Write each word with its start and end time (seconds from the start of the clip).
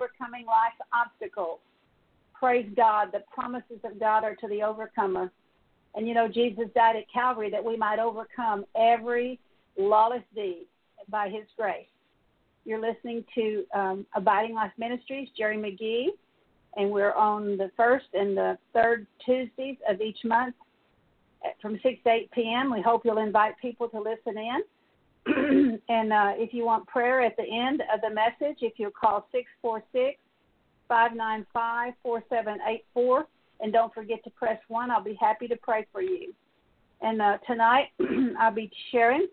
Overcoming 0.00 0.46
Life's 0.46 0.80
Obstacles. 0.94 1.58
Praise 2.34 2.66
God. 2.74 3.08
The 3.12 3.22
promises 3.32 3.80
of 3.84 4.00
God 4.00 4.24
are 4.24 4.34
to 4.36 4.48
the 4.48 4.62
overcomer. 4.62 5.30
And 5.94 6.08
you 6.08 6.14
know, 6.14 6.26
Jesus 6.26 6.64
died 6.74 6.96
at 6.96 7.04
Calvary 7.12 7.50
that 7.50 7.62
we 7.62 7.76
might 7.76 7.98
overcome 7.98 8.64
every 8.74 9.38
lawless 9.76 10.22
deed 10.34 10.66
by 11.10 11.28
his 11.28 11.44
grace. 11.56 11.86
You're 12.64 12.80
listening 12.80 13.24
to 13.34 13.64
um, 13.74 14.06
Abiding 14.14 14.54
Life 14.54 14.72
Ministries, 14.78 15.28
Geri 15.36 15.56
McGhee, 15.56 16.06
and 16.76 16.90
we're 16.90 17.12
on 17.12 17.56
the 17.56 17.70
first 17.76 18.06
and 18.14 18.36
the 18.36 18.56
third 18.72 19.06
Tuesdays 19.26 19.76
of 19.88 20.00
each 20.00 20.18
month 20.24 20.54
from 21.60 21.78
6 21.82 21.98
to 22.04 22.10
8 22.10 22.30
p.m. 22.30 22.72
We 22.72 22.80
hope 22.80 23.02
you'll 23.04 23.18
invite 23.18 23.54
people 23.60 23.88
to 23.88 23.98
listen 23.98 24.38
in. 24.38 24.62
and 25.26 26.12
uh, 26.12 26.32
if 26.36 26.54
you 26.54 26.64
want 26.64 26.86
prayer 26.86 27.20
at 27.20 27.36
the 27.36 27.44
end 27.44 27.82
of 27.92 28.00
the 28.00 28.10
message, 28.10 28.58
if 28.62 28.74
you'll 28.76 28.90
call 28.90 29.28
646 29.32 30.18
595 30.88 31.94
4784, 32.02 33.26
and 33.60 33.72
don't 33.72 33.92
forget 33.92 34.22
to 34.24 34.30
press 34.30 34.58
1, 34.68 34.90
I'll 34.90 35.04
be 35.04 35.18
happy 35.20 35.46
to 35.48 35.56
pray 35.56 35.86
for 35.92 36.02
you. 36.02 36.32
And 37.02 37.20
uh, 37.20 37.38
tonight, 37.46 37.88
I'll 38.38 38.54
be 38.54 38.70
sharing 38.90 39.28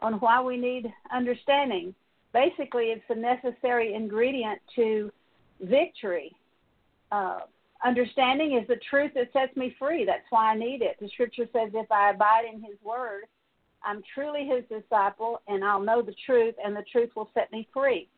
on 0.00 0.14
why 0.14 0.42
we 0.42 0.56
need 0.56 0.92
understanding. 1.14 1.94
Basically, 2.32 2.86
it's 2.86 3.04
a 3.08 3.14
necessary 3.14 3.94
ingredient 3.94 4.60
to 4.76 5.10
victory. 5.60 6.32
Uh, 7.10 7.40
understanding 7.84 8.58
is 8.60 8.66
the 8.68 8.80
truth 8.88 9.12
that 9.14 9.32
sets 9.32 9.56
me 9.56 9.74
free. 9.78 10.04
That's 10.04 10.24
why 10.30 10.52
I 10.52 10.58
need 10.58 10.82
it. 10.82 10.96
The 11.00 11.08
scripture 11.08 11.46
says, 11.52 11.70
If 11.74 11.90
I 11.90 12.10
abide 12.10 12.44
in 12.52 12.62
his 12.62 12.76
word, 12.82 13.24
I'm 13.84 14.02
truly 14.14 14.46
his 14.46 14.64
disciple, 14.68 15.42
and 15.48 15.64
I'll 15.64 15.80
know 15.80 16.02
the 16.02 16.14
truth, 16.26 16.54
and 16.64 16.74
the 16.74 16.84
truth 16.90 17.10
will 17.16 17.30
set 17.34 17.50
me 17.52 17.68
free. 17.72 18.08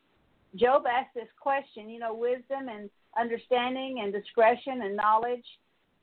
Job 0.55 0.85
asked 0.87 1.13
this 1.15 1.27
question 1.39 1.89
you 1.89 1.99
know, 1.99 2.13
wisdom 2.13 2.69
and 2.69 2.89
understanding 3.19 4.01
and 4.03 4.13
discretion 4.13 4.83
and 4.83 4.95
knowledge 4.95 5.45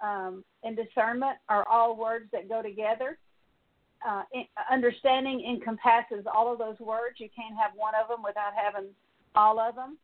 um, 0.00 0.44
and 0.64 0.76
discernment 0.76 1.38
are 1.48 1.66
all 1.68 1.96
words 1.96 2.26
that 2.32 2.48
go 2.48 2.62
together 2.62 3.18
uh, 4.06 4.22
understanding 4.70 5.44
encompasses 5.48 6.24
all 6.32 6.52
of 6.52 6.58
those 6.58 6.78
words. 6.80 7.16
You 7.18 7.28
can't 7.34 7.56
have 7.56 7.72
one 7.74 7.94
of 8.00 8.08
them 8.08 8.22
without 8.22 8.52
having 8.54 8.88
all 9.34 9.60
of 9.60 9.74
them. 9.74 9.98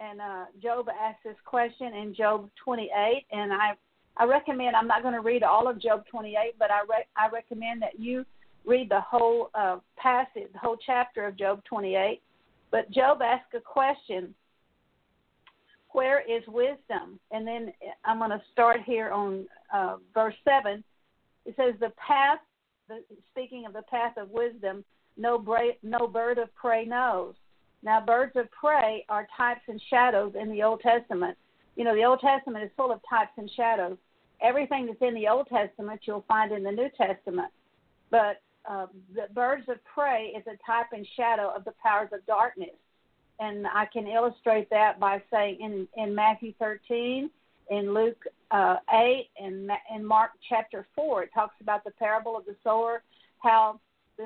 And 0.00 0.20
uh, 0.20 0.44
Job 0.62 0.88
asked 0.88 1.22
this 1.24 1.36
question 1.44 1.94
in 1.94 2.14
Job 2.14 2.50
28, 2.64 3.24
and 3.30 3.52
I 3.52 3.72
I 4.14 4.24
recommend 4.24 4.76
I'm 4.76 4.86
not 4.86 5.00
going 5.00 5.14
to 5.14 5.20
read 5.20 5.42
all 5.42 5.68
of 5.68 5.80
Job 5.80 6.04
28, 6.10 6.56
but 6.58 6.70
I 6.70 6.80
re- 6.80 7.06
I 7.16 7.28
recommend 7.28 7.80
that 7.80 7.98
you 7.98 8.26
read 8.64 8.90
the 8.90 9.00
whole 9.00 9.50
uh, 9.54 9.78
passage, 9.96 10.48
the 10.52 10.58
whole 10.58 10.76
chapter 10.84 11.26
of 11.26 11.36
Job 11.36 11.62
28. 11.64 12.20
But 12.70 12.90
Job 12.90 13.20
asked 13.22 13.54
a 13.54 13.60
question: 13.60 14.34
Where 15.90 16.20
is 16.20 16.42
wisdom? 16.48 17.18
And 17.30 17.46
then 17.46 17.72
I'm 18.04 18.18
going 18.18 18.30
to 18.30 18.42
start 18.52 18.80
here 18.84 19.10
on 19.10 19.46
uh, 19.72 19.96
verse 20.14 20.34
seven. 20.44 20.82
It 21.44 21.54
says, 21.56 21.74
"The 21.80 21.92
path 21.96 22.38
the, 22.88 23.02
speaking 23.30 23.66
of 23.66 23.72
the 23.72 23.82
path 23.82 24.16
of 24.16 24.30
wisdom, 24.30 24.84
no, 25.16 25.38
bra- 25.38 25.76
no 25.82 26.06
bird 26.06 26.38
of 26.38 26.54
prey 26.54 26.84
knows. 26.84 27.34
Now, 27.82 28.00
birds 28.00 28.32
of 28.36 28.50
prey 28.50 29.04
are 29.08 29.26
types 29.36 29.62
and 29.68 29.80
shadows 29.90 30.34
in 30.40 30.50
the 30.50 30.62
Old 30.62 30.80
Testament. 30.80 31.36
You 31.76 31.84
know, 31.84 31.94
the 31.94 32.04
Old 32.04 32.20
Testament 32.20 32.64
is 32.64 32.70
full 32.76 32.92
of 32.92 33.00
types 33.08 33.32
and 33.36 33.50
shadows. 33.56 33.96
Everything 34.40 34.86
that's 34.86 35.02
in 35.02 35.14
the 35.14 35.28
Old 35.28 35.48
Testament 35.48 36.00
you'll 36.04 36.24
find 36.28 36.52
in 36.52 36.62
the 36.62 36.70
New 36.70 36.88
Testament. 36.96 37.50
But 38.10 38.40
uh, 38.68 38.86
the 39.14 39.32
birds 39.34 39.64
of 39.68 39.76
prey 39.84 40.32
is 40.36 40.44
a 40.46 40.56
type 40.64 40.86
and 40.92 41.06
shadow 41.16 41.52
of 41.54 41.64
the 41.64 41.72
powers 41.82 42.10
of 42.12 42.24
darkness. 42.26 42.70
And 43.40 43.66
I 43.66 43.86
can 43.86 44.06
illustrate 44.06 44.70
that 44.70 45.00
by 45.00 45.22
saying 45.30 45.58
in, 45.60 45.88
in 45.96 46.14
Matthew 46.14 46.52
13 46.58 47.30
in 47.70 47.94
Luke 47.94 48.24
uh, 48.50 48.76
8 48.92 49.28
and 49.40 49.70
in 49.94 50.04
Mark 50.04 50.32
chapter 50.48 50.86
4, 50.94 51.24
it 51.24 51.30
talks 51.34 51.54
about 51.60 51.84
the 51.84 51.90
parable 51.92 52.36
of 52.36 52.44
the 52.44 52.56
sower, 52.62 53.02
how 53.38 53.80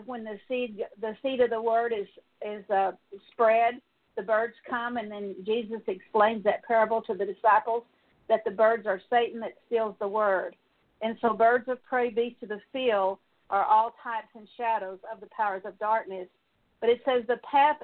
when 0.04 0.24
the 0.24 0.38
seed 0.48 0.82
the 1.00 1.16
seed 1.22 1.40
of 1.40 1.50
the 1.50 1.62
word 1.62 1.94
is 1.96 2.08
is 2.46 2.68
uh, 2.70 2.92
spread, 3.32 3.80
the 4.16 4.22
birds 4.22 4.54
come, 4.68 4.96
and 4.96 5.10
then 5.10 5.34
Jesus 5.44 5.80
explains 5.86 6.44
that 6.44 6.64
parable 6.64 7.00
to 7.02 7.14
the 7.14 7.24
disciples 7.24 7.84
that 8.28 8.44
the 8.44 8.50
birds 8.50 8.86
are 8.86 9.00
Satan 9.08 9.40
that 9.40 9.54
steals 9.66 9.94
the 10.00 10.08
word, 10.08 10.56
and 11.00 11.16
so 11.22 11.32
birds 11.32 11.68
of 11.68 11.82
prey, 11.84 12.10
beasts 12.10 12.42
of 12.42 12.50
the 12.50 12.60
field 12.72 13.18
are 13.50 13.64
all 13.64 13.94
types 14.02 14.28
and 14.34 14.48
shadows 14.56 14.98
of 15.12 15.20
the 15.20 15.28
powers 15.36 15.62
of 15.64 15.78
darkness. 15.78 16.28
But 16.80 16.90
it 16.90 17.00
says 17.04 17.24
the 17.26 17.40
path 17.50 17.76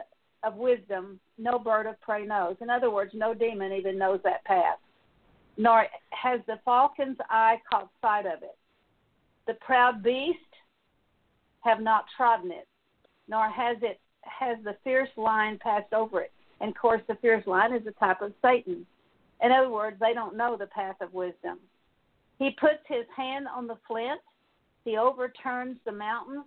of 0.42 0.56
wisdom 0.56 1.20
no 1.38 1.58
bird 1.58 1.86
of 1.86 2.00
prey 2.00 2.26
knows. 2.26 2.56
In 2.60 2.70
other 2.70 2.90
words, 2.90 3.12
no 3.14 3.32
demon 3.32 3.72
even 3.72 3.98
knows 3.98 4.20
that 4.24 4.44
path 4.44 4.78
nor 5.56 5.86
has 6.10 6.40
the 6.46 6.58
falcon's 6.64 7.18
eye 7.28 7.60
caught 7.70 7.90
sight 8.00 8.26
of 8.26 8.42
it. 8.42 8.56
The 9.46 9.54
proud 9.54 10.02
beast 10.02 10.38
have 11.60 11.80
not 11.80 12.04
trodden 12.16 12.50
it, 12.50 12.68
nor 13.28 13.48
has 13.50 13.76
it 13.82 14.00
has 14.22 14.56
the 14.64 14.76
fierce 14.84 15.08
lion 15.16 15.58
passed 15.62 15.92
over 15.92 16.20
it. 16.20 16.32
And 16.60 16.70
of 16.70 16.76
course, 16.76 17.02
the 17.08 17.16
fierce 17.16 17.46
lion 17.46 17.74
is 17.74 17.86
a 17.86 17.92
type 17.92 18.22
of 18.22 18.32
Satan. 18.40 18.86
In 19.42 19.50
other 19.50 19.70
words, 19.70 19.96
they 20.00 20.14
don't 20.14 20.36
know 20.36 20.56
the 20.56 20.66
path 20.66 20.96
of 21.00 21.12
wisdom. 21.12 21.58
He 22.38 22.50
puts 22.50 22.82
his 22.86 23.04
hand 23.16 23.46
on 23.48 23.66
the 23.66 23.78
flint. 23.86 24.20
He 24.84 24.96
overturns 24.96 25.76
the 25.84 25.92
mountain 25.92 26.44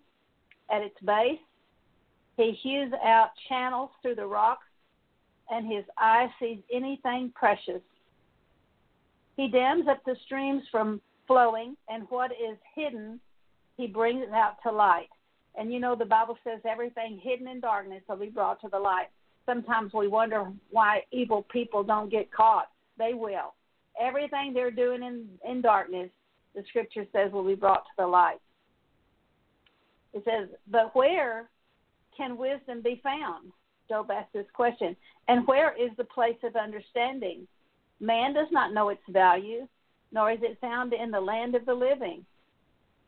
at 0.72 0.82
its 0.82 1.00
base. 1.06 1.40
He 2.38 2.52
hews 2.62 2.92
out 3.04 3.30
channels 3.48 3.92
through 4.02 4.16
the 4.16 4.26
rocks, 4.26 4.66
and 5.50 5.72
his 5.72 5.86
eye 5.98 6.28
sees 6.40 6.60
anything 6.72 7.32
precious 7.34 7.82
he 9.36 9.50
dams 9.50 9.88
up 9.90 10.04
the 10.06 10.16
streams 10.26 10.64
from 10.72 11.02
flowing, 11.28 11.76
and 11.90 12.06
what 12.10 12.32
is 12.32 12.58
hidden, 12.74 13.20
he 13.78 13.88
brings 13.88 14.26
out 14.34 14.56
to 14.64 14.72
light. 14.72 15.10
And 15.58 15.72
you 15.74 15.80
know, 15.80 15.96
the 15.96 16.06
Bible 16.06 16.38
says 16.44 16.60
everything 16.70 17.20
hidden 17.22 17.48
in 17.48 17.60
darkness 17.60 18.04
will 18.08 18.18
be 18.18 18.28
brought 18.28 18.62
to 18.62 18.70
the 18.70 18.80
light. 18.80 19.08
Sometimes 19.46 19.94
we 19.94 20.08
wonder 20.08 20.52
why 20.72 21.04
evil 21.12 21.46
people 21.52 21.84
don't 21.84 22.10
get 22.10 22.32
caught. 22.32 22.70
They 22.98 23.14
will. 23.14 23.54
Everything 24.00 24.54
they're 24.54 24.72
doing 24.72 25.04
in, 25.04 25.28
in 25.50 25.62
darkness, 25.62 26.10
the 26.56 26.64
scripture 26.70 27.06
says, 27.12 27.32
will 27.32 27.46
be 27.46 27.56
brought 27.56 27.84
to 27.84 27.92
the 27.98 28.08
light. 28.08 28.40
It 30.14 30.24
says, 30.26 30.48
But 30.70 30.96
where 30.96 31.50
can 32.16 32.38
wisdom 32.38 32.82
be 32.82 33.02
found? 33.04 33.52
Job 33.90 34.10
asked 34.10 34.34
this 34.34 34.46
question. 34.54 34.96
And 35.28 35.46
where 35.48 35.74
is 35.74 35.92
the 35.98 36.06
place 36.06 36.38
of 36.44 36.56
understanding? 36.56 37.48
Man 38.00 38.34
does 38.34 38.48
not 38.52 38.74
know 38.74 38.90
its 38.90 39.02
value, 39.10 39.68
nor 40.12 40.32
is 40.32 40.40
it 40.42 40.58
found 40.60 40.94
in 40.94 41.12
the 41.12 41.20
land 41.20 41.56
of 41.56 41.66
the 41.66 41.74
living. 41.74 42.26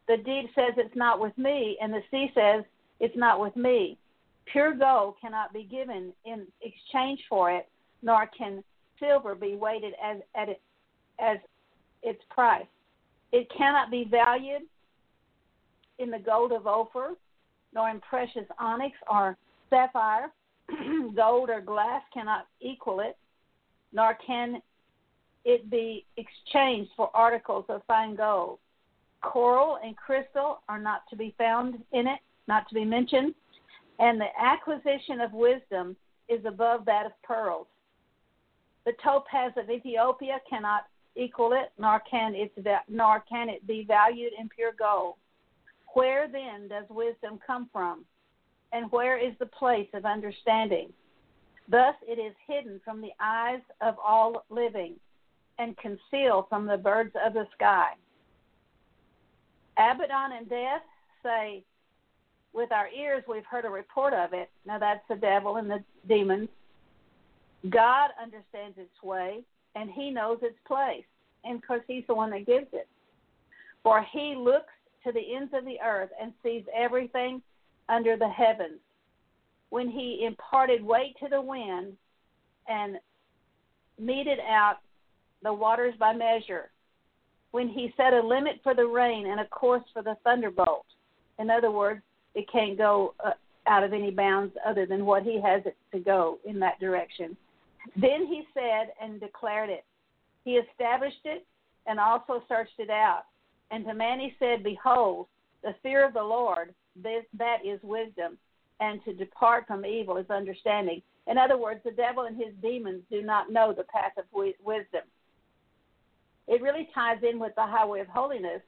The 0.07 0.17
deep 0.17 0.49
says 0.55 0.73
it's 0.77 0.95
not 0.95 1.19
with 1.19 1.37
me, 1.37 1.77
and 1.81 1.93
the 1.93 2.01
sea 2.11 2.31
says 2.33 2.63
it's 2.99 3.17
not 3.17 3.39
with 3.39 3.55
me. 3.55 3.97
Pure 4.51 4.75
gold 4.75 5.15
cannot 5.19 5.53
be 5.53 5.63
given 5.63 6.13
in 6.25 6.47
exchange 6.61 7.19
for 7.29 7.51
it, 7.51 7.67
nor 8.01 8.29
can 8.37 8.63
silver 8.99 9.35
be 9.35 9.55
weighted 9.55 9.93
as 10.03 10.17
at 10.35 10.49
it, 10.49 10.61
as 11.19 11.37
its 12.03 12.21
price. 12.29 12.65
It 13.31 13.47
cannot 13.55 13.91
be 13.91 14.05
valued 14.09 14.63
in 15.99 16.11
the 16.11 16.19
gold 16.19 16.51
of 16.51 16.67
Ophir, 16.67 17.15
nor 17.73 17.89
in 17.89 17.99
precious 18.01 18.45
onyx 18.59 18.95
or 19.09 19.37
sapphire. 19.69 20.31
gold 21.15 21.49
or 21.49 21.61
glass 21.61 22.01
cannot 22.13 22.47
equal 22.59 22.99
it, 22.99 23.17
nor 23.93 24.17
can 24.25 24.61
it 25.45 25.69
be 25.69 26.05
exchanged 26.17 26.91
for 26.97 27.09
articles 27.13 27.65
of 27.69 27.81
fine 27.87 28.15
gold. 28.15 28.59
Coral 29.21 29.79
and 29.83 29.95
crystal 29.95 30.59
are 30.67 30.79
not 30.79 31.01
to 31.09 31.15
be 31.15 31.33
found 31.37 31.75
in 31.93 32.07
it, 32.07 32.19
not 32.47 32.67
to 32.69 32.75
be 32.75 32.83
mentioned, 32.83 33.33
and 33.99 34.19
the 34.19 34.27
acquisition 34.39 35.21
of 35.21 35.31
wisdom 35.33 35.95
is 36.27 36.43
above 36.45 36.85
that 36.85 37.05
of 37.05 37.13
pearls. 37.23 37.67
The 38.85 38.93
topaz 39.03 39.53
of 39.57 39.69
Ethiopia 39.69 40.39
cannot 40.49 40.83
equal 41.17 41.53
it, 41.53 41.71
nor 41.77 42.01
can 42.09 42.35
it, 42.35 42.51
nor 42.87 43.23
can 43.29 43.49
it 43.49 43.65
be 43.65 43.83
valued 43.87 44.33
in 44.39 44.49
pure 44.49 44.73
gold. 44.77 45.15
Where 45.93 46.27
then 46.27 46.67
does 46.67 46.85
wisdom 46.89 47.39
come 47.45 47.69
from? 47.71 48.05
And 48.71 48.91
where 48.91 49.17
is 49.17 49.33
the 49.39 49.45
place 49.45 49.87
of 49.93 50.05
understanding? 50.05 50.91
Thus 51.69 51.95
it 52.07 52.19
is 52.19 52.33
hidden 52.47 52.79
from 52.83 53.01
the 53.01 53.11
eyes 53.19 53.61
of 53.81 53.95
all 54.03 54.45
living 54.49 54.95
and 55.59 55.75
concealed 55.77 56.45
from 56.49 56.65
the 56.65 56.77
birds 56.77 57.13
of 57.25 57.33
the 57.33 57.47
sky. 57.55 57.93
Abaddon 59.77 60.37
and 60.37 60.49
death 60.49 60.81
say, 61.23 61.63
with 62.53 62.71
our 62.71 62.89
ears 62.89 63.23
we've 63.27 63.45
heard 63.45 63.65
a 63.65 63.69
report 63.69 64.13
of 64.13 64.33
it. 64.33 64.49
Now 64.65 64.79
that's 64.79 65.03
the 65.09 65.15
devil 65.15 65.57
and 65.57 65.69
the 65.69 65.83
demons. 66.07 66.49
God 67.69 68.11
understands 68.21 68.77
its 68.77 69.03
way 69.03 69.41
and 69.77 69.89
he 69.91 70.09
knows 70.09 70.39
its 70.41 70.57
place. 70.65 71.05
And 71.43 71.61
because 71.61 71.81
he's 71.87 72.03
the 72.07 72.15
one 72.15 72.31
that 72.31 72.45
gives 72.45 72.67
it. 72.73 72.87
For 73.83 74.03
he 74.11 74.35
looks 74.37 74.73
to 75.03 75.11
the 75.11 75.35
ends 75.35 75.53
of 75.53 75.63
the 75.65 75.77
earth 75.85 76.09
and 76.21 76.33
sees 76.43 76.63
everything 76.75 77.41
under 77.87 78.17
the 78.17 78.27
heavens. 78.29 78.79
when 79.69 79.89
he 79.89 80.23
imparted 80.25 80.83
weight 80.83 81.15
to 81.21 81.27
the 81.29 81.41
wind 81.41 81.93
and 82.67 82.97
meted 83.99 84.39
out 84.39 84.77
the 85.43 85.53
waters 85.53 85.93
by 85.99 86.13
measure, 86.13 86.71
when 87.51 87.67
he 87.67 87.93
set 87.97 88.13
a 88.13 88.21
limit 88.21 88.59
for 88.63 88.73
the 88.73 88.85
rain 88.85 89.27
and 89.27 89.39
a 89.39 89.45
course 89.47 89.83
for 89.93 90.01
the 90.01 90.15
thunderbolt. 90.23 90.85
In 91.39 91.49
other 91.49 91.71
words, 91.71 92.01
it 92.35 92.45
can't 92.51 92.77
go 92.77 93.13
uh, 93.25 93.31
out 93.67 93.83
of 93.83 93.93
any 93.93 94.11
bounds 94.11 94.53
other 94.65 94.85
than 94.85 95.05
what 95.05 95.23
he 95.23 95.41
has 95.41 95.61
it 95.65 95.77
to 95.91 95.99
go 95.99 96.39
in 96.45 96.59
that 96.59 96.79
direction. 96.79 97.35
Then 97.95 98.25
he 98.27 98.43
said 98.53 98.91
and 99.01 99.19
declared 99.19 99.69
it. 99.69 99.85
He 100.43 100.53
established 100.53 101.21
it 101.25 101.45
and 101.85 101.99
also 101.99 102.43
searched 102.47 102.79
it 102.79 102.89
out. 102.89 103.23
And 103.71 103.85
to 103.85 103.93
man 103.93 104.19
he 104.19 104.33
said, 104.39 104.63
Behold, 104.63 105.27
the 105.63 105.75
fear 105.83 106.05
of 106.05 106.13
the 106.13 106.23
Lord, 106.23 106.73
this, 106.95 107.25
that 107.37 107.65
is 107.65 107.79
wisdom, 107.83 108.37
and 108.79 109.03
to 109.05 109.13
depart 109.13 109.67
from 109.67 109.85
evil 109.85 110.17
is 110.17 110.29
understanding. 110.29 111.01
In 111.27 111.37
other 111.37 111.57
words, 111.57 111.81
the 111.83 111.91
devil 111.91 112.23
and 112.23 112.37
his 112.37 112.53
demons 112.61 113.01
do 113.11 113.21
not 113.21 113.51
know 113.51 113.73
the 113.73 113.83
path 113.83 114.13
of 114.17 114.25
wisdom. 114.31 115.01
It 116.47 116.61
really 116.61 116.89
ties 116.95 117.17
in 117.29 117.39
with 117.39 117.53
the 117.55 117.65
highway 117.65 117.99
of 117.99 118.07
holiness 118.07 118.61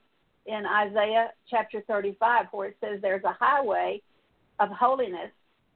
in 0.46 0.66
Isaiah 0.66 1.30
chapter 1.48 1.82
35, 1.86 2.46
where 2.52 2.68
it 2.68 2.76
says 2.80 3.00
there's 3.00 3.24
a 3.24 3.36
highway 3.38 4.02
of 4.58 4.68
holiness, 4.68 5.30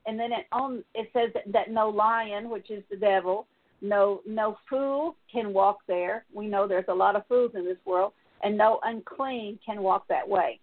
and 0.07 0.19
then 0.19 0.33
it 0.33 0.47
on 0.53 0.85
it 0.95 1.11
says 1.13 1.31
that, 1.53 1.71
no 1.71 1.89
lion, 1.89 2.51
which 2.51 2.71
is 2.71 2.83
the 2.91 2.97
devil, 2.97 3.47
no 3.81 4.21
no 4.27 4.57
fool 4.69 5.17
can 5.33 5.53
walk 5.53 5.79
there. 5.87 6.25
We 6.33 6.47
know 6.47 6.67
there's 6.67 6.85
a 6.89 6.95
lot 6.95 7.17
of 7.17 7.27
fools 7.27 7.53
in 7.55 7.65
this 7.65 7.79
world, 7.85 8.13
and 8.43 8.57
no 8.57 8.81
unclean 8.85 9.59
can 9.65 9.83
walk 9.83 10.07
that 10.09 10.29
way. 10.29 10.61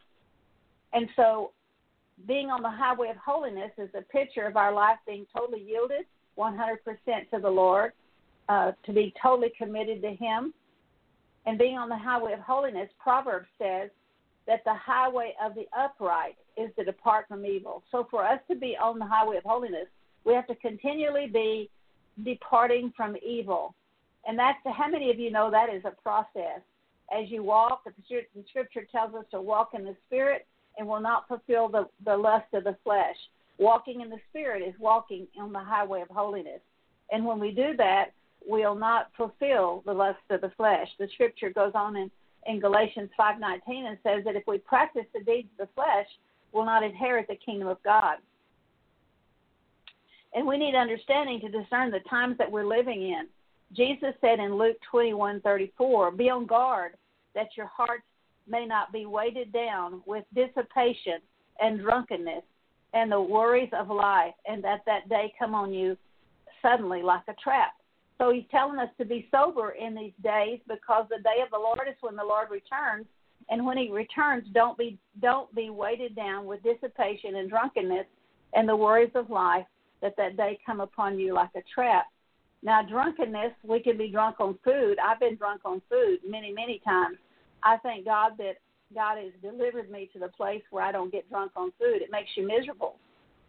And 0.94 1.08
so, 1.16 1.52
being 2.28 2.50
on 2.50 2.62
the 2.62 2.70
highway 2.70 3.10
of 3.10 3.18
holiness 3.18 3.72
is 3.78 3.90
a 3.96 4.02
picture 4.02 4.46
of 4.46 4.58
our 4.58 4.74
life 4.74 4.98
being 5.08 5.26
totally 5.36 5.64
yielded, 5.64 6.06
100% 6.38 6.78
to 7.32 7.40
the 7.40 7.50
Lord, 7.50 7.94
uh, 8.50 8.74
to 8.86 8.94
be 8.94 9.14
totally 9.22 9.52
committed 9.58 10.02
to 10.02 10.14
Him. 10.14 10.54
And 11.48 11.58
being 11.58 11.78
on 11.78 11.90
the 11.90 11.98
highway 11.98 12.34
of 12.34 12.40
holiness, 12.40 12.90
Proverbs 13.00 13.48
says 13.58 13.90
that 14.48 14.64
the 14.66 14.74
highway 14.74 15.34
of 15.44 15.56
the 15.56 15.68
upright 15.78 16.36
is 16.58 16.70
to 16.78 16.84
depart 16.84 17.28
from 17.28 17.46
evil. 17.46 17.84
So, 17.92 18.08
for 18.10 18.26
us 18.26 18.40
to 18.50 18.56
be 18.56 18.76
on 18.82 19.00
the 19.00 19.06
highway 19.06 19.38
of 19.38 19.44
holiness, 19.44 19.88
we 20.26 20.34
have 20.34 20.48
to 20.48 20.56
continually 20.56 21.28
be 21.28 21.70
departing 22.24 22.94
from 22.96 23.16
evil. 23.26 23.74
And 24.28 24.38
that's 24.38 24.60
how 24.66 24.90
many 24.90 25.10
of 25.10 25.20
you 25.20 25.32
know 25.32 25.50
that 25.52 25.74
is 25.74 25.84
a 25.86 25.92
process? 26.02 26.62
As 27.12 27.30
you 27.30 27.44
walk, 27.44 27.84
the 27.86 28.44
scripture 28.50 28.88
tells 28.92 29.14
us 29.16 29.26
to 29.32 29.42
walk 29.42 29.72
in 29.74 29.84
the 29.84 29.96
spirit 30.08 30.46
and 30.78 30.88
will 30.88 31.02
not 31.02 31.28
fulfill 31.28 31.68
the, 31.68 31.88
the 32.06 32.16
lust 32.16 32.54
of 32.54 32.64
the 32.64 32.78
flesh. 32.84 33.16
Walking 33.58 34.02
in 34.02 34.10
the 34.10 34.20
spirit 34.30 34.64
is 34.64 34.74
walking 34.80 35.28
on 35.40 35.52
the 35.52 35.60
highway 35.60 36.02
of 36.02 36.08
holiness. 36.10 36.62
And 37.12 37.26
when 37.26 37.40
we 37.40 37.52
do 37.52 37.76
that, 37.78 38.12
we'll 38.48 38.76
not 38.76 39.12
fulfill 39.18 39.84
the 39.86 39.94
lust 39.94 40.20
of 40.30 40.42
the 40.42 40.52
flesh. 40.56 40.88
The 40.98 41.10
scripture 41.14 41.50
goes 41.50 41.74
on 41.76 41.96
in, 41.96 42.10
in 42.46 42.60
Galatians 42.60 43.12
5:19 43.18 43.86
and 43.86 43.98
says 44.04 44.24
that 44.26 44.36
if 44.36 44.46
we 44.48 44.58
practice 44.58 45.06
the 45.14 45.24
deeds 45.24 45.50
of 45.52 45.68
the 45.68 45.74
flesh, 45.74 46.08
we'll 46.52 46.66
not 46.66 46.84
inherit 46.84 47.28
the 47.28 47.36
kingdom 47.36 47.68
of 47.68 47.82
God. 47.84 48.18
And 50.34 50.48
we 50.48 50.58
need 50.58 50.76
understanding 50.76 51.40
to 51.42 51.50
discern 51.50 51.92
the 51.92 52.00
times 52.02 52.38
that 52.38 52.52
we're 52.52 52.66
living 52.66 53.02
in. 53.02 53.28
Jesus 53.74 54.16
said 54.22 54.40
in 54.40 54.56
Luke 54.56 54.78
21:34, 54.82 56.12
"Be 56.12 56.30
on 56.30 56.46
guard 56.46 56.98
that 57.34 57.56
your 57.56 57.68
hearts 57.68 58.06
may 58.48 58.66
not 58.66 58.92
be 58.92 59.06
weighted 59.06 59.52
down 59.52 60.02
with 60.06 60.26
dissipation 60.34 61.22
and 61.60 61.80
drunkenness 61.80 62.44
and 62.94 63.12
the 63.12 63.22
worries 63.22 63.72
of 63.74 63.90
life, 63.90 64.36
and 64.46 64.64
that 64.64 64.84
that 64.86 65.08
day 65.08 65.34
come 65.38 65.54
on 65.54 65.74
you 65.74 65.98
suddenly 66.62 67.02
like 67.02 67.28
a 67.28 67.34
trap." 67.36 67.76
So 68.22 68.32
he's 68.32 68.44
telling 68.52 68.78
us 68.78 68.90
to 69.00 69.06
be 69.06 69.28
sober 69.32 69.72
in 69.72 69.96
these 69.96 70.14
days 70.24 70.60
because 70.68 71.08
the 71.10 71.24
day 71.24 71.42
of 71.44 71.50
the 71.50 71.58
Lord 71.58 71.88
is 71.90 71.96
when 72.02 72.16
the 72.16 72.24
Lord 72.24 72.50
returns, 72.52 73.08
and 73.50 73.66
when 73.66 73.80
he 73.80 73.90
returns, 73.90 74.46
don't 74.54 74.78
be 74.78 75.00
don't 75.24 75.54
be 75.56 75.72
weighted 75.72 76.16
down 76.16 76.46
with 76.46 76.62
dissipation 76.62 77.38
and 77.38 77.50
drunkenness 77.50 78.06
and 78.54 78.70
the 78.70 78.76
worries 78.76 79.10
of 79.16 79.32
life 79.32 79.66
that 80.04 80.16
that 80.18 80.38
day 80.38 80.60
come 80.64 80.82
upon 80.82 81.18
you 81.18 81.34
like 81.34 81.50
a 81.56 81.64
trap. 81.74 82.06
Now, 82.62 82.84
drunkenness, 82.84 83.54
we 83.64 83.80
can 83.80 83.98
be 83.98 84.12
drunk 84.12 84.40
on 84.40 84.56
food. 84.64 84.98
I've 85.04 85.20
been 85.20 85.36
drunk 85.36 85.62
on 85.66 85.82
food 85.90 86.20
many, 86.24 86.54
many 86.54 86.80
times. 86.86 87.18
I 87.64 87.78
thank 87.78 88.06
God 88.06 88.34
that 88.38 88.58
God 88.94 89.18
has 89.18 89.32
delivered 89.42 89.90
me 89.90 90.12
to 90.14 90.20
the 90.20 90.28
place 90.28 90.62
where 90.70 90.84
I 90.84 90.92
don't 90.92 91.12
get 91.12 91.28
drunk 91.28 91.54
on 91.56 91.72
food. 91.80 92.04
It 92.04 92.12
makes 92.12 92.30
you 92.36 92.46
miserable. 92.48 92.98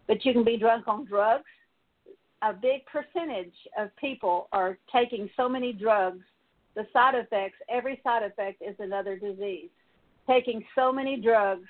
But 0.07 0.25
you 0.25 0.33
can 0.33 0.43
be 0.43 0.57
drunk 0.57 0.87
on 0.87 1.05
drugs. 1.05 1.43
A 2.43 2.53
big 2.53 2.81
percentage 2.85 3.53
of 3.77 3.95
people 3.95 4.49
are 4.51 4.77
taking 4.91 5.29
so 5.37 5.47
many 5.47 5.71
drugs. 5.71 6.23
The 6.75 6.85
side 6.91 7.15
effects, 7.15 7.57
every 7.69 8.01
side 8.03 8.23
effect 8.23 8.61
is 8.61 8.75
another 8.79 9.17
disease. 9.17 9.69
Taking 10.27 10.63
so 10.75 10.91
many 10.91 11.17
drugs 11.17 11.67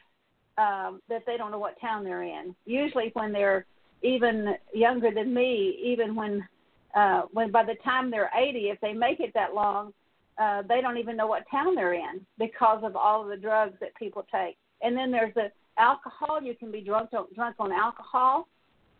um, 0.58 1.02
that 1.10 1.24
they 1.26 1.38
don't 1.38 1.52
know 1.52 1.60
what 1.60 1.80
town 1.80 2.04
they're 2.04 2.24
in. 2.24 2.56
Usually, 2.66 3.12
when 3.14 3.32
they're 3.32 3.66
even 4.02 4.56
younger 4.74 5.12
than 5.12 5.34
me, 5.34 5.80
even 5.84 6.16
when 6.16 6.48
uh, 6.96 7.24
when 7.32 7.52
by 7.52 7.64
the 7.64 7.76
time 7.84 8.12
they're 8.12 8.30
80, 8.36 8.70
if 8.70 8.80
they 8.80 8.94
make 8.94 9.20
it 9.20 9.32
that 9.34 9.56
long, 9.56 9.94
uh, 10.38 10.62
they 10.68 10.80
don't 10.82 10.98
even 10.98 11.18
know 11.18 11.26
what 11.26 11.44
town 11.50 11.74
they're 11.76 11.94
in 11.94 12.22
because 12.38 12.84
of 12.84 12.96
all 12.96 13.24
of 13.24 13.30
the 13.30 13.38
drugs 13.38 13.74
that 13.80 13.96
people 13.96 14.26
take. 14.32 14.58
And 14.82 14.96
then 14.96 15.12
there's 15.12 15.34
the 15.34 15.52
alcohol. 15.78 16.42
You 16.42 16.56
can 16.56 16.72
be 16.72 16.82
drunk 16.82 17.10
drunk 17.12 17.56
on 17.60 17.72
alcohol. 17.72 18.48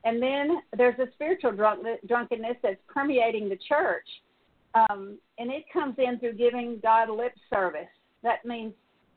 And 0.06 0.22
then 0.22 0.62
there's 0.78 1.00
a 1.00 1.12
spiritual 1.14 1.52
drunk, 1.54 1.86
drunkenness 2.08 2.58
that's 2.62 2.82
permeating 2.88 3.50
the 3.50 3.58
church. 3.68 4.08
Um, 4.76 5.18
and 5.38 5.52
it 5.52 5.64
comes 5.72 5.96
in 5.98 6.20
through 6.20 6.34
giving 6.34 6.80
God 6.82 7.10
lip 7.10 7.34
service. 7.54 7.88
That 8.24 8.44
means 8.46 8.74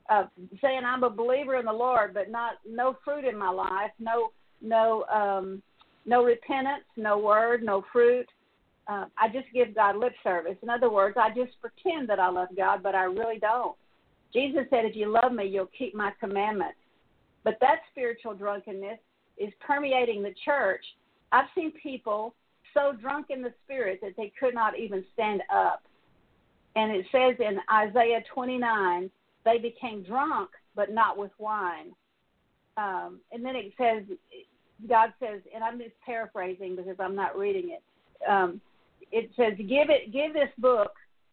uh, 0.09 0.25
saying 0.61 0.81
I'm 0.85 1.03
a 1.03 1.09
believer 1.09 1.55
in 1.55 1.65
the 1.65 1.73
Lord, 1.73 2.13
but 2.13 2.29
not 2.29 2.53
no 2.67 2.95
fruit 3.03 3.25
in 3.25 3.37
my 3.37 3.49
life, 3.49 3.91
no 3.99 4.31
no 4.61 5.03
um, 5.05 5.61
no 6.05 6.23
repentance, 6.23 6.85
no 6.95 7.17
word, 7.17 7.63
no 7.63 7.83
fruit. 7.91 8.27
Uh, 8.87 9.05
I 9.17 9.27
just 9.27 9.47
give 9.53 9.75
God 9.75 9.97
lip 9.97 10.13
service. 10.23 10.55
In 10.63 10.69
other 10.69 10.89
words, 10.89 11.17
I 11.19 11.29
just 11.29 11.51
pretend 11.59 12.07
that 12.07 12.19
I 12.19 12.29
love 12.29 12.47
God, 12.55 12.81
but 12.81 12.95
I 12.95 13.03
really 13.03 13.39
don't. 13.39 13.75
Jesus 14.33 14.61
said, 14.69 14.85
If 14.85 14.95
you 14.95 15.11
love 15.11 15.33
me, 15.33 15.45
you'll 15.45 15.69
keep 15.77 15.93
my 15.93 16.11
commandments. 16.19 16.77
But 17.43 17.57
that 17.61 17.79
spiritual 17.91 18.33
drunkenness 18.33 18.99
is 19.37 19.53
permeating 19.59 20.23
the 20.23 20.33
church. 20.45 20.83
I've 21.31 21.47
seen 21.55 21.71
people 21.71 22.33
so 22.73 22.93
drunk 22.93 23.27
in 23.29 23.41
the 23.41 23.53
spirit 23.63 23.99
that 24.01 24.13
they 24.17 24.31
could 24.39 24.53
not 24.53 24.77
even 24.77 25.03
stand 25.13 25.41
up. 25.53 25.83
And 26.75 26.91
it 26.91 27.05
says 27.11 27.35
in 27.39 27.57
Isaiah 27.73 28.23
29, 28.33 29.09
they 29.45 29.57
became 29.57 30.03
drunk, 30.03 30.49
but 30.75 30.91
not 30.91 31.17
with 31.17 31.31
wine. 31.39 31.91
Um, 32.77 33.19
and 33.31 33.43
then 33.43 33.55
it 33.55 33.73
says, 33.77 34.03
God 34.87 35.11
says, 35.19 35.41
and 35.53 35.63
I'm 35.63 35.79
just 35.79 35.95
paraphrasing 36.05 36.75
because 36.75 36.97
I'm 36.99 37.15
not 37.15 37.37
reading 37.37 37.71
it. 37.71 38.29
Um, 38.29 38.61
it 39.11 39.31
says, 39.35 39.53
give 39.57 39.89
it, 39.89 40.13
give 40.13 40.33
this 40.33 40.49
book, 40.59 40.91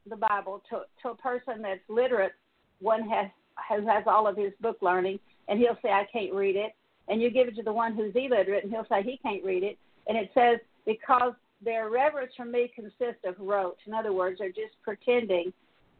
the 0.08 0.16
Bible, 0.16 0.62
to 0.70 0.82
to 1.02 1.10
a 1.10 1.14
person 1.14 1.62
that's 1.62 1.80
literate. 1.88 2.32
One 2.80 3.08
has 3.08 3.28
who 3.68 3.86
has 3.86 4.04
all 4.06 4.26
of 4.26 4.36
his 4.36 4.52
book 4.60 4.78
learning, 4.80 5.18
and 5.48 5.58
he'll 5.58 5.78
say, 5.82 5.90
I 5.90 6.06
can't 6.12 6.32
read 6.32 6.56
it. 6.56 6.74
And 7.08 7.20
you 7.20 7.30
give 7.30 7.48
it 7.48 7.56
to 7.56 7.62
the 7.62 7.72
one 7.72 7.94
who's 7.94 8.14
illiterate, 8.14 8.64
and 8.64 8.72
he'll 8.72 8.86
say 8.88 9.02
he 9.02 9.18
can't 9.18 9.44
read 9.44 9.62
it. 9.62 9.78
And 10.06 10.16
it 10.16 10.30
says, 10.34 10.58
because 10.86 11.34
their 11.62 11.90
reverence 11.90 12.32
for 12.36 12.44
me 12.44 12.70
consists 12.74 13.24
of 13.24 13.34
rote. 13.38 13.76
In 13.86 13.94
other 13.94 14.12
words, 14.12 14.38
they're 14.38 14.48
just 14.48 14.74
pretending. 14.82 15.52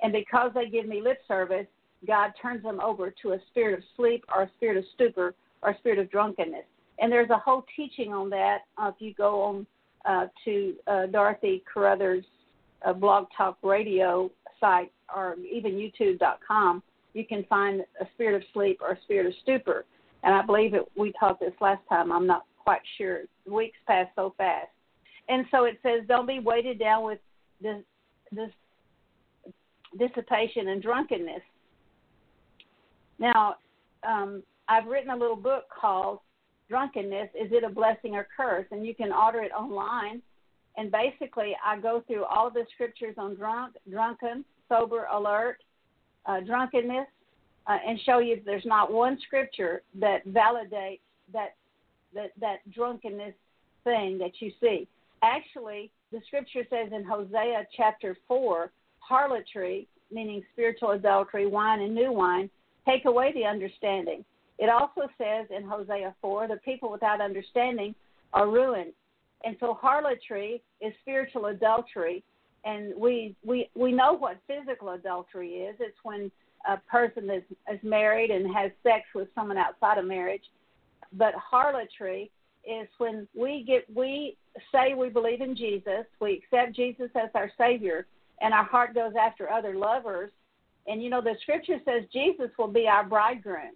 And 0.03 0.13
because 0.13 0.51
they 0.55 0.69
give 0.69 0.87
me 0.87 1.01
lip 1.01 1.19
service, 1.27 1.67
God 2.07 2.33
turns 2.41 2.63
them 2.63 2.81
over 2.81 3.13
to 3.23 3.33
a 3.33 3.39
spirit 3.51 3.79
of 3.79 3.85
sleep 3.97 4.25
or 4.35 4.43
a 4.43 4.51
spirit 4.57 4.77
of 4.77 4.85
stupor 4.95 5.35
or 5.63 5.71
a 5.71 5.79
spirit 5.79 5.99
of 5.99 6.11
drunkenness. 6.11 6.65
And 6.99 7.11
there's 7.11 7.31
a 7.31 7.39
whole 7.39 7.65
teaching 7.77 8.13
on 8.13 8.31
that. 8.31 8.59
Uh, 8.79 8.93
if 8.95 8.95
you 8.99 9.15
go 9.15 9.43
on 9.43 9.67
uh, 10.05 10.27
to 10.45 10.75
uh, 10.87 11.07
Dorothy 11.07 11.63
Carruthers' 11.73 12.25
uh, 12.87 12.93
Blog 12.93 13.27
Talk 13.37 13.59
Radio 13.63 14.31
site 14.61 14.93
or 15.15 15.37
even 15.51 15.73
YouTube.com, 15.73 16.83
you 17.15 17.25
can 17.25 17.45
find 17.45 17.81
a 18.01 18.07
spirit 18.15 18.37
of 18.37 18.43
sleep 18.53 18.81
or 18.81 18.93
a 18.93 19.01
spirit 19.03 19.27
of 19.27 19.33
stupor. 19.43 19.85
And 20.25 20.35
I 20.35 20.43
believe 20.43 20.75
it, 20.75 20.83
we 20.97 21.13
taught 21.19 21.39
this 21.39 21.53
last 21.61 21.83
time. 21.89 22.11
I'm 22.11 22.27
not 22.27 22.45
quite 22.59 22.81
sure. 22.97 23.21
Weeks 23.47 23.79
pass 23.87 24.07
so 24.17 24.35
fast. 24.39 24.69
And 25.29 25.47
so 25.51 25.65
it 25.65 25.79
says, 25.83 26.03
don't 26.09 26.27
be 26.27 26.41
weighted 26.41 26.79
down 26.79 27.05
with 27.05 27.19
this, 27.61 27.83
this 28.33 28.51
dissipation 29.99 30.69
and 30.69 30.83
drunkenness. 30.83 31.43
Now, 33.19 33.57
um, 34.07 34.43
I've 34.69 34.87
written 34.87 35.11
a 35.11 35.17
little 35.17 35.37
book 35.37 35.65
called 35.81 36.19
drunkenness 36.69 37.29
is 37.39 37.53
it 37.53 37.65
a 37.65 37.69
blessing 37.69 38.15
or 38.15 38.27
curse 38.37 38.67
and 38.71 38.87
you 38.87 38.95
can 38.95 39.13
order 39.13 39.41
it 39.41 39.53
online 39.53 40.23
and 40.77 40.91
basically 40.91 41.55
i 41.65 41.79
go 41.79 42.03
through 42.07 42.25
all 42.25 42.51
the 42.51 42.65
scriptures 42.73 43.15
on 43.19 43.35
drunk 43.35 43.75
drunken 43.91 44.45
sober 44.69 45.07
alert 45.13 45.59
uh, 46.27 46.41
drunkenness 46.41 47.07
uh, 47.67 47.79
and 47.87 47.99
show 48.01 48.19
you 48.19 48.41
there's 48.45 48.67
not 48.67 48.93
one 48.93 49.19
scripture 49.27 49.83
that 49.99 50.27
validates 50.29 51.01
that 51.33 51.55
that 52.15 52.33
that 52.41 52.59
drunkenness 52.73 53.35
thing 53.85 54.19
that 54.19 54.33
you 54.41 54.51
see. 54.61 54.87
Actually, 55.23 55.91
the 56.13 56.21
scripture 56.27 56.65
says 56.71 56.93
in 56.93 57.05
Hosea 57.05 57.67
chapter 57.77 58.17
4, 58.29 58.71
harlotry, 58.99 59.89
meaning 60.11 60.43
spiritual 60.53 60.93
adultery, 60.93 61.47
wine 61.47 61.81
and 61.81 61.95
new 61.95 62.13
wine, 62.13 62.51
take 62.87 63.05
away 63.07 63.33
the 63.33 63.45
understanding. 63.45 64.25
It 64.59 64.69
also 64.69 65.09
says 65.19 65.47
in 65.55 65.67
Hosea 65.67 66.15
4, 66.21 66.49
the 66.49 66.57
people 66.57 66.91
without 66.91 67.21
understanding 67.21 67.95
are 68.33 68.49
ruined. 68.49 68.93
And 69.45 69.57
so 69.61 69.75
harlotry 69.75 70.63
is 70.81 70.93
spiritual 71.03 71.47
adultery. 71.47 72.23
And 72.65 72.95
we, 72.97 73.35
we, 73.45 73.69
we 73.75 73.93
know 73.93 74.15
what 74.15 74.39
physical 74.47 74.91
adultery 74.91 75.51
is. 75.51 75.77
It's 75.81 75.97
when 76.03 76.31
a 76.69 76.79
person 76.91 77.31
is, 77.31 77.43
is 77.73 77.81
married 77.83 78.31
and 78.31 78.55
has 78.55 78.71
sex 78.83 79.05
with 79.15 79.29
someone 79.35 79.59
outside 79.59 79.99
of 79.99 80.05
marriage. 80.05 80.45
But 81.13 81.35
harlotry 81.35 82.31
is 82.65 82.89
when 82.99 83.29
we 83.35 83.65
get 83.67 83.85
we 83.95 84.37
say 84.73 84.95
we 84.95 85.09
believe 85.09 85.41
in 85.41 85.55
Jesus, 85.57 86.07
we 86.21 86.43
accept 86.43 86.75
Jesus 86.75 87.11
as 87.15 87.31
our 87.35 87.51
Savior, 87.59 88.07
and 88.41 88.55
our 88.55 88.65
heart 88.65 88.95
goes 88.95 89.13
after 89.21 89.51
other 89.51 89.75
lovers. 89.75 90.31
And 90.87 91.03
you 91.03 91.11
know 91.11 91.21
the 91.21 91.37
Scripture 91.43 91.79
says 91.85 92.05
Jesus 92.13 92.51
will 92.59 92.69
be 92.69 92.87
our 92.87 93.05
bridegroom. 93.05 93.73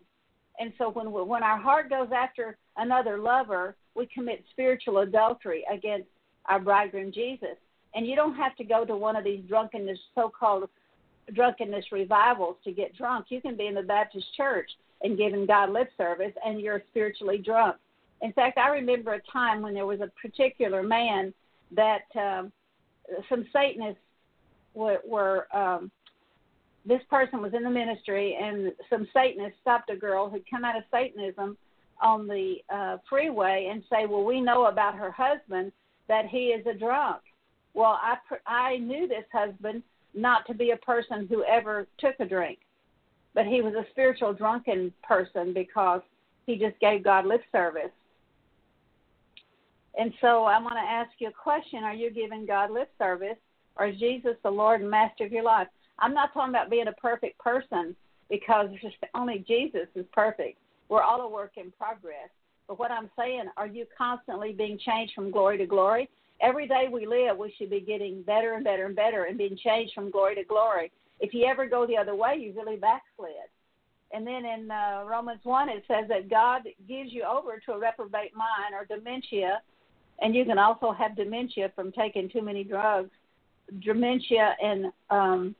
And 0.59 0.73
so 0.79 0.91
when 0.91 1.13
we, 1.13 1.23
when 1.23 1.43
our 1.43 1.59
heart 1.59 1.89
goes 1.89 2.09
after 2.15 2.57
another 2.77 3.19
lover, 3.19 3.77
we 3.95 4.07
commit 4.07 4.45
spiritual 4.51 4.99
adultery 4.99 5.65
against 5.73 6.09
our 6.47 6.59
bridegroom 6.59 7.13
Jesus. 7.13 7.57
And 7.95 8.07
you 8.07 8.17
don't 8.17 8.35
have 8.35 8.57
to 8.57 8.65
go 8.65 8.85
to 8.85 8.97
one 8.97 9.17
of 9.17 9.25
these 9.25 9.45
drunkenness 9.49 9.99
so-called 10.15 10.69
drunkenness 11.35 11.87
revivals 11.93 12.57
to 12.65 12.73
get 12.73 12.97
drunk. 12.97 13.27
You 13.29 13.41
can 13.41 13.57
be 13.57 13.67
in 13.67 13.75
the 13.75 13.83
Baptist 13.83 14.27
church 14.37 14.71
and 15.03 15.17
giving 15.17 15.47
God 15.47 15.71
lip 15.71 15.91
service, 15.97 16.33
and 16.45 16.61
you're 16.61 16.83
spiritually 16.91 17.39
drunk. 17.39 17.77
In 18.23 18.33
fact, 18.33 18.59
I 18.59 18.69
remember 18.69 19.15
a 19.15 19.21
time 19.33 19.63
when 19.63 19.75
there 19.75 19.87
was 19.87 20.01
a 20.01 20.11
particular 20.21 20.83
man 20.83 21.33
that 21.77 22.05
um, 22.17 22.53
some 23.29 23.47
Satanists 23.53 24.01
were, 24.75 24.99
were 25.07 25.47
um, 25.57 25.91
this 26.85 27.03
person 27.11 27.43
was 27.43 27.53
in 27.55 27.63
the 27.63 27.71
ministry, 27.71 28.37
and 28.41 28.73
some 28.89 29.07
Satanists 29.13 29.59
stopped 29.61 29.91
a 29.91 29.97
girl 29.97 30.29
who'd 30.29 30.49
come 30.51 30.65
out 30.65 30.77
of 30.77 30.83
Satanism 30.91 31.57
on 32.01 32.27
the 32.27 32.57
uh, 32.73 32.97
freeway 33.09 33.69
and 33.71 33.83
say, 33.91 34.07
"Well, 34.07 34.25
we 34.25 34.41
know 34.41 34.67
about 34.67 34.95
her 34.97 35.11
husband 35.11 35.73
that 36.09 36.27
he 36.27 36.47
is 36.47 36.67
a 36.67 36.75
drunk." 36.75 37.23
Well, 37.75 37.99
I 38.03 38.17
I 38.47 38.79
knew 38.79 39.07
this 39.07 39.25
husband 39.33 39.83
not 40.21 40.47
to 40.47 40.55
be 40.55 40.71
a 40.71 40.77
person 40.77 41.27
who 41.29 41.45
ever 41.45 41.87
took 41.99 42.15
a 42.21 42.25
drink, 42.25 42.59
but 43.35 43.47
he 43.47 43.63
was 43.63 43.75
a 43.75 43.87
spiritual 43.91 44.33
drunken 44.33 44.93
person 45.03 45.53
because 45.55 46.01
he 46.47 46.57
just 46.57 46.79
gave 46.81 47.05
God 47.05 47.27
lip 47.27 47.43
service. 47.53 47.91
And 49.99 50.13
so 50.21 50.45
I 50.45 50.61
want 50.61 50.75
to 50.75 50.91
ask 50.91 51.11
you 51.19 51.29
a 51.29 51.33
question: 51.33 51.85
Are 51.85 51.95
you 51.95 52.11
giving 52.11 52.47
God 52.47 52.71
lip 52.71 52.91
service, 52.99 53.37
or 53.77 53.87
is 53.87 53.99
Jesus 53.99 54.37
the 54.43 54.51
Lord 54.51 54.81
and 54.81 54.91
Master 54.91 55.25
of 55.25 55.33
your 55.33 55.45
life? 55.45 55.69
I'm 55.99 56.15
not 56.15 56.33
talking 56.33 56.51
about 56.55 56.71
being 56.71 56.89
a 56.89 56.93
perfect 56.93 57.39
person 57.39 57.97
because 58.31 58.69
only 59.15 59.45
Jesus 59.47 59.89
is 59.95 60.07
perfect. 60.13 60.59
We're 60.89 61.03
all 61.03 61.21
a 61.21 61.29
work 61.29 61.53
in 61.57 61.73
progress. 61.73 62.31
But 62.67 62.79
what 62.79 62.91
I'm 62.91 63.11
saying, 63.19 63.45
are 63.57 63.67
you 63.67 63.87
constantly 63.97 64.53
being 64.53 64.79
changed 64.79 65.15
from 65.15 65.31
glory 65.31 65.59
to 65.59 65.67
glory? 65.67 66.09
Every 66.41 66.69
day 66.69 66.89
we 66.91 67.07
live, 67.07 67.37
we 67.37 67.53
should 67.59 67.71
be 67.71 67.81
getting 67.81 68.23
better 68.23 68.55
and 68.55 68.65
better 68.65 68.87
and 68.87 68.95
better 68.95 69.25
and 69.25 69.37
being 69.37 69.57
changed 69.57 69.95
from 69.95 70.11
glory 70.11 70.37
to 70.37 70.45
glory. 70.45 70.93
If 71.21 71.35
you 71.35 71.47
ever 71.47 71.67
go 71.67 71.87
the 71.87 71.97
other 71.97 72.15
way, 72.15 72.37
you 72.37 72.53
really 72.57 72.77
backslid. 72.77 73.49
And 74.13 74.27
then 74.27 74.45
in 74.45 74.71
uh, 74.71 75.05
Romans 75.07 75.41
1, 75.43 75.69
it 75.69 75.85
says 75.89 76.05
that 76.09 76.31
God 76.31 76.63
gives 76.87 77.13
you 77.13 77.25
over 77.25 77.61
to 77.67 77.73
a 77.73 77.79
reprobate 77.79 78.35
mind 78.35 78.73
or 78.73 78.85
dementia, 78.85 79.61
and 80.21 80.35
you 80.35 80.45
can 80.45 80.59
also 80.59 80.93
have 80.93 81.17
dementia 81.17 81.73
from 81.75 81.93
taking 81.93 82.29
too 82.31 82.43
many 82.43 82.65
drugs. 82.65 83.11
Dementia 83.81 84.57
and 84.63 84.87
um, 85.11 85.55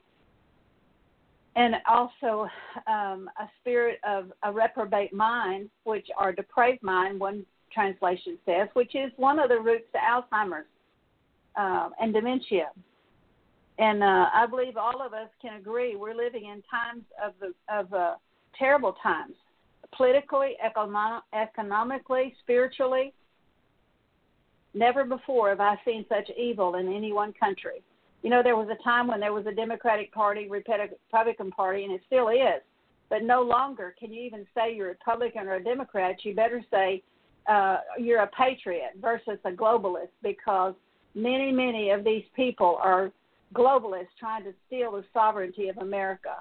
and 1.57 1.75
also 1.89 2.49
um, 2.87 3.29
a 3.39 3.49
spirit 3.61 3.99
of 4.09 4.33
a 4.45 4.53
reprobate 4.53 5.13
mind, 5.13 5.69
which 5.85 6.07
are 6.17 6.33
depraved 6.33 6.83
mind, 6.83 7.19
one 7.19 7.45
translation 7.73 8.39
says, 8.45 8.69
which 8.75 8.95
is 8.95 9.11
one 9.17 9.39
of 9.39 9.49
the 9.49 9.59
roots 9.59 9.87
to 9.93 9.99
Alzheimer's 9.99 10.67
uh, 11.57 11.91
and 12.01 12.13
dementia. 12.13 12.71
And 13.79 14.03
uh, 14.03 14.27
I 14.35 14.47
believe 14.47 14.77
all 14.77 15.01
of 15.01 15.13
us 15.13 15.29
can 15.41 15.55
agree 15.57 15.95
we're 15.95 16.15
living 16.15 16.47
in 16.47 16.63
times 16.63 17.05
of 17.25 17.33
the, 17.41 17.55
of 17.73 17.93
uh, 17.93 18.15
terrible 18.59 18.97
times, 19.03 19.35
politically, 19.97 20.57
econom- 20.65 21.23
economically, 21.33 22.35
spiritually. 22.43 23.15
Never 24.75 25.05
before 25.05 25.51
have 25.51 25.61
I 25.61 25.77
seen 25.85 26.05
such 26.09 26.29
evil 26.37 26.75
in 26.75 26.93
any 26.93 27.13
one 27.13 27.33
country. 27.33 27.83
You 28.23 28.31
know, 28.31 28.43
there 28.43 28.57
was 28.57 28.69
a 28.69 28.83
time 28.83 29.07
when 29.07 29.21
there 29.21 29.33
was 29.33 29.47
a 29.47 29.53
Democratic 29.53 30.13
Party, 30.13 30.49
Republican 30.49 31.53
Party, 31.53 31.85
and 31.85 31.93
it 31.93 32.01
still 32.07 32.29
is. 32.29 32.63
But 33.09 33.23
no 33.23 33.43
longer 33.43 33.95
can 33.99 34.13
you 34.13 34.23
even 34.23 34.45
say 34.55 34.75
you're 34.75 34.89
a 34.89 34.91
Republican 34.91 35.47
or 35.47 35.55
a 35.55 35.65
Democrat. 35.65 36.25
You 36.25 36.35
better 36.35 36.63
say 36.71 37.03
uh, 37.49 37.79
you're 37.99 38.23
a 38.23 38.27
patriot 38.29 38.93
versus 39.01 39.39
a 39.45 39.51
globalist 39.51 40.09
because 40.23 40.75
many, 41.15 41.51
many 41.51 41.91
of 41.91 42.05
these 42.05 42.25
people 42.37 42.79
are 42.83 43.11
globalists 43.55 44.09
trying 44.19 44.45
to 44.45 44.53
steal 44.67 44.93
the 44.93 45.05
sovereignty 45.13 45.69
of 45.69 45.79
America. 45.79 46.37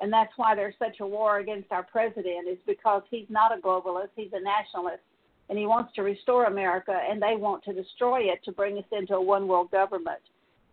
And 0.00 0.12
that's 0.12 0.32
why 0.36 0.54
there's 0.54 0.74
such 0.78 1.00
a 1.00 1.06
war 1.06 1.38
against 1.38 1.70
our 1.70 1.84
president 1.84 2.48
is 2.48 2.58
because 2.66 3.02
he's 3.10 3.26
not 3.28 3.56
a 3.56 3.60
globalist, 3.60 4.08
he's 4.16 4.32
a 4.32 4.40
nationalist. 4.40 5.02
And 5.48 5.58
he 5.58 5.66
wants 5.66 5.92
to 5.96 6.02
restore 6.02 6.46
America, 6.46 6.98
and 7.08 7.20
they 7.20 7.36
want 7.36 7.62
to 7.64 7.72
destroy 7.72 8.20
it 8.22 8.42
to 8.44 8.52
bring 8.52 8.78
us 8.78 8.84
into 8.90 9.14
a 9.14 9.20
one 9.20 9.46
world 9.48 9.70
government. 9.70 10.20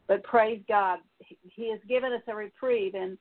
But 0.08 0.24
praise 0.24 0.62
God, 0.68 1.00
He 1.20 1.70
has 1.72 1.80
given 1.88 2.14
us 2.14 2.22
a 2.28 2.36
reprieve. 2.36 2.96
And 2.96 3.18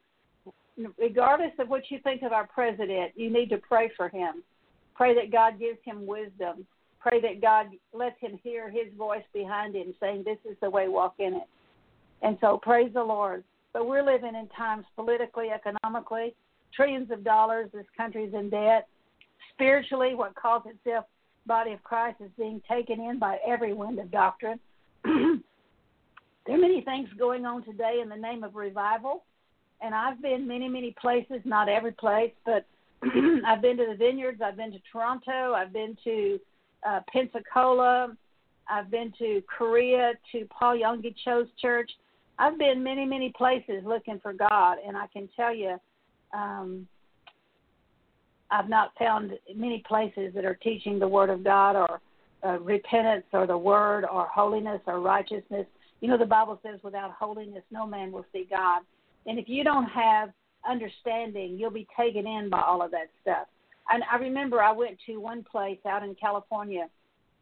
regardless 0.98 1.52
of 1.58 1.68
what 1.68 1.90
you 1.90 1.98
think 2.02 2.22
of 2.22 2.32
our 2.32 2.46
president, 2.46 3.12
you 3.16 3.30
need 3.30 3.50
to 3.50 3.58
pray 3.58 3.90
for 3.96 4.08
him. 4.08 4.42
Pray 4.98 5.14
that 5.14 5.30
God 5.30 5.60
gives 5.60 5.78
him 5.84 6.08
wisdom. 6.08 6.66
Pray 6.98 7.20
that 7.20 7.40
God 7.40 7.66
lets 7.92 8.20
him 8.20 8.36
hear 8.42 8.68
his 8.68 8.92
voice 8.98 9.22
behind 9.32 9.76
him 9.76 9.94
saying, 10.00 10.24
This 10.24 10.38
is 10.44 10.56
the 10.60 10.68
way, 10.68 10.88
walk 10.88 11.14
in 11.20 11.34
it. 11.34 11.48
And 12.22 12.36
so 12.40 12.58
praise 12.60 12.90
the 12.92 13.04
Lord. 13.04 13.44
But 13.72 13.86
we're 13.86 14.02
living 14.02 14.34
in 14.34 14.48
times 14.48 14.84
politically, 14.96 15.50
economically, 15.50 16.34
trillions 16.74 17.12
of 17.12 17.22
dollars, 17.22 17.70
this 17.72 17.86
country's 17.96 18.34
in 18.34 18.50
debt. 18.50 18.88
Spiritually, 19.54 20.16
what 20.16 20.34
calls 20.34 20.64
itself 20.66 21.04
body 21.46 21.72
of 21.72 21.82
Christ 21.84 22.16
is 22.20 22.30
being 22.36 22.60
taken 22.68 23.00
in 23.00 23.20
by 23.20 23.38
every 23.46 23.74
wind 23.74 24.00
of 24.00 24.10
doctrine. 24.10 24.58
There 26.46 26.56
are 26.56 26.60
many 26.60 26.80
things 26.80 27.10
going 27.18 27.44
on 27.44 27.62
today 27.62 28.00
in 28.02 28.08
the 28.08 28.16
name 28.16 28.42
of 28.42 28.54
revival, 28.54 29.24
and 29.82 29.94
I've 29.94 30.22
been 30.22 30.48
many, 30.48 30.66
many 30.66 30.94
places, 30.98 31.42
not 31.44 31.68
every 31.68 31.92
place, 31.92 32.32
but 32.46 32.64
I've 33.46 33.62
been 33.62 33.76
to 33.76 33.86
the 33.86 33.96
vineyards, 33.96 34.40
I've 34.44 34.56
been 34.56 34.72
to 34.72 34.80
Toronto, 34.90 35.54
I've 35.54 35.72
been 35.72 35.96
to 36.04 36.40
uh, 36.86 37.00
Pensacola, 37.12 38.16
I've 38.68 38.90
been 38.90 39.12
to 39.18 39.42
Korea, 39.46 40.12
to 40.32 40.46
Paul 40.46 40.76
Yonggi 40.76 41.14
Cho's 41.24 41.46
church. 41.60 41.90
I've 42.38 42.58
been 42.58 42.82
many, 42.82 43.04
many 43.04 43.32
places 43.36 43.82
looking 43.84 44.20
for 44.20 44.32
God, 44.32 44.78
and 44.86 44.96
I 44.96 45.06
can 45.12 45.28
tell 45.36 45.54
you, 45.54 45.76
um, 46.32 46.86
I've 48.50 48.68
not 48.68 48.92
found 48.98 49.32
many 49.54 49.82
places 49.86 50.32
that 50.34 50.44
are 50.44 50.54
teaching 50.54 50.98
the 50.98 51.08
Word 51.08 51.30
of 51.30 51.44
God 51.44 51.76
or 51.76 52.00
uh, 52.44 52.58
repentance 52.60 53.24
or 53.32 53.46
the 53.46 53.58
Word 53.58 54.04
or 54.04 54.26
holiness 54.26 54.80
or 54.86 55.00
righteousness. 55.00 55.66
You 56.00 56.08
know, 56.08 56.18
the 56.18 56.26
Bible 56.26 56.58
says, 56.62 56.80
without 56.82 57.12
holiness, 57.12 57.62
no 57.70 57.86
man 57.86 58.12
will 58.12 58.24
see 58.32 58.46
God. 58.48 58.82
And 59.26 59.38
if 59.38 59.48
you 59.48 59.64
don't 59.64 59.86
have 59.86 60.30
understanding, 60.68 61.56
you'll 61.58 61.70
be 61.70 61.86
taken 61.98 62.26
in 62.26 62.48
by 62.48 62.60
all 62.60 62.82
of 62.82 62.90
that 62.92 63.08
stuff. 63.22 63.46
And 63.90 64.02
I 64.10 64.16
remember 64.16 64.62
I 64.62 64.72
went 64.72 64.98
to 65.06 65.16
one 65.16 65.44
place 65.44 65.78
out 65.86 66.02
in 66.02 66.14
California, 66.14 66.88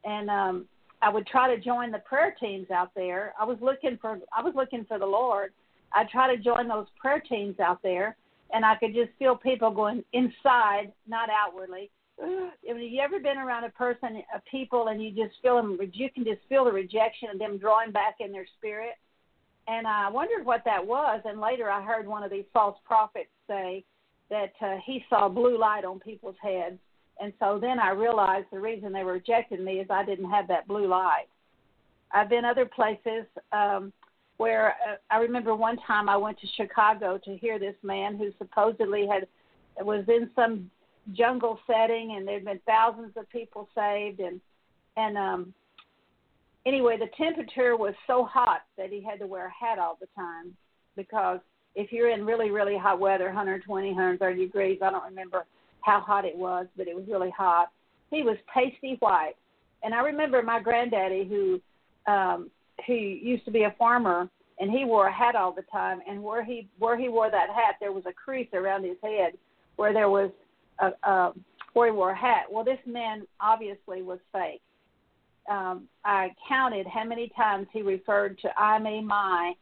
and 0.04 0.30
um, 0.30 0.66
I 1.02 1.10
would 1.10 1.26
try 1.26 1.54
to 1.54 1.60
join 1.60 1.90
the 1.90 1.98
prayer 1.98 2.34
teams 2.38 2.70
out 2.70 2.90
there. 2.94 3.34
I 3.38 3.44
was 3.44 3.58
looking 3.60 3.98
for 4.00 4.18
I 4.36 4.42
was 4.42 4.54
looking 4.54 4.84
for 4.86 4.98
the 4.98 5.06
Lord. 5.06 5.52
I 5.92 6.04
try 6.04 6.34
to 6.34 6.42
join 6.42 6.68
those 6.68 6.86
prayer 7.00 7.20
teams 7.20 7.58
out 7.58 7.82
there, 7.82 8.16
and 8.52 8.64
I 8.64 8.76
could 8.76 8.94
just 8.94 9.10
feel 9.18 9.36
people 9.36 9.70
going 9.70 10.04
inside, 10.12 10.92
not 11.08 11.28
outwardly, 11.30 11.90
have 12.20 12.78
you 12.78 13.00
ever 13.00 13.20
been 13.20 13.38
around 13.38 13.64
a 13.64 13.70
person, 13.70 14.22
a 14.34 14.40
people, 14.50 14.88
and 14.88 15.02
you 15.02 15.10
just 15.10 15.40
feel 15.42 15.56
them? 15.56 15.78
You 15.92 16.10
can 16.10 16.24
just 16.24 16.40
feel 16.48 16.64
the 16.64 16.72
rejection 16.72 17.28
of 17.32 17.38
them 17.38 17.58
drawing 17.58 17.92
back 17.92 18.16
in 18.20 18.32
their 18.32 18.46
spirit. 18.58 18.94
And 19.68 19.86
I 19.86 20.08
wondered 20.08 20.44
what 20.44 20.62
that 20.64 20.84
was. 20.84 21.20
And 21.24 21.40
later, 21.40 21.70
I 21.70 21.82
heard 21.82 22.06
one 22.06 22.22
of 22.22 22.30
these 22.30 22.44
false 22.52 22.78
prophets 22.84 23.30
say 23.48 23.84
that 24.30 24.52
uh, 24.60 24.76
he 24.84 25.04
saw 25.08 25.28
blue 25.28 25.58
light 25.58 25.84
on 25.84 25.98
people's 25.98 26.36
heads. 26.42 26.78
And 27.20 27.32
so 27.40 27.58
then 27.60 27.78
I 27.78 27.90
realized 27.90 28.46
the 28.52 28.60
reason 28.60 28.92
they 28.92 29.02
were 29.02 29.14
rejecting 29.14 29.64
me 29.64 29.80
is 29.80 29.86
I 29.90 30.04
didn't 30.04 30.30
have 30.30 30.48
that 30.48 30.68
blue 30.68 30.86
light. 30.86 31.26
I've 32.12 32.28
been 32.28 32.44
other 32.44 32.66
places 32.66 33.24
um, 33.52 33.92
where 34.36 34.70
uh, 34.70 34.96
I 35.10 35.18
remember 35.18 35.54
one 35.54 35.78
time 35.78 36.08
I 36.08 36.16
went 36.16 36.38
to 36.40 36.46
Chicago 36.56 37.18
to 37.24 37.36
hear 37.36 37.58
this 37.58 37.74
man 37.82 38.16
who 38.16 38.30
supposedly 38.38 39.06
had 39.06 39.26
was 39.84 40.04
in 40.08 40.30
some 40.34 40.70
jungle 41.12 41.58
setting, 41.66 42.14
and 42.16 42.26
there'd 42.26 42.44
been 42.44 42.60
thousands 42.66 43.12
of 43.16 43.28
people 43.30 43.68
saved, 43.74 44.20
and 44.20 44.40
and 44.96 45.18
um, 45.18 45.54
anyway, 46.66 46.98
the 46.98 47.08
temperature 47.16 47.76
was 47.76 47.94
so 48.06 48.24
hot 48.24 48.62
that 48.76 48.90
he 48.90 49.02
had 49.02 49.18
to 49.20 49.26
wear 49.26 49.46
a 49.46 49.66
hat 49.66 49.78
all 49.78 49.96
the 50.00 50.08
time 50.16 50.54
because 50.96 51.40
if 51.74 51.92
you're 51.92 52.10
in 52.10 52.24
really, 52.24 52.50
really 52.50 52.76
hot 52.76 52.98
weather, 52.98 53.26
120, 53.26 53.88
130 53.88 54.46
degrees, 54.46 54.78
I 54.82 54.90
don't 54.90 55.04
remember 55.04 55.46
how 55.82 56.00
hot 56.00 56.24
it 56.24 56.36
was, 56.36 56.66
but 56.76 56.88
it 56.88 56.96
was 56.96 57.04
really 57.08 57.30
hot. 57.30 57.70
He 58.10 58.22
was 58.22 58.36
pasty 58.52 58.96
white. 59.00 59.34
And 59.82 59.94
I 59.94 60.00
remember 60.00 60.42
my 60.42 60.60
granddaddy 60.60 61.28
who 61.28 61.60
um 62.10 62.50
who 62.86 62.94
used 62.94 63.44
to 63.44 63.50
be 63.50 63.62
a 63.62 63.74
farmer 63.78 64.28
and 64.58 64.70
he 64.70 64.84
wore 64.84 65.08
a 65.08 65.12
hat 65.12 65.34
all 65.34 65.52
the 65.52 65.64
time 65.72 66.00
and 66.08 66.22
where 66.22 66.44
he 66.44 66.68
where 66.78 66.98
he 66.98 67.08
wore 67.08 67.30
that 67.30 67.48
hat 67.48 67.76
there 67.80 67.92
was 67.92 68.04
a 68.08 68.12
crease 68.12 68.48
around 68.52 68.84
his 68.84 68.96
head 69.02 69.32
where 69.76 69.92
there 69.92 70.08
was 70.08 70.30
a, 70.80 70.90
a 71.08 71.32
where 71.72 71.90
he 71.90 71.96
wore 71.96 72.10
a 72.10 72.16
hat. 72.16 72.44
Well 72.50 72.64
this 72.64 72.78
man 72.86 73.26
obviously 73.40 74.02
was 74.02 74.18
fake. 74.32 74.62
Um 75.48 75.88
I 76.04 76.34
counted 76.48 76.86
how 76.86 77.04
many 77.04 77.30
times 77.36 77.66
he 77.72 77.82
referred 77.82 78.38
to 78.40 78.58
I 78.58 78.78
me 78.78 79.02
my 79.02 79.54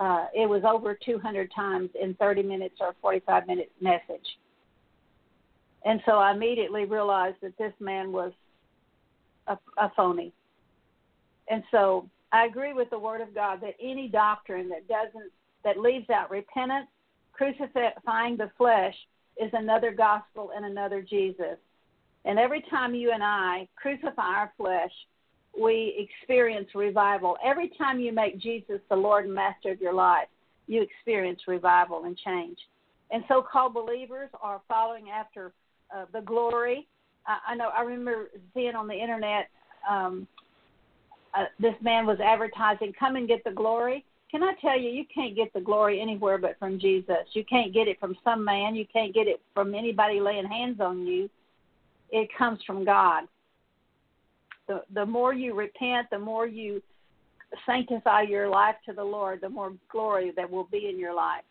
uh, 0.00 0.26
it 0.34 0.48
was 0.48 0.62
over 0.64 0.98
200 1.04 1.52
times 1.54 1.90
in 2.00 2.14
30 2.14 2.42
minutes 2.42 2.76
or 2.80 2.94
45 3.00 3.46
minute 3.46 3.70
message. 3.80 4.26
And 5.84 6.00
so 6.06 6.12
I 6.12 6.32
immediately 6.32 6.84
realized 6.84 7.36
that 7.42 7.56
this 7.58 7.72
man 7.80 8.12
was 8.12 8.32
a, 9.46 9.58
a 9.76 9.92
phony. 9.96 10.32
And 11.48 11.62
so 11.70 12.08
I 12.32 12.46
agree 12.46 12.72
with 12.72 12.88
the 12.90 12.98
Word 12.98 13.20
of 13.20 13.34
God 13.34 13.60
that 13.62 13.74
any 13.80 14.08
doctrine 14.08 14.68
that 14.70 14.88
doesn't 14.88 15.30
that 15.64 15.78
leaves 15.78 16.10
out 16.10 16.30
repentance, 16.30 16.88
crucifying 17.32 18.36
the 18.36 18.50
flesh, 18.56 18.94
is 19.40 19.50
another 19.52 19.92
gospel 19.92 20.50
and 20.56 20.64
another 20.64 21.02
Jesus. 21.02 21.56
And 22.24 22.38
every 22.38 22.62
time 22.70 22.94
you 22.94 23.12
and 23.12 23.22
I 23.22 23.68
crucify 23.76 24.22
our 24.22 24.52
flesh, 24.56 24.92
we 25.60 26.08
experience 26.08 26.68
revival. 26.74 27.36
Every 27.44 27.70
time 27.76 28.00
you 28.00 28.12
make 28.12 28.40
Jesus 28.40 28.80
the 28.88 28.96
Lord 28.96 29.26
and 29.26 29.34
Master 29.34 29.72
of 29.72 29.80
your 29.80 29.92
life, 29.92 30.28
you 30.66 30.82
experience 30.82 31.40
revival 31.46 32.04
and 32.04 32.16
change. 32.16 32.56
And 33.10 33.24
so 33.28 33.42
called 33.42 33.74
believers 33.74 34.30
are 34.40 34.62
following 34.68 35.10
after 35.10 35.52
uh, 35.94 36.06
the 36.12 36.20
glory. 36.20 36.86
I, 37.26 37.38
I 37.48 37.54
know 37.54 37.68
I 37.76 37.82
remember 37.82 38.30
seeing 38.54 38.74
on 38.74 38.86
the 38.86 38.94
internet 38.94 39.48
um, 39.88 40.26
uh, 41.34 41.44
this 41.58 41.74
man 41.80 42.06
was 42.06 42.18
advertising, 42.20 42.92
come 42.98 43.16
and 43.16 43.26
get 43.28 43.42
the 43.44 43.50
glory. 43.50 44.04
Can 44.30 44.42
I 44.42 44.54
tell 44.60 44.78
you, 44.78 44.90
you 44.90 45.04
can't 45.14 45.36
get 45.36 45.52
the 45.52 45.60
glory 45.60 46.00
anywhere 46.00 46.38
but 46.38 46.58
from 46.58 46.78
Jesus. 46.78 47.26
You 47.32 47.44
can't 47.44 47.72
get 47.72 47.88
it 47.88 48.00
from 48.00 48.16
some 48.24 48.44
man. 48.44 48.74
You 48.74 48.86
can't 48.90 49.14
get 49.14 49.26
it 49.26 49.40
from 49.54 49.74
anybody 49.74 50.20
laying 50.20 50.46
hands 50.46 50.80
on 50.80 51.06
you. 51.06 51.28
It 52.12 52.28
comes 52.38 52.60
from 52.64 52.84
God 52.84 53.24
the 54.68 54.82
the 54.94 55.06
more 55.06 55.34
you 55.34 55.54
repent, 55.54 56.08
the 56.10 56.18
more 56.18 56.46
you 56.46 56.82
sanctify 57.66 58.22
your 58.22 58.48
life 58.48 58.76
to 58.86 58.92
the 58.92 59.04
Lord, 59.04 59.40
the 59.40 59.48
more 59.48 59.72
glory 59.90 60.32
that 60.36 60.50
will 60.50 60.64
be 60.64 60.88
in 60.88 60.98
your 60.98 61.14
life. 61.14 61.44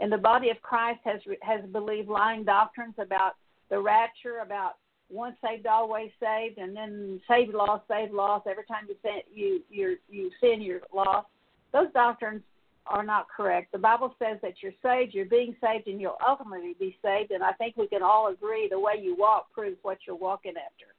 And 0.00 0.12
the 0.12 0.18
body 0.18 0.50
of 0.50 0.60
Christ 0.62 1.00
has 1.04 1.20
has 1.42 1.60
believed 1.72 2.08
lying 2.08 2.44
doctrines 2.44 2.94
about 2.98 3.32
the 3.70 3.78
rapture, 3.78 4.38
about 4.38 4.76
once 5.10 5.36
saved, 5.42 5.66
always 5.66 6.10
saved, 6.20 6.58
and 6.58 6.76
then 6.76 7.20
saved, 7.28 7.54
lost, 7.54 7.84
saved, 7.88 8.12
lost. 8.12 8.46
Every 8.46 8.64
time 8.64 8.86
you 8.88 8.96
sin, 9.02 9.20
you 9.32 9.62
you 9.70 9.96
you 10.08 10.30
sin, 10.40 10.60
you're 10.60 10.80
lost. 10.92 11.28
Those 11.72 11.92
doctrines 11.92 12.42
are 12.88 13.04
not 13.04 13.26
correct. 13.34 13.72
The 13.72 13.78
Bible 13.78 14.14
says 14.18 14.38
that 14.42 14.54
you're 14.62 14.72
saved, 14.82 15.14
you're 15.14 15.26
being 15.26 15.54
saved, 15.62 15.86
and 15.86 16.00
you'll 16.00 16.18
ultimately 16.26 16.74
be 16.78 16.96
saved. 17.02 17.30
And 17.30 17.42
I 17.42 17.52
think 17.52 17.76
we 17.76 17.86
can 17.88 18.02
all 18.02 18.28
agree 18.28 18.68
the 18.68 18.80
way 18.80 18.94
you 19.00 19.16
walk 19.16 19.52
proves 19.52 19.76
what 19.82 19.98
you're 20.06 20.16
walking 20.16 20.54
after 20.56 20.94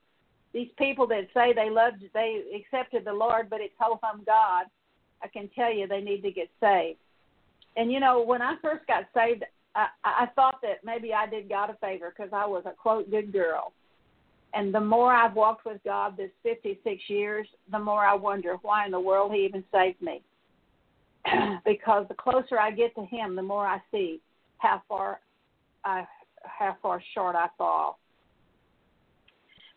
these 0.53 0.69
people 0.77 1.07
that 1.07 1.27
say 1.33 1.53
they 1.53 1.69
loved, 1.69 2.03
they 2.13 2.43
accepted 2.55 3.05
the 3.05 3.13
Lord, 3.13 3.49
but 3.49 3.61
it's 3.61 3.73
ho 3.79 3.99
hum 4.01 4.23
God, 4.25 4.65
I 5.21 5.27
can 5.27 5.49
tell 5.49 5.73
you 5.73 5.87
they 5.87 6.01
need 6.01 6.21
to 6.21 6.31
get 6.31 6.49
saved. 6.59 6.99
And 7.75 7.91
you 7.91 7.99
know, 7.99 8.21
when 8.21 8.41
I 8.41 8.55
first 8.61 8.87
got 8.87 9.05
saved, 9.13 9.43
I, 9.75 9.87
I 10.03 10.27
thought 10.35 10.59
that 10.63 10.83
maybe 10.83 11.13
I 11.13 11.27
did 11.27 11.49
God 11.49 11.69
a 11.69 11.75
favor 11.75 12.13
because 12.15 12.33
I 12.33 12.45
was 12.45 12.63
a 12.65 12.71
quote 12.71 13.09
good 13.11 13.31
girl. 13.31 13.73
And 14.55 14.73
the 14.73 14.81
more 14.81 15.13
I've 15.13 15.35
walked 15.35 15.65
with 15.65 15.79
God 15.85 16.17
this 16.17 16.31
56 16.41 17.03
years, 17.07 17.47
the 17.71 17.77
more 17.77 18.03
I 18.03 18.15
wonder 18.15 18.55
why 18.63 18.85
in 18.85 18.91
the 18.91 18.99
world 18.99 19.31
He 19.31 19.45
even 19.45 19.63
saved 19.71 20.01
me. 20.01 20.23
because 21.65 22.05
the 22.07 22.15
closer 22.15 22.59
I 22.59 22.71
get 22.71 22.95
to 22.95 23.05
Him, 23.05 23.35
the 23.35 23.41
more 23.41 23.65
I 23.65 23.81
see 23.91 24.21
how 24.57 24.81
far 24.87 25.19
I 25.83 26.05
how 26.43 26.77
far 26.81 27.01
short 27.13 27.35
I 27.35 27.47
fall. 27.57 27.99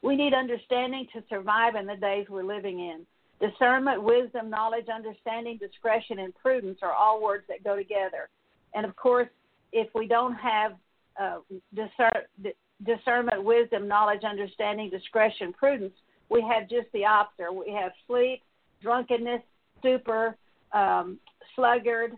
We 0.02 0.16
need 0.16 0.34
understanding 0.34 1.06
to 1.12 1.22
survive 1.28 1.74
in 1.76 1.86
the 1.86 1.96
days 1.96 2.26
we're 2.28 2.42
living 2.42 2.80
in. 2.80 3.06
Discernment, 3.40 4.02
wisdom, 4.02 4.50
knowledge, 4.50 4.86
understanding, 4.92 5.58
discretion, 5.58 6.20
and 6.20 6.34
prudence 6.34 6.78
are 6.82 6.92
all 6.92 7.22
words 7.22 7.44
that 7.48 7.64
go 7.64 7.76
together. 7.76 8.28
And 8.74 8.84
of 8.86 8.94
course, 8.96 9.28
if 9.72 9.88
we 9.94 10.06
don't 10.06 10.34
have 10.34 10.72
uh, 11.20 11.38
discern, 11.74 12.52
discernment, 12.84 13.42
wisdom, 13.42 13.88
knowledge, 13.88 14.22
understanding, 14.24 14.90
discretion, 14.90 15.52
prudence, 15.52 15.94
we 16.28 16.42
have 16.42 16.68
just 16.68 16.86
the 16.92 17.04
opposite. 17.04 17.52
We 17.52 17.72
have 17.72 17.92
sleep, 18.06 18.42
drunkenness, 18.80 19.42
stupor, 19.78 20.36
um, 20.72 21.18
sluggard, 21.56 22.12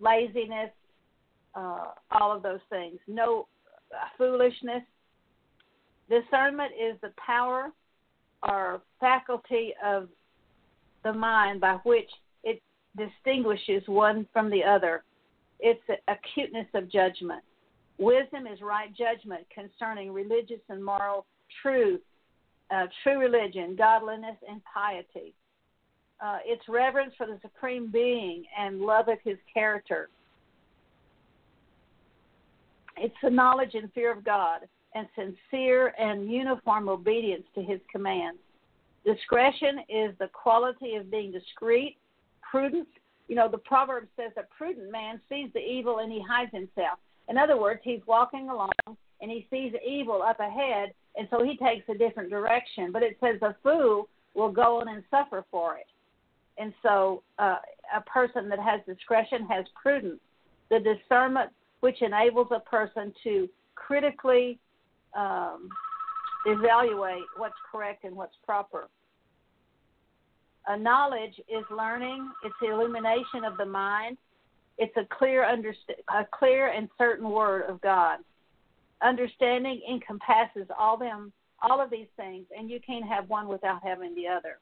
laziness, 0.00 0.70
uh, 1.54 1.86
all 2.10 2.32
of 2.34 2.42
those 2.42 2.60
things. 2.70 2.98
No 3.06 3.46
uh, 3.92 4.06
foolishness, 4.18 4.82
Discernment 6.08 6.72
is 6.72 6.96
the 7.00 7.12
power 7.16 7.72
or 8.42 8.82
faculty 9.00 9.72
of 9.84 10.08
the 11.02 11.12
mind 11.12 11.60
by 11.60 11.78
which 11.84 12.10
it 12.42 12.62
distinguishes 12.96 13.82
one 13.86 14.26
from 14.32 14.50
the 14.50 14.62
other. 14.62 15.02
It's 15.60 15.80
acuteness 16.08 16.66
of 16.74 16.90
judgment. 16.90 17.42
Wisdom 17.96 18.46
is 18.46 18.60
right 18.60 18.90
judgment 18.94 19.46
concerning 19.54 20.12
religious 20.12 20.60
and 20.68 20.84
moral 20.84 21.26
truth, 21.62 22.00
uh, 22.70 22.86
true 23.02 23.18
religion, 23.18 23.76
godliness, 23.76 24.36
and 24.48 24.60
piety. 24.64 25.32
Uh, 26.24 26.38
it's 26.46 26.62
reverence 26.70 27.12
for 27.18 27.26
the 27.26 27.38
supreme 27.42 27.90
being 27.90 28.44
and 28.58 28.80
love 28.80 29.08
of 29.08 29.18
his 29.22 29.36
character. 29.52 30.08
It's 32.96 33.14
the 33.22 33.28
knowledge 33.28 33.74
and 33.74 33.92
fear 33.92 34.10
of 34.10 34.24
God 34.24 34.60
and 34.94 35.06
sincere 35.14 35.92
and 35.98 36.30
uniform 36.30 36.88
obedience 36.88 37.44
to 37.54 37.62
his 37.62 37.78
commands. 37.92 38.38
Discretion 39.04 39.80
is 39.90 40.14
the 40.18 40.28
quality 40.32 40.94
of 40.94 41.10
being 41.10 41.30
discreet, 41.30 41.98
prudent. 42.40 42.88
You 43.28 43.34
know, 43.36 43.50
the 43.50 43.58
proverb 43.58 44.04
says 44.16 44.32
a 44.38 44.44
prudent 44.56 44.90
man 44.90 45.20
sees 45.28 45.50
the 45.52 45.60
evil 45.60 45.98
and 45.98 46.10
he 46.10 46.22
hides 46.26 46.52
himself. 46.52 47.00
In 47.28 47.36
other 47.36 47.60
words, 47.60 47.80
he's 47.84 48.00
walking 48.06 48.48
along 48.48 48.70
and 49.20 49.30
he 49.30 49.46
sees 49.50 49.74
evil 49.86 50.22
up 50.22 50.40
ahead, 50.40 50.94
and 51.16 51.28
so 51.30 51.44
he 51.44 51.58
takes 51.58 51.86
a 51.90 51.98
different 51.98 52.30
direction. 52.30 52.92
But 52.92 53.02
it 53.02 53.18
says 53.20 53.42
a 53.42 53.54
fool 53.62 54.08
will 54.32 54.50
go 54.52 54.80
on 54.80 54.88
and 54.88 55.02
suffer 55.10 55.44
for 55.50 55.76
it. 55.76 55.86
And 56.58 56.72
so 56.82 57.22
uh, 57.38 57.56
a 57.94 58.00
person 58.02 58.48
that 58.48 58.58
has 58.58 58.80
discretion 58.86 59.46
has 59.46 59.64
prudence, 59.80 60.20
the 60.70 60.80
discernment 60.80 61.50
which 61.80 62.00
enables 62.00 62.48
a 62.50 62.60
person 62.60 63.12
to 63.24 63.48
critically 63.74 64.58
um, 65.16 65.68
evaluate 66.46 67.24
what's 67.36 67.54
correct 67.70 68.04
and 68.04 68.16
what's 68.16 68.36
proper. 68.44 68.88
A 70.66 70.78
knowledge 70.78 71.38
is 71.48 71.64
learning. 71.70 72.30
It's 72.44 72.54
the 72.60 72.70
illumination 72.70 73.44
of 73.44 73.56
the 73.58 73.66
mind. 73.66 74.16
It's 74.78 74.96
a 74.96 75.06
clear, 75.16 75.42
underst- 75.42 75.94
a 76.08 76.24
clear 76.32 76.68
and 76.68 76.88
certain 76.96 77.28
word 77.28 77.64
of 77.68 77.80
God. 77.80 78.18
Understanding 79.02 79.82
encompasses 79.88 80.66
all 80.78 80.96
them, 80.96 81.32
all 81.62 81.80
of 81.82 81.90
these 81.90 82.06
things, 82.16 82.46
and 82.56 82.70
you 82.70 82.80
can't 82.84 83.06
have 83.06 83.28
one 83.28 83.46
without 83.46 83.80
having 83.82 84.14
the 84.14 84.26
other. 84.26 84.58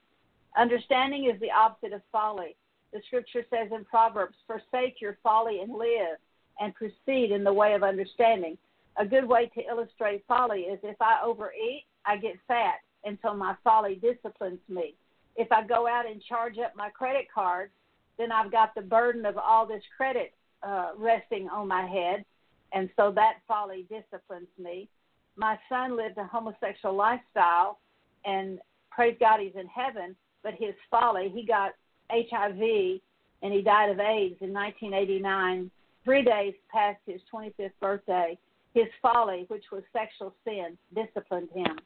Understanding 0.57 1.31
is 1.33 1.41
the 1.41 1.51
opposite 1.51 1.93
of 1.93 2.03
folly. 2.11 2.57
The 2.93 3.01
scripture 3.07 3.45
says 3.49 3.73
in 3.73 3.85
Proverbs, 3.85 4.37
"Forsake 4.47 5.01
your 5.01 5.19
folly 5.23 5.61
and 5.61 5.75
live, 5.75 6.19
and 6.61 6.75
proceed 6.75 7.31
in 7.31 7.43
the 7.45 7.53
way 7.53 7.75
of 7.75 7.83
understanding." 7.83 8.59
a 8.97 9.07
good 9.07 9.25
way 9.25 9.51
to 9.55 9.67
illustrate 9.67 10.25
folly 10.27 10.63
is 10.63 10.79
if 10.83 11.01
I 11.01 11.21
overeat, 11.25 11.85
I 12.05 12.17
get 12.17 12.37
fat, 12.47 12.77
and 13.05 13.19
so 13.23 13.35
my 13.35 13.55
folly 13.65 13.95
disciplines 13.97 14.61
me. 14.69 14.95
If 15.37 15.51
I 15.51 15.67
go 15.67 15.87
out 15.87 16.07
and 16.07 16.23
charge 16.23 16.59
up 16.59 16.77
my 16.77 16.91
credit 16.91 17.27
card, 17.33 17.71
then 18.19 18.31
I've 18.31 18.53
got 18.53 18.75
the 18.75 18.83
burden 18.83 19.25
of 19.25 19.39
all 19.39 19.67
this 19.67 19.83
credit 19.97 20.35
uh, 20.63 20.91
resting 20.97 21.49
on 21.49 21.69
my 21.69 21.87
head, 21.87 22.25
and 22.73 22.91
so 22.97 23.11
that 23.13 23.39
folly 23.49 23.87
disciplines 23.89 24.49
me. 24.59 24.89
My 25.37 25.59
son 25.69 25.97
lived 25.97 26.19
a 26.19 26.25
homosexual 26.25 26.95
lifestyle, 26.95 27.79
and 28.25 28.59
praise 28.91 29.17
God, 29.19 29.41
he's 29.41 29.57
in 29.59 29.67
heaven. 29.69 30.15
But 30.43 30.55
his 30.55 30.75
folly, 30.91 31.31
he 31.35 31.45
got 31.45 31.73
HIV, 32.11 33.01
and 33.43 33.53
he 33.53 33.63
died 33.63 33.91
of 33.91 34.01
AIDS 34.01 34.37
in 34.41 34.53
1989, 34.53 35.71
three 36.05 36.23
days 36.23 36.55
past 36.73 36.99
his 37.07 37.21
25th 37.33 37.71
birthday 37.81 38.39
his 38.75 38.87
folly, 39.01 39.45
which 39.49 39.65
was 39.71 39.83
sexual 39.93 40.35
sin, 40.45 40.77
disciplined 40.95 41.49
him. 41.55 41.79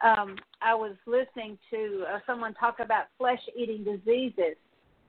um, 0.00 0.36
I 0.60 0.74
was 0.74 0.96
listening 1.06 1.58
to 1.70 2.04
uh, 2.12 2.18
someone 2.26 2.54
talk 2.54 2.80
about 2.80 3.06
flesh-eating 3.18 3.84
diseases 3.84 4.56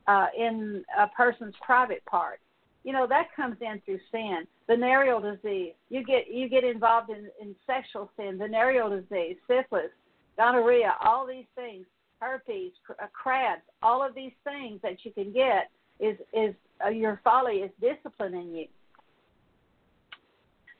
uh, 0.07 0.27
in 0.37 0.83
a 0.99 1.07
person's 1.07 1.55
private 1.65 2.03
part. 2.05 2.39
You 2.83 2.91
know 2.91 3.07
that 3.07 3.33
comes 3.33 3.55
in 3.61 3.81
through 3.85 3.99
sin. 4.11 4.45
Venereal 4.67 5.21
disease. 5.21 5.71
You 5.89 6.03
get 6.03 6.27
you 6.29 6.49
get 6.49 6.65
involved 6.65 7.09
in, 7.09 7.29
in 7.41 7.55
sexual 7.65 8.11
sin. 8.17 8.37
Venereal 8.37 8.89
disease, 8.89 9.37
syphilis, 9.47 9.91
gonorrhea. 10.35 10.93
All 11.01 11.25
these 11.25 11.45
things, 11.55 11.85
herpes, 12.23 12.71
uh, 12.89 13.07
crabs. 13.11 13.61
All 13.81 14.05
of 14.05 14.15
these 14.15 14.31
things 14.43 14.79
that 14.81 15.03
you 15.03 15.11
can 15.11 15.31
get 15.31 15.69
is 15.99 16.17
is 16.33 16.55
uh, 16.85 16.89
your 16.89 17.19
folly 17.23 17.57
is 17.57 17.71
disciplining 17.81 18.55
you. 18.55 18.67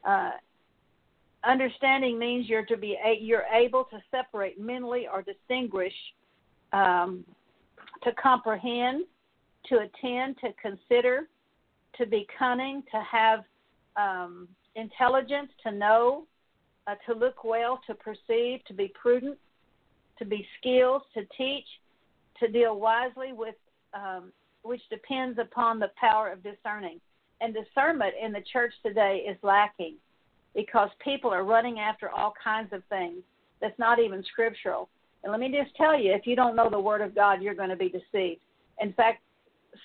Uh, 0.06 0.32
understanding 1.44 2.18
means 2.18 2.48
you're 2.48 2.66
to 2.66 2.78
be 2.78 2.98
you're 3.20 3.46
able 3.54 3.84
to 3.86 3.98
separate 4.12 4.60
mentally 4.60 5.08
or 5.12 5.22
distinguish, 5.22 5.94
um, 6.72 7.24
to 8.04 8.12
comprehend, 8.14 9.06
to 9.68 9.76
attend, 9.80 10.38
to 10.40 10.50
consider, 10.62 11.28
to 11.98 12.06
be 12.06 12.28
cunning, 12.38 12.84
to 12.92 13.02
have 13.10 13.44
um, 13.96 14.48
intelligence, 14.76 15.50
to 15.64 15.72
know, 15.72 16.26
uh, 16.88 16.96
to 17.08 17.18
look 17.18 17.44
well, 17.44 17.80
to 17.88 17.94
perceive, 17.94 18.64
to 18.66 18.74
be 18.74 18.92
prudent, 19.00 19.38
to 20.20 20.26
be 20.26 20.48
skilled, 20.60 21.04
to 21.14 21.22
teach, 21.38 21.66
to 22.40 22.48
deal 22.48 22.80
wisely 22.80 23.34
with, 23.34 23.56
um, 23.94 24.32
which 24.64 24.82
depends 24.90 25.40
upon 25.40 25.80
the 25.80 25.92
power 26.00 26.30
of 26.30 26.44
discerning. 26.44 27.00
And 27.42 27.54
discernment 27.54 28.14
in 28.22 28.32
the 28.32 28.44
church 28.54 28.74
today 28.86 29.26
is 29.28 29.38
lacking 29.44 29.96
because 30.56 30.90
people 31.04 31.32
are 31.32 31.44
running 31.44 31.80
after 31.80 32.10
all 32.10 32.34
kinds 32.42 32.72
of 32.72 32.84
things 32.90 33.22
that's 33.60 33.78
not 33.80 34.00
even 34.00 34.24
scriptural. 34.32 34.88
And 35.24 35.32
let 35.32 35.40
me 35.40 35.52
just 35.52 35.76
tell 35.76 35.98
you, 35.98 36.14
if 36.14 36.28
you 36.28 36.36
don't 36.36 36.56
know 36.56 36.70
the 36.70 36.80
Word 36.80 37.02
of 37.02 37.16
God, 37.16 37.42
you're 37.42 37.56
going 37.56 37.70
to 37.70 37.76
be 37.76 37.90
deceived. 37.90 38.42
In 38.80 38.94
fact, 38.94 39.22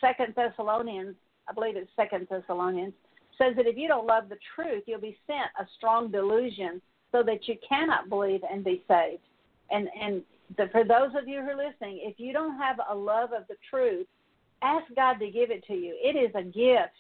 Second 0.00 0.34
Thessalonians, 0.36 1.14
I 1.48 1.52
believe 1.52 1.76
it's 1.76 1.90
Second 1.96 2.26
Thessalonians, 2.30 2.92
says 3.38 3.54
that 3.56 3.66
if 3.66 3.76
you 3.76 3.88
don't 3.88 4.06
love 4.06 4.28
the 4.28 4.38
truth, 4.54 4.82
you'll 4.86 5.00
be 5.00 5.16
sent 5.26 5.50
a 5.58 5.66
strong 5.76 6.10
delusion 6.10 6.82
so 7.12 7.22
that 7.22 7.48
you 7.48 7.54
cannot 7.66 8.08
believe 8.08 8.40
and 8.50 8.64
be 8.64 8.82
saved. 8.88 9.22
And 9.70 9.88
and 10.00 10.22
the, 10.56 10.68
for 10.72 10.84
those 10.84 11.10
of 11.20 11.28
you 11.28 11.42
who 11.42 11.50
are 11.50 11.56
listening, 11.56 12.00
if 12.02 12.18
you 12.18 12.32
don't 12.32 12.56
have 12.56 12.78
a 12.88 12.94
love 12.94 13.32
of 13.32 13.46
the 13.48 13.56
truth, 13.68 14.06
ask 14.62 14.84
God 14.96 15.14
to 15.14 15.30
give 15.30 15.50
it 15.50 15.64
to 15.66 15.74
you. 15.74 15.94
It 16.02 16.16
is 16.16 16.34
a 16.34 16.42
gift. 16.42 16.94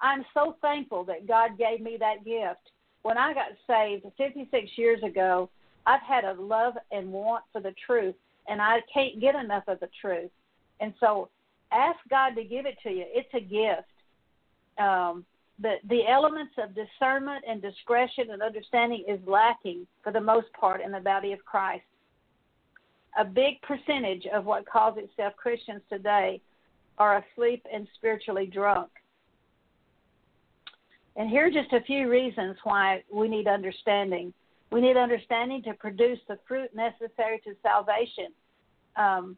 I'm 0.00 0.24
so 0.34 0.56
thankful 0.60 1.04
that 1.04 1.26
God 1.26 1.58
gave 1.58 1.80
me 1.80 1.96
that 1.98 2.24
gift 2.24 2.70
when 3.06 3.16
I 3.16 3.32
got 3.34 3.52
saved 3.68 4.04
56 4.18 4.68
years 4.74 5.00
ago, 5.04 5.48
I've 5.86 6.02
had 6.02 6.24
a 6.24 6.32
love 6.32 6.74
and 6.90 7.12
want 7.12 7.44
for 7.52 7.60
the 7.60 7.72
truth, 7.86 8.16
and 8.48 8.60
I 8.60 8.80
can't 8.92 9.20
get 9.20 9.36
enough 9.36 9.62
of 9.68 9.78
the 9.78 9.88
truth. 10.00 10.32
And 10.80 10.92
so, 10.98 11.28
ask 11.70 12.00
God 12.10 12.30
to 12.30 12.42
give 12.42 12.66
it 12.66 12.76
to 12.82 12.90
you. 12.90 13.04
It's 13.06 13.32
a 13.32 13.40
gift. 13.40 13.86
Um, 14.84 15.24
the 15.60 15.76
the 15.88 16.00
elements 16.08 16.54
of 16.58 16.74
discernment 16.74 17.44
and 17.48 17.62
discretion 17.62 18.32
and 18.32 18.42
understanding 18.42 19.04
is 19.06 19.20
lacking 19.24 19.86
for 20.02 20.12
the 20.12 20.20
most 20.20 20.48
part 20.60 20.80
in 20.80 20.90
the 20.90 20.98
body 20.98 21.32
of 21.32 21.44
Christ. 21.44 21.84
A 23.18 23.24
big 23.24 23.60
percentage 23.62 24.26
of 24.32 24.44
what 24.44 24.66
calls 24.66 24.98
itself 24.98 25.34
Christians 25.36 25.82
today 25.90 26.40
are 26.98 27.22
asleep 27.32 27.64
and 27.72 27.86
spiritually 27.96 28.46
drunk. 28.46 28.90
And 31.16 31.30
here 31.30 31.46
are 31.46 31.50
just 31.50 31.72
a 31.72 31.80
few 31.80 32.10
reasons 32.10 32.56
why 32.64 33.02
we 33.10 33.28
need 33.28 33.48
understanding. 33.48 34.34
We 34.70 34.80
need 34.80 34.96
understanding 34.96 35.62
to 35.62 35.72
produce 35.74 36.18
the 36.28 36.38
fruit 36.46 36.74
necessary 36.74 37.40
to 37.44 37.54
salvation. 37.62 38.28
Um, 38.96 39.36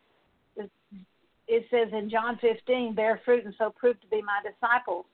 it 1.49 1.65
says 1.71 1.89
in 1.93 2.11
John 2.11 2.39
15, 2.41 2.95
bear 2.95 3.21
fruit 3.25 3.45
and 3.45 3.55
so 3.57 3.71
prove 3.71 4.01
to 4.03 4.07
be 4.09 4.21
my 4.21 4.41
disciples. 4.49 5.07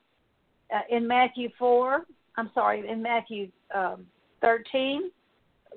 Uh, 0.73 0.81
in 0.89 1.07
Matthew 1.07 1.49
4, 1.57 2.05
I'm 2.35 2.51
sorry, 2.53 2.87
in 2.87 3.01
Matthew 3.01 3.49
um, 3.73 4.05
13, 4.41 5.11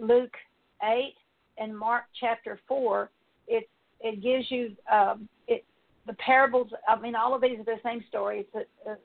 Luke 0.00 0.34
8, 0.82 1.14
and 1.60 1.76
Mark 1.76 2.04
chapter 2.18 2.58
4, 2.68 3.10
it 3.46 3.68
it 4.00 4.22
gives 4.22 4.50
you 4.50 4.76
um, 4.90 5.28
it 5.46 5.64
the 6.06 6.14
parables. 6.14 6.70
I 6.88 6.98
mean, 7.00 7.14
all 7.14 7.34
of 7.34 7.42
these 7.42 7.58
are 7.58 7.64
the 7.64 7.80
same 7.84 8.04
story. 8.08 8.46
It's 8.54 8.66
a, 8.86 8.90
a 8.90 8.96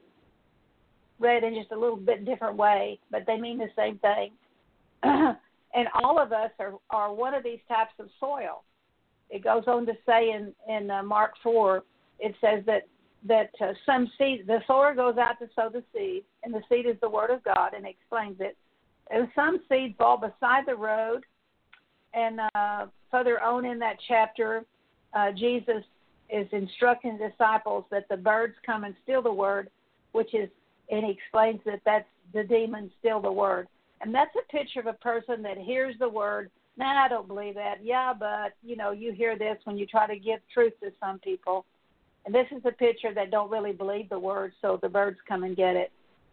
read 1.19 1.43
in 1.43 1.55
just 1.55 1.71
a 1.71 1.79
little 1.79 1.97
bit 1.97 2.25
different 2.25 2.57
way, 2.57 2.99
but 3.11 3.23
they 3.25 3.39
mean 3.39 3.57
the 3.57 3.69
same 3.75 3.97
thing. 3.99 4.31
and 5.03 5.87
all 6.03 6.19
of 6.19 6.31
us 6.31 6.51
are, 6.59 6.73
are 6.89 7.13
one 7.13 7.33
of 7.33 7.43
these 7.43 7.59
types 7.67 7.93
of 7.99 8.07
soil. 8.19 8.63
It 9.29 9.43
goes 9.43 9.63
on 9.67 9.85
to 9.85 9.93
say 10.05 10.31
in, 10.31 10.53
in 10.67 10.91
uh, 10.91 11.01
Mark 11.01 11.31
4, 11.41 11.83
it 12.19 12.35
says 12.41 12.63
that 12.65 12.83
that 13.25 13.51
uh, 13.61 13.71
some 13.85 14.11
seed, 14.17 14.45
the 14.47 14.59
sower 14.67 14.93
goes 14.93 15.17
out 15.17 15.39
to 15.39 15.47
sow 15.55 15.69
the 15.69 15.81
seed, 15.95 16.23
and 16.43 16.53
the 16.53 16.61
seed 16.67 16.85
is 16.85 16.97
the 17.01 17.09
word 17.09 17.29
of 17.29 17.41
God, 17.43 17.73
and 17.73 17.85
explains 17.85 18.35
it. 18.41 18.57
And 19.09 19.29
some 19.33 19.61
seed 19.69 19.95
fall 19.97 20.17
beside 20.17 20.65
the 20.67 20.75
road, 20.75 21.23
and 22.13 22.39
uh, 22.55 22.85
further 23.11 23.41
on 23.41 23.65
in 23.65 23.79
that 23.79 23.97
chapter, 24.07 24.63
uh, 25.13 25.31
Jesus 25.31 25.83
is 26.29 26.47
instructing 26.51 27.17
disciples 27.17 27.85
that 27.91 28.07
the 28.09 28.17
birds 28.17 28.53
come 28.65 28.83
and 28.83 28.95
steal 29.03 29.21
the 29.21 29.33
word, 29.33 29.69
which 30.11 30.33
is 30.33 30.49
and 30.89 31.05
he 31.05 31.11
explains 31.11 31.59
that 31.65 31.79
that's 31.85 32.07
the 32.33 32.43
demon 32.43 32.91
still 32.99 33.21
the 33.21 33.31
word. 33.31 33.67
And 34.01 34.13
that's 34.13 34.35
a 34.35 34.51
picture 34.51 34.81
of 34.81 34.87
a 34.87 34.93
person 34.93 35.41
that 35.43 35.57
hears 35.57 35.95
the 35.97 36.09
word. 36.09 36.51
Nah, 36.75 37.05
I 37.05 37.07
don't 37.07 37.27
believe 37.27 37.55
that. 37.55 37.77
Yeah, 37.83 38.13
but 38.17 38.53
you 38.63 38.75
know, 38.75 38.91
you 38.91 39.13
hear 39.13 39.37
this 39.37 39.57
when 39.63 39.77
you 39.77 39.85
try 39.85 40.07
to 40.07 40.17
give 40.17 40.39
truth 40.53 40.73
to 40.81 40.91
some 40.99 41.19
people. 41.19 41.65
And 42.25 42.33
this 42.33 42.47
is 42.51 42.61
a 42.65 42.71
picture 42.71 43.13
that 43.13 43.31
don't 43.31 43.51
really 43.51 43.73
believe 43.73 44.09
the 44.09 44.19
word, 44.19 44.53
so 44.61 44.79
the 44.81 44.89
birds 44.89 45.17
come 45.27 45.43
and 45.43 45.55
get 45.55 45.75
it. 45.75 45.91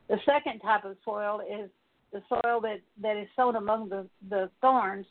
The 0.09 0.19
second 0.25 0.61
type 0.61 0.85
of 0.85 0.97
soil 1.05 1.41
is 1.41 1.69
the 2.13 2.23
soil 2.29 2.61
that 2.61 2.81
that 3.03 3.17
is 3.17 3.29
sown 3.37 3.57
among 3.57 3.89
the 3.89 4.07
the 4.29 4.51
thorns, 4.61 5.07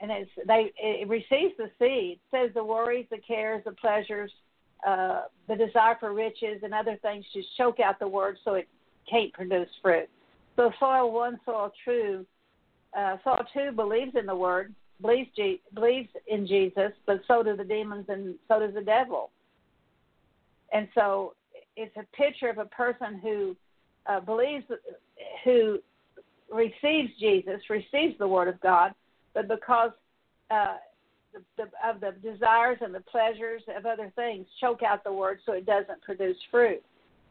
and 0.00 0.10
it's 0.10 0.30
they 0.46 0.72
it 0.78 1.08
receives 1.08 1.54
the 1.58 1.70
seed. 1.78 2.18
It 2.18 2.20
says 2.30 2.50
the 2.54 2.64
worries, 2.64 3.06
the 3.10 3.18
cares, 3.18 3.62
the 3.64 3.72
pleasures, 3.72 4.32
uh, 4.86 5.22
the 5.48 5.56
desire 5.56 5.96
for 6.00 6.12
riches, 6.12 6.62
and 6.62 6.72
other 6.72 6.98
things 7.02 7.24
just 7.32 7.48
choke 7.56 7.80
out 7.80 7.98
the 7.98 8.08
word, 8.08 8.38
so 8.44 8.54
it 8.54 8.68
can't 9.08 9.32
produce 9.32 9.68
fruit. 9.82 10.08
So 10.56 10.70
soil 10.78 11.12
one, 11.12 11.38
soil 11.44 11.72
two, 11.84 12.26
uh, 12.96 13.16
soil 13.24 13.44
two 13.52 13.72
believes 13.72 14.12
in 14.18 14.26
the 14.26 14.36
word, 14.36 14.74
believes 15.00 15.28
believes 15.74 16.08
in 16.26 16.46
Jesus, 16.46 16.92
but 17.06 17.20
so 17.28 17.42
do 17.42 17.56
the 17.56 17.64
demons 17.64 18.06
and 18.08 18.34
so 18.48 18.60
does 18.60 18.74
the 18.74 18.82
devil. 18.82 19.30
And 20.72 20.88
so 20.94 21.34
it's 21.76 21.96
a 21.96 22.04
picture 22.16 22.48
of 22.48 22.58
a 22.58 22.66
person 22.66 23.18
who 23.22 23.56
uh, 24.06 24.20
believes, 24.20 24.64
who 25.44 25.78
receives 26.52 27.10
Jesus, 27.18 27.60
receives 27.68 28.18
the 28.18 28.28
word 28.28 28.48
of 28.48 28.60
God, 28.60 28.92
but 29.34 29.48
because 29.48 29.90
uh, 30.50 30.76
the, 31.32 31.42
the, 31.56 31.88
of 31.88 32.00
the 32.00 32.12
desires 32.22 32.78
and 32.80 32.94
the 32.94 33.00
pleasures 33.00 33.62
of 33.76 33.86
other 33.86 34.12
things 34.16 34.46
choke 34.60 34.82
out 34.82 35.04
the 35.04 35.12
word 35.12 35.38
so 35.46 35.52
it 35.52 35.66
doesn't 35.66 36.02
produce 36.02 36.36
fruit. 36.50 36.82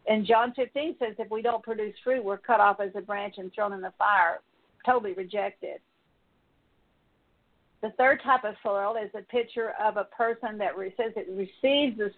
And 0.07 0.25
John 0.25 0.53
15 0.55 0.95
says 0.99 1.15
if 1.19 1.29
we 1.29 1.41
don't 1.41 1.63
produce 1.63 1.93
fruit, 2.03 2.23
we're 2.23 2.38
cut 2.38 2.59
off 2.59 2.79
as 2.79 2.91
a 2.95 3.01
branch 3.01 3.35
and 3.38 3.53
thrown 3.53 3.73
in 3.73 3.81
the 3.81 3.93
fire, 3.97 4.39
totally 4.85 5.13
rejected. 5.13 5.79
The 7.81 7.91
third 7.97 8.21
type 8.23 8.43
of 8.43 8.55
soil 8.62 8.95
is 9.01 9.09
a 9.13 9.21
picture 9.21 9.73
of 9.81 9.97
a 9.97 10.05
person 10.05 10.57
that 10.57 10.71
says 10.97 11.13
it 11.15 11.27
receives 11.29 11.97
the 11.97 12.12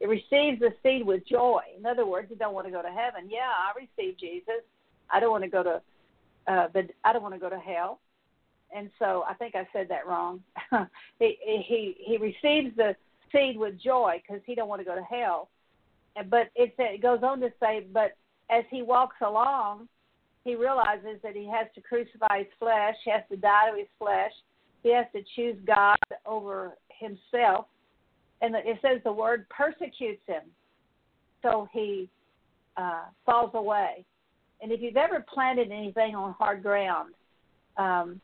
it 0.00 0.08
receives 0.08 0.60
the 0.60 0.70
seed 0.82 1.04
with 1.04 1.26
joy. 1.26 1.60
In 1.76 1.84
other 1.84 2.06
words, 2.06 2.28
you 2.30 2.36
don't 2.36 2.54
want 2.54 2.66
to 2.66 2.72
go 2.72 2.80
to 2.80 2.88
heaven. 2.88 3.28
Yeah, 3.28 3.50
I 3.50 3.72
receive 3.76 4.18
Jesus. 4.18 4.62
I 5.10 5.20
don't 5.20 5.30
want 5.30 5.44
to 5.44 5.50
go 5.50 5.62
to 5.62 5.82
uh, 6.46 6.68
the 6.72 6.88
I 7.04 7.12
don't 7.12 7.22
want 7.22 7.34
to 7.34 7.40
go 7.40 7.50
to 7.50 7.58
hell. 7.58 8.00
And 8.74 8.90
so 8.98 9.24
I 9.28 9.34
think 9.34 9.54
I 9.54 9.66
said 9.72 9.88
that 9.88 10.06
wrong. 10.06 10.40
he 11.18 11.36
he 11.42 11.96
he 11.98 12.16
receives 12.16 12.76
the 12.76 12.94
seed 13.32 13.58
with 13.58 13.80
joy 13.80 14.22
because 14.22 14.42
he 14.46 14.54
don't 14.54 14.68
want 14.68 14.80
to 14.80 14.84
go 14.84 14.94
to 14.94 15.02
hell 15.02 15.48
but 16.28 16.50
it, 16.54 16.74
it 16.78 17.02
goes 17.02 17.20
on 17.22 17.40
to 17.40 17.52
say, 17.60 17.86
but 17.92 18.12
as 18.50 18.64
he 18.70 18.82
walks 18.82 19.16
along, 19.22 19.88
he 20.44 20.54
realizes 20.54 21.20
that 21.22 21.36
he 21.36 21.46
has 21.46 21.66
to 21.74 21.80
crucify 21.80 22.38
his 22.38 22.46
flesh, 22.58 22.96
he 23.04 23.10
has 23.10 23.22
to 23.30 23.36
die 23.36 23.70
to 23.70 23.78
his 23.78 23.88
flesh, 23.98 24.32
he 24.82 24.92
has 24.92 25.06
to 25.14 25.22
choose 25.36 25.56
God 25.66 25.98
over 26.26 26.76
himself. 26.98 27.66
And 28.42 28.54
it 28.54 28.78
says 28.80 29.00
the 29.04 29.12
word 29.12 29.46
persecutes 29.50 30.22
him. 30.26 30.42
So 31.42 31.68
he 31.72 32.08
uh, 32.76 33.04
falls 33.26 33.50
away. 33.54 34.04
And 34.62 34.72
if 34.72 34.80
you've 34.80 34.96
ever 34.96 35.24
planted 35.32 35.70
anything 35.70 36.14
on 36.14 36.34
hard 36.38 36.62
ground, 36.62 37.14
um, 37.76 38.20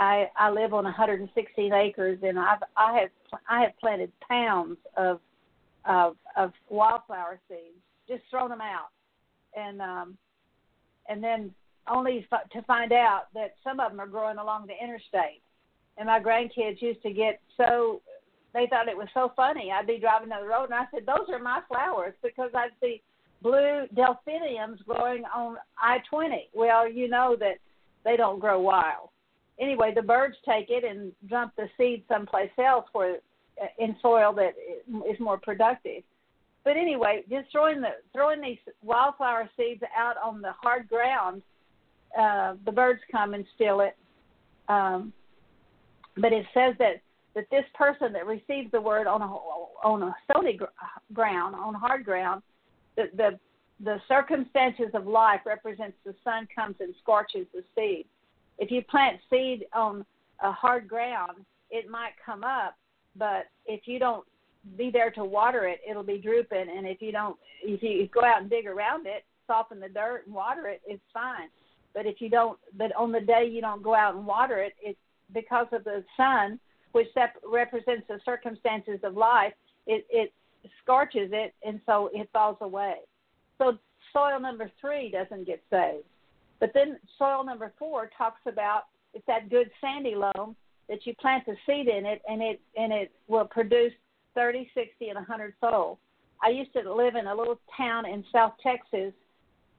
I, 0.00 0.30
I 0.34 0.50
live 0.50 0.72
on 0.72 0.84
116 0.84 1.72
acres, 1.72 2.18
and 2.22 2.38
I've 2.38 2.62
I 2.76 2.98
have 2.98 3.10
I 3.48 3.60
have 3.60 3.78
planted 3.78 4.10
pounds 4.26 4.78
of 4.96 5.20
of 5.84 6.16
of 6.36 6.52
wildflower 6.70 7.38
seeds, 7.48 7.78
just 8.08 8.22
thrown 8.30 8.48
them 8.48 8.62
out, 8.62 8.88
and 9.54 9.82
um, 9.82 10.16
and 11.08 11.22
then 11.22 11.54
only 11.86 12.26
f- 12.32 12.48
to 12.50 12.62
find 12.62 12.92
out 12.92 13.24
that 13.34 13.54
some 13.62 13.78
of 13.78 13.90
them 13.90 14.00
are 14.00 14.06
growing 14.06 14.38
along 14.38 14.66
the 14.66 14.82
interstate, 14.82 15.42
and 15.98 16.06
my 16.06 16.18
grandkids 16.18 16.80
used 16.80 17.02
to 17.02 17.12
get 17.12 17.40
so 17.58 18.00
they 18.54 18.66
thought 18.68 18.88
it 18.88 18.96
was 18.96 19.08
so 19.12 19.32
funny. 19.36 19.70
I'd 19.70 19.86
be 19.86 19.98
driving 19.98 20.30
down 20.30 20.42
the 20.42 20.48
road 20.48 20.64
and 20.64 20.74
I 20.74 20.86
said, 20.92 21.06
Those 21.06 21.28
are 21.28 21.38
my 21.38 21.60
flowers 21.68 22.14
because 22.22 22.50
I'd 22.54 22.70
see 22.80 23.02
blue 23.42 23.86
delphiniums 23.94 24.80
growing 24.86 25.24
on 25.34 25.56
I 25.80 25.98
twenty. 26.08 26.48
Well, 26.54 26.90
you 26.90 27.06
know 27.08 27.36
that 27.38 27.58
they 28.04 28.16
don't 28.16 28.40
grow 28.40 28.60
wild. 28.60 29.10
Anyway, 29.60 29.92
the 29.94 30.02
birds 30.02 30.36
take 30.48 30.70
it 30.70 30.84
and 30.84 31.12
dump 31.28 31.52
the 31.56 31.68
seed 31.76 32.02
someplace 32.08 32.50
else 32.58 32.86
where 32.92 33.18
uh, 33.60 33.66
in 33.78 33.94
soil 34.00 34.32
that 34.32 34.54
is 35.08 35.20
more 35.20 35.38
productive. 35.38 36.02
But 36.64 36.76
anyway, 36.76 37.22
just 37.28 37.50
throwing 37.52 37.80
the 37.80 37.90
throwing 38.12 38.40
these 38.40 38.58
wildflower 38.82 39.48
seeds 39.56 39.82
out 39.96 40.16
on 40.22 40.40
the 40.40 40.52
hard 40.52 40.88
ground, 40.88 41.42
uh, 42.18 42.54
the 42.64 42.72
birds 42.72 43.00
come 43.10 43.34
and 43.34 43.44
steal 43.54 43.80
it. 43.80 43.96
Um, 44.68 45.12
but 46.16 46.32
it 46.32 46.46
says 46.52 46.74
that 46.78 47.00
that 47.34 47.44
this 47.50 47.64
person 47.74 48.12
that 48.12 48.26
receives 48.26 48.70
the 48.72 48.80
word 48.80 49.06
on 49.06 49.22
a 49.22 49.26
on 49.26 50.02
a 50.02 50.14
stony 50.24 50.58
ground, 51.12 51.54
on 51.54 51.74
hard 51.74 52.04
ground, 52.04 52.42
the 52.96 53.10
the 53.16 53.38
the 53.82 54.00
circumstances 54.08 54.90
of 54.94 55.06
life 55.06 55.40
represents 55.46 55.96
the 56.04 56.14
sun 56.22 56.46
comes 56.54 56.76
and 56.80 56.94
scorches 57.02 57.46
the 57.54 57.62
seed. 57.74 58.06
If 58.60 58.70
you 58.70 58.82
plant 58.82 59.18
seed 59.28 59.64
on 59.72 60.04
a 60.42 60.52
hard 60.52 60.86
ground, 60.86 61.44
it 61.70 61.88
might 61.88 62.12
come 62.24 62.44
up, 62.44 62.76
but 63.16 63.46
if 63.66 63.82
you 63.86 63.98
don't 63.98 64.24
be 64.76 64.90
there 64.90 65.10
to 65.12 65.24
water 65.24 65.66
it, 65.66 65.80
it'll 65.88 66.02
be 66.02 66.18
drooping. 66.18 66.66
And 66.76 66.86
if 66.86 67.00
you 67.00 67.10
don't, 67.10 67.36
if 67.62 67.82
you 67.82 68.08
go 68.08 68.24
out 68.24 68.42
and 68.42 68.50
dig 68.50 68.66
around 68.66 69.06
it, 69.06 69.24
soften 69.46 69.80
the 69.80 69.88
dirt 69.88 70.26
and 70.26 70.34
water 70.34 70.68
it, 70.68 70.82
it's 70.86 71.02
fine. 71.12 71.48
But 71.94 72.06
if 72.06 72.20
you 72.20 72.28
don't, 72.28 72.58
but 72.76 72.94
on 72.94 73.10
the 73.10 73.20
day 73.20 73.48
you 73.50 73.60
don't 73.60 73.82
go 73.82 73.94
out 73.94 74.14
and 74.14 74.26
water 74.26 74.58
it, 74.58 74.74
it's 74.80 74.98
because 75.32 75.66
of 75.72 75.82
the 75.84 76.04
sun 76.16 76.60
which 76.92 77.08
sep- 77.14 77.40
represents 77.44 78.06
the 78.08 78.20
circumstances 78.24 79.00
of 79.02 79.16
life, 79.16 79.52
it, 79.86 80.06
it 80.10 80.32
scorches 80.82 81.30
it, 81.32 81.54
and 81.64 81.80
so 81.86 82.10
it 82.12 82.28
falls 82.32 82.58
away. 82.60 82.96
So 83.58 83.78
soil 84.12 84.40
number 84.40 84.70
three 84.80 85.10
doesn't 85.10 85.46
get 85.46 85.62
saved. 85.70 86.04
But 86.60 86.72
then 86.74 86.98
soil 87.18 87.42
number 87.44 87.72
four 87.78 88.10
talks 88.16 88.40
about 88.46 88.84
it's 89.14 89.26
that 89.26 89.50
good 89.50 89.70
sandy 89.80 90.14
loam 90.14 90.54
that 90.88 91.06
you 91.06 91.14
plant 91.16 91.46
the 91.46 91.56
seed 91.66 91.88
in 91.88 92.06
it, 92.06 92.22
and 92.28 92.42
it 92.42 92.60
and 92.76 92.92
it 92.92 93.10
will 93.28 93.46
produce 93.46 93.92
30, 94.34 94.70
60, 94.74 95.08
and 95.08 95.16
100 95.16 95.54
fold. 95.60 95.98
I 96.42 96.50
used 96.50 96.72
to 96.74 96.94
live 96.94 97.16
in 97.16 97.26
a 97.26 97.34
little 97.34 97.58
town 97.76 98.06
in 98.06 98.24
South 98.32 98.52
Texas, 98.62 99.12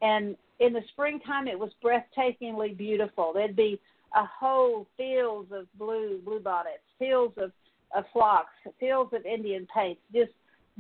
and 0.02 0.36
in 0.60 0.74
the 0.74 0.82
springtime 0.90 1.48
it 1.48 1.58
was 1.58 1.72
breathtakingly 1.84 2.76
beautiful. 2.78 3.32
There'd 3.34 3.56
be 3.56 3.80
a 4.16 4.26
whole 4.26 4.88
fields 4.98 5.52
of 5.52 5.68
blue 5.78 6.20
bluebonnets, 6.26 6.84
fields 7.00 7.34
of, 7.38 7.52
of 7.96 8.06
phlox, 8.12 8.50
fields 8.80 9.14
of 9.14 9.26
Indian 9.26 9.68
paints, 9.74 10.02
just 10.14 10.32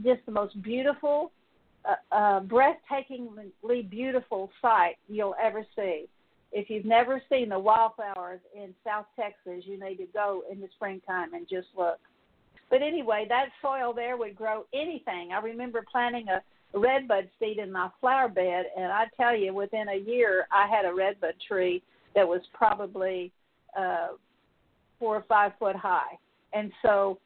just 0.04 0.26
the 0.26 0.32
most 0.32 0.62
beautiful, 0.62 1.32
uh, 2.12 2.39
breathtakingly 2.41 3.89
beautiful 3.89 4.50
sight 4.62 4.96
you'll 5.08 5.36
ever 5.41 5.65
see. 5.76 6.08
If 6.52 6.70
you've 6.70 6.86
never 6.86 7.22
seen 7.30 7.50
the 7.50 7.60
wildflowers 7.60 8.41
in 8.56 8.74
South 8.84 9.06
Texas, 9.15 9.63
you 9.65 9.80
need 9.80 9.96
to 9.98 10.08
go 10.13 10.44
in 10.52 10.60
the 10.60 10.67
springtime 10.76 11.34
and 11.34 11.48
just 11.50 11.67
look. 11.78 12.00
But 12.70 12.82
anyway, 12.82 13.26
that 13.30 13.50
soil 13.62 13.94
there 13.94 14.17
would 14.17 14.36
grow 14.36 14.65
anything. 14.74 15.32
I 15.34 15.39
remember 15.39 15.84
planting 15.89 16.28
a 16.30 16.41
redbud 16.78 17.30
seed 17.39 17.58
in 17.58 17.72
my 17.72 17.89
flower 18.00 18.30
bed, 18.30 18.65
and 18.78 18.91
I 18.91 19.06
tell 19.17 19.36
you, 19.36 19.54
within 19.54 19.89
a 19.89 19.96
year, 19.96 20.48
I 20.52 20.67
had 20.67 20.86
a 20.86 20.94
redbud 20.94 21.36
tree 21.48 21.82
that 22.15 22.28
was 22.28 22.41
probably 22.54 23.32
uh, 23.78 24.10
four 25.00 25.15
or 25.15 25.26
five 25.28 25.54
foot 25.58 25.76
high. 25.76 26.17
And 26.54 26.72
so 26.82 27.17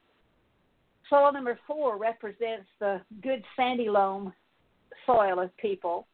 soil 1.10 1.32
number 1.32 1.60
four 1.68 1.98
represents 1.98 2.68
the 2.80 3.02
good 3.22 3.44
sandy 3.56 3.90
loam 3.90 4.34
soil 5.06 5.40
of 5.40 5.56
people 5.58 6.08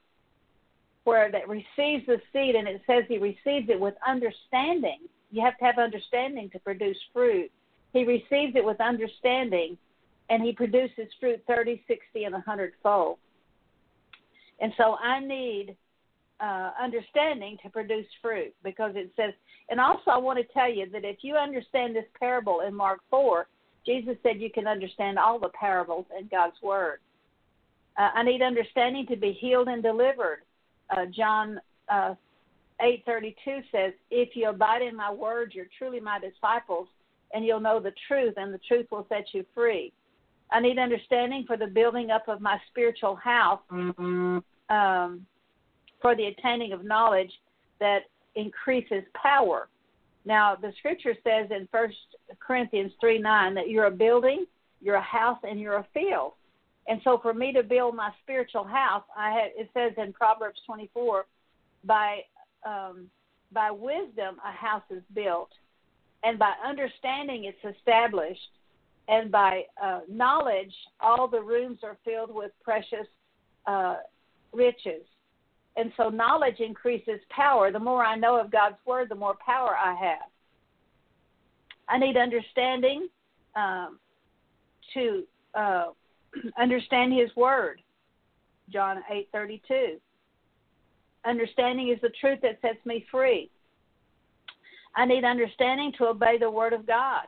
where 1.04 1.32
that 1.32 1.48
receives 1.48 2.06
the 2.06 2.22
seed 2.32 2.56
and 2.56 2.68
it 2.68 2.82
says 2.86 3.04
he 3.08 3.18
receives 3.18 3.70
it 3.70 3.80
with 3.80 3.96
understanding. 4.08 5.00
You 5.32 5.44
have 5.44 5.58
to 5.58 5.66
have 5.66 5.78
understanding 5.80 6.50
to 6.52 6.60
produce 6.60 6.98
fruit. 7.14 7.52
He 7.94 8.04
receives 8.04 8.56
it 8.56 8.64
with 8.64 8.80
understanding 8.80 9.78
and 10.30 10.44
he 10.44 10.54
produces 10.54 11.08
fruit 11.20 11.42
30, 11.48 11.84
60, 11.88 12.24
and 12.24 12.34
100 12.34 12.74
fold. 12.84 13.18
And 14.60 14.72
so 14.78 14.96
I 14.96 15.20
need 15.20 15.76
uh, 16.40 16.72
understanding 16.82 17.58
to 17.64 17.70
produce 17.70 18.06
fruit 18.22 18.54
because 18.64 18.94
it 18.96 19.12
says, 19.16 19.34
and 19.70 19.80
also 19.80 20.12
I 20.12 20.18
want 20.18 20.40
to 20.40 20.54
tell 20.54 20.72
you 20.72 20.90
that 20.92 21.04
if 21.04 21.18
you 21.22 21.36
understand 21.36 21.96
this 21.96 22.06
parable 22.20 22.62
in 22.62 22.74
Mark 22.74 23.00
4, 23.10 23.48
Jesus 23.86 24.16
said 24.24 24.40
you 24.40 24.52
can 24.52 24.68
understand 24.68 25.18
all 25.18 25.40
the 25.40 25.50
parables 25.50 26.06
in 26.18 26.28
God's 26.28 26.56
Word. 26.62 27.00
Uh, 27.98 28.10
I 28.14 28.24
need 28.24 28.42
understanding 28.42 29.06
to 29.08 29.16
be 29.16 29.32
healed 29.34 29.68
and 29.68 29.84
delivered. 29.84 30.40
Uh, 30.90 31.06
John 31.08 31.60
uh, 31.90 32.16
8:32 32.82 33.64
says, 33.72 33.94
"If 34.10 34.36
you 34.36 34.50
abide 34.50 34.82
in 34.82 34.96
my 34.96 35.12
word, 35.12 35.54
you're 35.54 35.68
truly 35.78 36.00
my 36.00 36.20
disciples, 36.20 36.88
and 37.34 37.46
you'll 37.46 37.60
know 37.60 37.80
the 37.80 37.94
truth, 38.08 38.36
and 38.38 38.54
the 38.54 38.60
truth 38.68 38.88
will 38.92 39.06
set 39.10 39.34
you 39.34 39.46
free." 39.54 39.92
I 40.52 40.60
need 40.60 40.80
understanding 40.80 41.46
for 41.46 41.56
the 41.56 41.68
building 41.68 42.12
up 42.12 42.28
of 42.28 42.42
my 42.42 42.60
spiritual 42.70 43.16
house. 43.16 43.62
Mm-hmm. 43.72 44.40
Um, 44.70 45.26
for 46.02 46.16
the 46.16 46.26
attaining 46.26 46.74
of 46.74 46.84
knowledge 46.84 47.32
that 47.80 48.04
increases 48.36 49.04
power. 49.14 49.68
Now, 50.26 50.56
the 50.56 50.74
scripture 50.80 51.16
says 51.24 51.48
in 51.52 51.68
First 51.72 51.98
Corinthians 52.40 52.92
3 53.00 53.20
9 53.20 53.54
that 53.56 53.70
you're 53.70 53.86
a 53.86 53.92
building, 53.92 54.46
you're 54.82 54.96
a 54.96 55.02
house, 55.02 55.40
and 55.44 55.60
you're 55.60 55.78
a 55.78 55.88
field. 55.94 56.34
And 56.92 57.00
so, 57.06 57.20
for 57.22 57.34
me 57.34 57.54
to 57.54 57.64
build 57.64 57.96
my 57.96 58.10
spiritual 58.22 58.66
house, 58.66 59.06
I 59.18 59.32
had, 59.32 59.52
it 59.56 59.70
says 59.74 59.94
in 59.98 60.12
Proverbs 60.12 60.60
24, 60.66 61.26
by 61.86 62.20
um, 62.66 63.10
by 63.54 63.72
wisdom 63.72 64.36
a 64.46 64.52
house 64.52 64.84
is 64.90 65.02
built, 65.16 65.52
and 66.26 66.38
by 66.38 66.52
understanding 66.68 67.46
it's 67.46 67.78
established, 67.78 68.42
and 69.08 69.32
by 69.32 69.64
uh, 69.82 70.02
knowledge 70.10 70.74
all 71.00 71.30
the 71.30 71.40
rooms 71.40 71.80
are 71.82 71.98
filled 72.04 72.36
with 72.36 72.52
precious 72.62 73.08
uh, 73.68 74.00
riches. 74.52 75.06
And 75.78 75.94
so 75.96 76.10
knowledge 76.10 76.60
increases 76.60 77.22
power. 77.30 77.72
The 77.72 77.80
more 77.80 78.04
I 78.04 78.18
know 78.18 78.38
of 78.38 78.52
God's 78.52 78.76
word, 78.86 79.08
the 79.08 79.16
more 79.16 79.38
power 79.46 79.78
I 79.82 79.94
have. 79.94 80.30
I 81.88 81.98
need 81.98 82.18
understanding 82.18 83.08
um, 83.56 83.98
to 84.94 85.24
uh, 85.56 85.86
understand 86.60 87.14
His 87.14 87.36
word. 87.36 87.82
John 88.70 89.04
eight 89.12 89.30
thirty 89.32 89.62
two. 89.68 89.98
Understanding 91.26 91.90
is 91.90 92.00
the 92.02 92.12
truth 92.20 92.40
that 92.42 92.60
sets 92.62 92.84
me 92.86 93.06
free. 93.12 93.50
I 94.96 95.06
need 95.06 95.24
understanding 95.24 95.94
to 95.98 96.08
obey 96.08 96.38
the 96.40 96.50
word 96.50 96.74
of 96.74 96.88
God. 96.88 97.24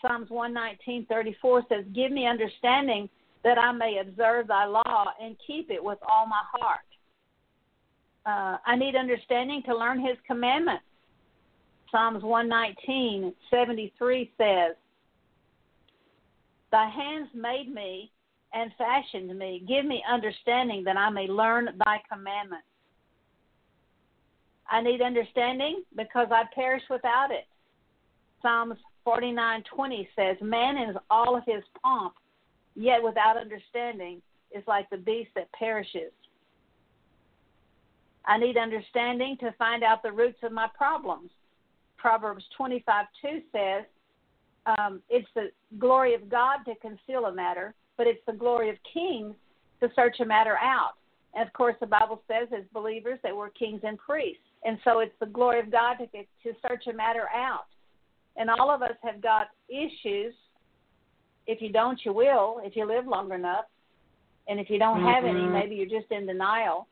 Psalms 0.00 0.30
one 0.30 0.54
nineteen 0.54 1.06
thirty 1.06 1.36
four 1.40 1.62
says, 1.68 1.84
"Give 1.94 2.12
me 2.12 2.26
understanding 2.26 3.08
that 3.44 3.58
I 3.58 3.72
may 3.72 3.98
observe 3.98 4.48
Thy 4.48 4.64
law 4.64 5.06
and 5.20 5.36
keep 5.46 5.70
it 5.70 5.82
with 5.82 5.98
all 6.08 6.26
my 6.26 6.42
heart." 6.52 6.80
uh, 8.28 8.58
I 8.66 8.76
need 8.76 8.94
understanding 8.94 9.62
to 9.66 9.76
learn 9.76 10.00
His 10.00 10.16
commandments. 10.26 10.84
Psalms 11.90 12.22
119, 12.22 13.32
73 13.50 14.30
says, 14.36 14.76
Thy 16.70 16.90
hands 16.90 17.28
made 17.34 17.72
me 17.72 18.10
and 18.52 18.72
fashioned 18.78 19.36
me. 19.38 19.62
Give 19.66 19.84
me 19.84 20.02
understanding 20.10 20.84
that 20.84 20.96
I 20.96 21.10
may 21.10 21.26
learn 21.26 21.68
thy 21.84 22.00
commandments. 22.10 22.66
I 24.70 24.82
need 24.82 25.00
understanding 25.00 25.82
because 25.96 26.28
I 26.30 26.44
perish 26.54 26.82
without 26.90 27.30
it. 27.30 27.46
Psalms 28.42 28.78
49:20 29.04 30.08
says, 30.14 30.40
"Man 30.40 30.76
is 30.76 30.96
all 31.10 31.36
of 31.36 31.44
his 31.44 31.64
pomp, 31.82 32.14
yet 32.74 33.02
without 33.02 33.36
understanding 33.36 34.22
is 34.50 34.66
like 34.66 34.88
the 34.90 34.98
beast 34.98 35.32
that 35.34 35.50
perishes." 35.52 36.12
I 38.28 38.36
need 38.36 38.58
understanding 38.58 39.38
to 39.38 39.52
find 39.52 39.82
out 39.82 40.02
the 40.02 40.12
roots 40.12 40.42
of 40.42 40.52
my 40.52 40.68
problems. 40.68 41.30
Proverbs 41.96 42.44
25 42.56 43.06
2 43.22 43.42
says, 43.52 43.84
um, 44.66 45.02
It's 45.08 45.28
the 45.34 45.50
glory 45.78 46.14
of 46.14 46.28
God 46.28 46.58
to 46.66 46.74
conceal 46.76 47.24
a 47.24 47.32
matter, 47.32 47.74
but 47.98 48.06
it's 48.06 48.24
the 48.26 48.32
glory 48.32 48.70
of 48.70 48.76
kings 48.92 49.34
to 49.80 49.90
search 49.94 50.20
a 50.20 50.24
matter 50.24 50.56
out. 50.56 50.92
And 51.34 51.46
of 51.46 51.52
course, 51.52 51.76
the 51.80 51.86
Bible 51.86 52.22
says, 52.26 52.48
as 52.56 52.64
believers, 52.72 53.18
that 53.22 53.36
we're 53.36 53.50
kings 53.50 53.80
and 53.84 53.98
priests. 53.98 54.42
And 54.64 54.78
so 54.82 55.00
it's 55.00 55.14
the 55.20 55.26
glory 55.26 55.60
of 55.60 55.70
God 55.70 55.96
to, 55.98 56.06
to 56.06 56.58
search 56.66 56.86
a 56.88 56.92
matter 56.92 57.28
out. 57.34 57.66
And 58.36 58.48
all 58.48 58.70
of 58.70 58.80
us 58.80 58.96
have 59.02 59.20
got 59.20 59.48
issues. 59.68 60.32
If 61.46 61.60
you 61.60 61.70
don't, 61.70 62.00
you 62.04 62.14
will, 62.14 62.60
if 62.64 62.74
you 62.74 62.86
live 62.86 63.06
long 63.06 63.32
enough. 63.32 63.66
And 64.48 64.58
if 64.58 64.70
you 64.70 64.78
don't 64.78 65.02
have 65.02 65.24
mm-hmm. 65.24 65.36
any, 65.36 65.46
maybe 65.46 65.76
you're 65.76 66.00
just 66.00 66.10
in 66.10 66.26
denial 66.26 66.88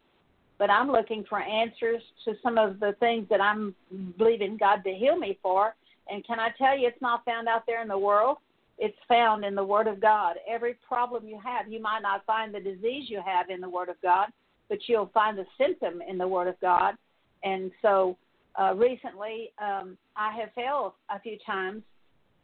but 0.59 0.71
I'm 0.71 0.91
looking 0.91 1.25
for 1.29 1.41
answers 1.41 2.03
to 2.25 2.35
some 2.43 2.59
of 2.59 2.81
the 2.81 2.95
things 2.99 3.27
that 3.31 3.41
I'm 3.41 3.75
believing 4.19 4.57
God 4.57 4.83
to 4.85 4.93
heal 4.93 5.17
me 5.17 5.39
for. 5.43 5.75
And 6.09 6.25
can 6.27 6.39
I 6.39 6.49
tell 6.57 6.79
you, 6.79 6.89
it's 6.89 7.03
not 7.03 7.25
found 7.25 7.49
out 7.49 7.65
there 7.67 7.83
in 7.83 7.89
the 7.89 7.99
world. 7.99 8.39
It's 8.79 8.97
found 9.09 9.45
in 9.45 9.55
the 9.55 9.65
Word 9.65 9.87
of 9.87 10.01
God. 10.01 10.37
Every 10.49 10.75
problem 10.87 11.27
you 11.27 11.41
have, 11.45 11.71
you 11.71 11.81
might 11.81 12.03
not 12.03 12.27
find 12.27 12.55
the 12.55 12.61
disease 12.61 13.09
you 13.09 13.23
have 13.25 13.49
in 13.49 13.61
the 13.61 13.69
Word 13.69 13.89
of 13.89 13.97
God, 14.03 14.29
but 14.69 14.79
you'll 14.87 15.11
find 15.15 15.39
the 15.39 15.47
symptom 15.57 16.03
in 16.07 16.19
the 16.19 16.29
Word 16.29 16.49
of 16.49 16.61
God. 16.61 16.95
And 17.43 17.71
so 17.81 18.17
uh, 18.61 18.75
recently, 18.75 19.53
um, 19.63 19.97
I 20.17 20.37
have 20.39 20.53
fell 20.55 20.97
a 21.11 21.21
few 21.21 21.39
times, 21.45 21.83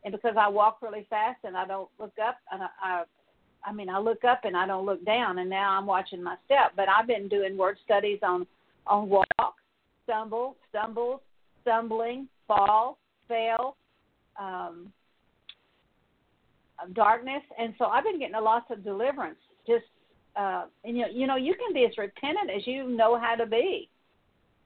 and 0.04 0.12
because 0.12 0.34
I 0.38 0.48
walk 0.48 0.78
really 0.82 1.06
fast 1.10 1.40
and 1.44 1.56
I 1.56 1.66
don't 1.66 1.88
look 1.98 2.14
up, 2.24 2.38
and 2.50 2.62
I, 2.62 2.68
I, 2.82 3.02
I 3.64 3.72
mean, 3.72 3.88
I 3.88 3.98
look 3.98 4.24
up 4.24 4.40
and 4.44 4.56
I 4.56 4.66
don't 4.66 4.86
look 4.86 5.04
down, 5.04 5.38
and 5.38 5.50
now 5.50 5.76
I'm 5.78 5.86
watching 5.86 6.22
my 6.22 6.36
step. 6.46 6.72
But 6.76 6.88
I've 6.88 7.06
been 7.06 7.28
doing 7.28 7.56
word 7.56 7.76
studies 7.84 8.18
on 8.22 8.46
on 8.86 9.08
walk, 9.08 9.54
stumble, 10.04 10.56
stumbles, 10.70 11.20
stumbling, 11.62 12.28
fall, 12.48 12.98
fail, 13.28 13.76
um, 14.40 14.92
darkness, 16.92 17.42
and 17.58 17.74
so 17.78 17.86
I've 17.86 18.04
been 18.04 18.18
getting 18.18 18.34
a 18.34 18.40
lot 18.40 18.70
of 18.70 18.84
deliverance. 18.84 19.38
Just 19.66 19.84
uh, 20.36 20.64
and 20.84 20.96
you 20.96 21.02
know, 21.02 21.10
you 21.12 21.26
know, 21.26 21.36
you 21.36 21.54
can 21.54 21.72
be 21.74 21.84
as 21.84 21.96
repentant 21.98 22.50
as 22.54 22.66
you 22.66 22.88
know 22.88 23.18
how 23.18 23.34
to 23.34 23.46
be, 23.46 23.88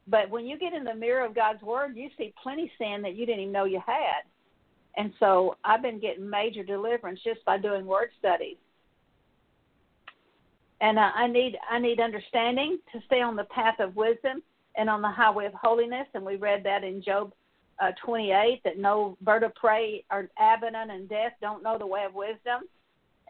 but 0.07 0.31
when 0.31 0.47
you 0.47 0.59
get 0.59 0.73
in 0.73 0.85
the 0.85 0.95
mirror 0.95 1.25
of 1.25 1.35
God's 1.35 1.63
Word, 1.63 1.97
you 1.97 2.09
see 2.17 2.33
plenty 2.43 2.71
sin 2.79 3.03
that 3.03 3.17
you 3.17 3.27
didn't 3.27 3.41
even 3.41 3.53
know 3.53 3.65
you 3.65 3.81
had. 3.85 4.23
And 4.97 5.13
so 5.21 5.57
I've 5.65 5.83
been 5.83 6.01
getting 6.01 6.29
major 6.29 6.63
deliverance 6.63 7.21
just 7.23 7.45
by 7.45 7.59
doing 7.59 7.87
word 7.87 8.09
studies. 8.19 8.57
And 10.81 10.99
uh, 10.99 11.11
I 11.15 11.27
need 11.27 11.57
I 11.71 11.79
need 11.79 12.01
understanding 12.01 12.79
to 12.93 13.01
stay 13.07 13.21
on 13.21 13.37
the 13.37 13.45
path 13.45 13.77
of 13.81 13.97
wisdom 13.97 14.43
and 14.77 14.91
on 14.91 15.03
the 15.03 15.11
highway 15.11 15.47
of 15.47 15.55
holiness. 15.55 16.07
And 16.15 16.25
we 16.25 16.37
read 16.37 16.63
that 16.65 16.85
in 16.85 17.03
Job 17.03 17.33
uh, 17.81 17.93
28 18.05 18.63
that 18.65 18.79
no 18.79 19.17
bird 19.21 19.43
of 19.43 19.55
prey 19.55 20.05
or 20.11 20.29
Abaddon 20.39 20.91
and 20.91 21.09
death 21.09 21.33
don't 21.41 21.63
know 21.63 21.79
the 21.79 21.87
way 21.87 22.05
of 22.05 22.15
wisdom. 22.15 22.69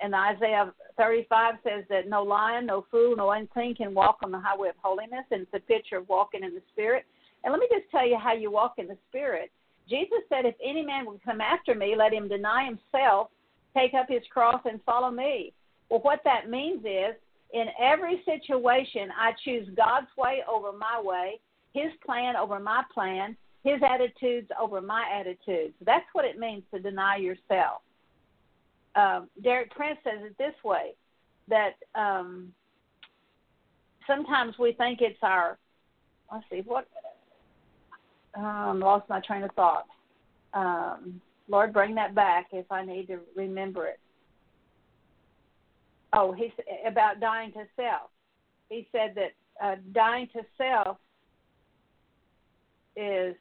And 0.03 0.15
Isaiah 0.15 0.73
35 0.99 1.55
says 1.65 1.85
that 1.89 2.09
no 2.09 2.23
lion, 2.23 2.67
no 2.67 2.85
fool, 2.91 3.17
no 3.17 3.31
unclean 3.31 3.75
can 3.75 3.95
walk 3.95 4.19
on 4.23 4.31
the 4.31 4.39
highway 4.39 4.69
of 4.69 4.75
holiness. 4.83 5.25
And 5.31 5.43
it's 5.43 5.55
a 5.55 5.61
picture 5.61 5.97
of 5.97 6.09
walking 6.09 6.45
in 6.45 6.55
the 6.55 6.63
Spirit. 6.73 7.05
And 7.45 7.53
let 7.53 7.61
me 7.61 7.69
just 7.71 7.91
tell 7.91 8.07
you 8.07 8.19
how 8.23 8.35
you 8.35 8.51
walk 8.51 8.75
in 8.79 8.89
the 8.89 8.99
Spirit. 9.09 9.51
Jesus 9.89 10.19
said, 10.29 10.45
If 10.45 10.55
any 10.63 10.83
man 10.83 11.07
would 11.07 11.23
come 11.25 11.41
after 11.41 11.75
me, 11.75 11.95
let 11.97 12.13
him 12.13 12.29
deny 12.29 12.65
himself, 12.67 13.29
take 13.75 13.95
up 13.95 14.07
his 14.09 14.23
cross, 14.31 14.61
and 14.65 14.81
follow 14.85 15.11
me. 15.11 15.53
Well, 15.89 16.01
what 16.01 16.21
that 16.25 16.51
means 16.51 16.85
is, 16.85 17.15
in 17.53 17.67
every 17.81 18.23
situation, 18.25 19.09
I 19.19 19.31
choose 19.45 19.69
God's 19.77 20.09
way 20.19 20.43
over 20.51 20.73
my 20.73 21.01
way, 21.01 21.41
his 21.73 21.93
plan 22.05 22.37
over 22.37 22.59
my 22.59 22.83
plan, 22.93 23.37
his 23.67 23.83
attitudes 23.83 24.49
over 24.61 24.81
my 24.81 25.05
attitudes. 25.13 25.75
That's 25.85 26.05
what 26.13 26.25
it 26.25 26.39
means 26.39 26.63
to 26.73 26.81
deny 26.81 27.17
yourself. 27.17 27.83
Um, 28.95 29.29
Derek 29.43 29.71
Prince 29.73 29.99
says 30.05 30.21
it 30.23 30.39
this 30.39 30.55
way 30.65 30.93
that 31.49 31.75
um, 31.97 32.53
sometimes 34.07 34.57
we 34.59 34.73
think 34.73 35.01
it's 35.01 35.19
our, 35.23 35.59
let's 36.33 36.45
see, 36.49 36.63
what, 36.65 36.87
um, 38.37 38.79
lost 38.79 39.09
my 39.09 39.21
train 39.21 39.43
of 39.43 39.51
thought. 39.53 39.87
Um, 40.55 41.21
Lord, 41.49 41.73
bring 41.73 41.95
that 41.97 42.15
back 42.15 42.47
if 42.53 42.71
I 42.71 42.85
need 42.85 43.09
to 43.09 43.19
remember 43.35 43.87
it. 43.87 43.99
Oh, 46.13 46.33
he's 46.33 46.53
about 46.87 47.19
dying 47.21 47.51
to 47.53 47.65
self. 47.75 48.11
He 48.69 48.87
said 48.93 49.17
that 49.17 49.33
uh, 49.63 49.77
dying 49.93 50.29
to 50.35 50.43
self 50.57 50.99
is, 52.97 53.35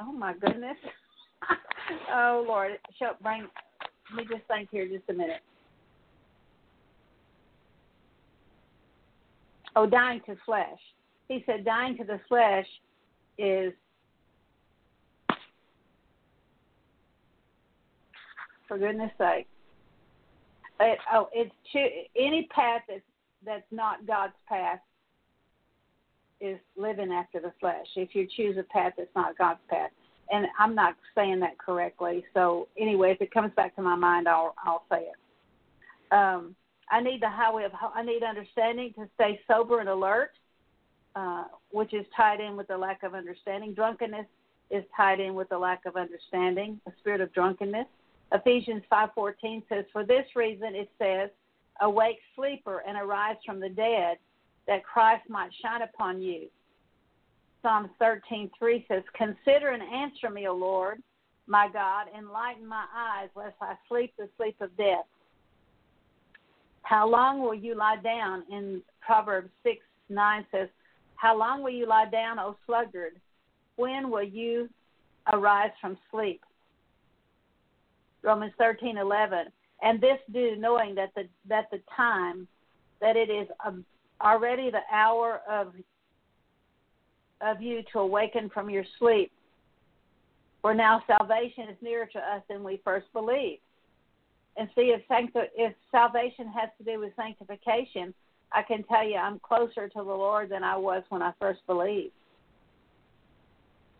oh 0.00 0.12
my 0.12 0.34
goodness. 0.34 0.76
oh 2.12 2.44
Lord, 2.46 2.72
show, 2.98 3.12
bring. 3.22 3.46
Let 4.10 4.16
me 4.16 4.34
just 4.34 4.46
think 4.48 4.68
here 4.70 4.88
just 4.88 5.08
a 5.08 5.12
minute. 5.12 5.42
Oh, 9.76 9.86
dying 9.86 10.20
to 10.26 10.36
flesh. 10.44 10.78
He 11.28 11.44
said 11.46 11.64
dying 11.64 11.96
to 11.98 12.04
the 12.04 12.20
flesh 12.28 12.66
is 13.38 13.72
for 18.66 18.78
goodness 18.78 19.12
sake. 19.16 19.46
It, 20.80 20.98
oh, 21.12 21.28
it's 21.32 21.52
cho- 21.72 21.88
any 22.16 22.48
path 22.54 22.82
that's 22.88 23.00
that's 23.44 23.64
not 23.70 24.06
God's 24.06 24.34
path 24.48 24.80
is 26.40 26.58
living 26.76 27.12
after 27.12 27.40
the 27.40 27.52
flesh. 27.60 27.86
If 27.96 28.14
you 28.14 28.26
choose 28.36 28.56
a 28.58 28.62
path 28.62 28.94
that's 28.96 29.14
not 29.14 29.36
God's 29.38 29.60
path, 29.68 29.90
and 30.30 30.46
I'm 30.58 30.74
not 30.74 30.94
saying 31.14 31.40
that 31.40 31.58
correctly. 31.58 32.24
So 32.34 32.68
anyway, 32.78 33.12
if 33.12 33.20
it 33.20 33.32
comes 33.32 33.52
back 33.56 33.74
to 33.76 33.82
my 33.82 33.96
mind, 33.96 34.28
I'll 34.28 34.54
I'll 34.64 34.84
say 34.90 35.02
it. 35.02 36.14
Um, 36.14 36.54
I 36.90 37.00
need 37.00 37.22
the 37.22 37.28
highway 37.28 37.64
of 37.64 37.72
I 37.94 38.02
need 38.02 38.22
understanding 38.22 38.92
to 38.96 39.08
stay 39.14 39.40
sober 39.48 39.80
and 39.80 39.88
alert, 39.88 40.30
uh, 41.14 41.44
which 41.70 41.92
is 41.94 42.06
tied 42.16 42.40
in 42.40 42.56
with 42.56 42.68
the 42.68 42.78
lack 42.78 43.02
of 43.02 43.14
understanding. 43.14 43.74
Drunkenness 43.74 44.26
is 44.70 44.84
tied 44.96 45.20
in 45.20 45.34
with 45.34 45.48
the 45.48 45.58
lack 45.58 45.84
of 45.84 45.96
understanding, 45.96 46.80
a 46.86 46.92
spirit 47.00 47.20
of 47.20 47.32
drunkenness. 47.32 47.86
Ephesians 48.32 48.84
5:14 48.88 49.64
says, 49.68 49.84
"For 49.92 50.04
this 50.04 50.24
reason 50.36 50.76
it 50.76 50.88
says, 50.98 51.30
awake 51.80 52.20
sleeper 52.36 52.82
and 52.86 52.96
arise 52.96 53.36
from 53.44 53.60
the 53.60 53.68
dead, 53.68 54.18
that 54.66 54.84
Christ 54.84 55.28
might 55.28 55.52
shine 55.62 55.82
upon 55.82 56.20
you." 56.20 56.48
Psalms 57.62 57.90
13:3 57.98 58.84
says, 58.88 59.04
"Consider 59.14 59.70
and 59.70 59.82
answer 59.82 60.30
me, 60.30 60.48
O 60.48 60.54
Lord, 60.54 61.02
my 61.46 61.68
God, 61.68 62.08
enlighten 62.16 62.66
my 62.66 62.86
eyes 62.94 63.28
lest 63.34 63.56
I 63.60 63.76
sleep 63.88 64.14
the 64.16 64.28
sleep 64.36 64.60
of 64.60 64.76
death." 64.76 65.06
How 66.82 67.06
long 67.06 67.40
will 67.40 67.54
you 67.54 67.74
lie 67.74 67.96
down? 67.96 68.44
In 68.50 68.82
Proverbs 69.00 69.50
6 69.62 69.84
9 70.08 70.46
says, 70.50 70.68
How 71.14 71.36
long 71.36 71.62
will 71.62 71.70
you 71.70 71.86
lie 71.86 72.06
down, 72.06 72.38
O 72.38 72.56
sluggard? 72.66 73.20
When 73.76 74.10
will 74.10 74.24
you 74.24 74.68
arise 75.32 75.70
from 75.80 75.96
sleep? 76.10 76.42
Romans 78.22 78.52
thirteen 78.58 78.98
eleven, 78.98 79.46
and 79.82 80.00
this 80.00 80.18
do 80.32 80.54
knowing 80.56 80.94
that 80.94 81.10
the 81.14 81.26
that 81.48 81.70
the 81.70 81.80
time 81.96 82.46
that 83.00 83.16
it 83.16 83.30
is 83.30 83.48
um, 83.64 83.84
already 84.22 84.70
the 84.70 84.80
hour 84.92 85.40
of 85.48 85.72
of 87.40 87.62
you 87.62 87.82
to 87.90 88.00
awaken 88.00 88.50
from 88.52 88.68
your 88.68 88.84
sleep. 88.98 89.32
For 90.60 90.74
now 90.74 91.02
salvation 91.06 91.70
is 91.70 91.76
nearer 91.80 92.06
to 92.06 92.18
us 92.18 92.42
than 92.50 92.62
we 92.62 92.82
first 92.84 93.10
believed. 93.14 93.62
And 94.58 94.68
see 94.74 94.92
if 94.94 95.00
sancti- 95.08 95.50
if 95.56 95.74
salvation 95.90 96.48
has 96.48 96.68
to 96.76 96.84
do 96.84 97.00
with 97.00 97.16
sanctification, 97.16 98.12
I 98.52 98.62
can 98.62 98.82
tell 98.84 99.08
you 99.08 99.16
I'm 99.16 99.38
closer 99.38 99.88
to 99.88 99.98
the 99.98 100.02
Lord 100.02 100.50
than 100.50 100.62
I 100.62 100.76
was 100.76 101.02
when 101.08 101.22
I 101.22 101.32
first 101.40 101.60
believed. 101.66 102.12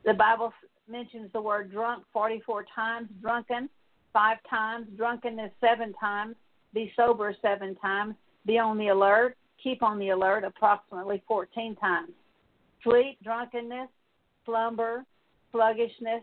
The 0.05 0.12
Bible 0.12 0.53
mentions 0.89 1.33
the 1.33 1.41
word 1.41 1.71
drunk 1.71 2.05
44 2.12 2.66
times, 2.75 3.09
drunken 3.23 3.71
five 4.12 4.39
times, 4.49 4.87
drunkenness 4.97 5.53
seven 5.61 5.93
times, 5.95 6.35
be 6.75 6.93
sober 6.97 7.35
seven 7.41 7.75
times, 7.77 8.14
be 8.47 8.59
on 8.59 8.79
the 8.79 8.89
alert, 8.89 9.37
keep 9.62 9.82
on 9.82 9.98
the 9.98 10.11
alert 10.11 10.44
approximately 10.44 11.22
14 11.26 11.76
times. 11.76 12.12
Sleep, 12.82 13.18
drunkenness, 13.22 13.88
slumber, 14.44 15.04
sluggishness, 15.52 16.22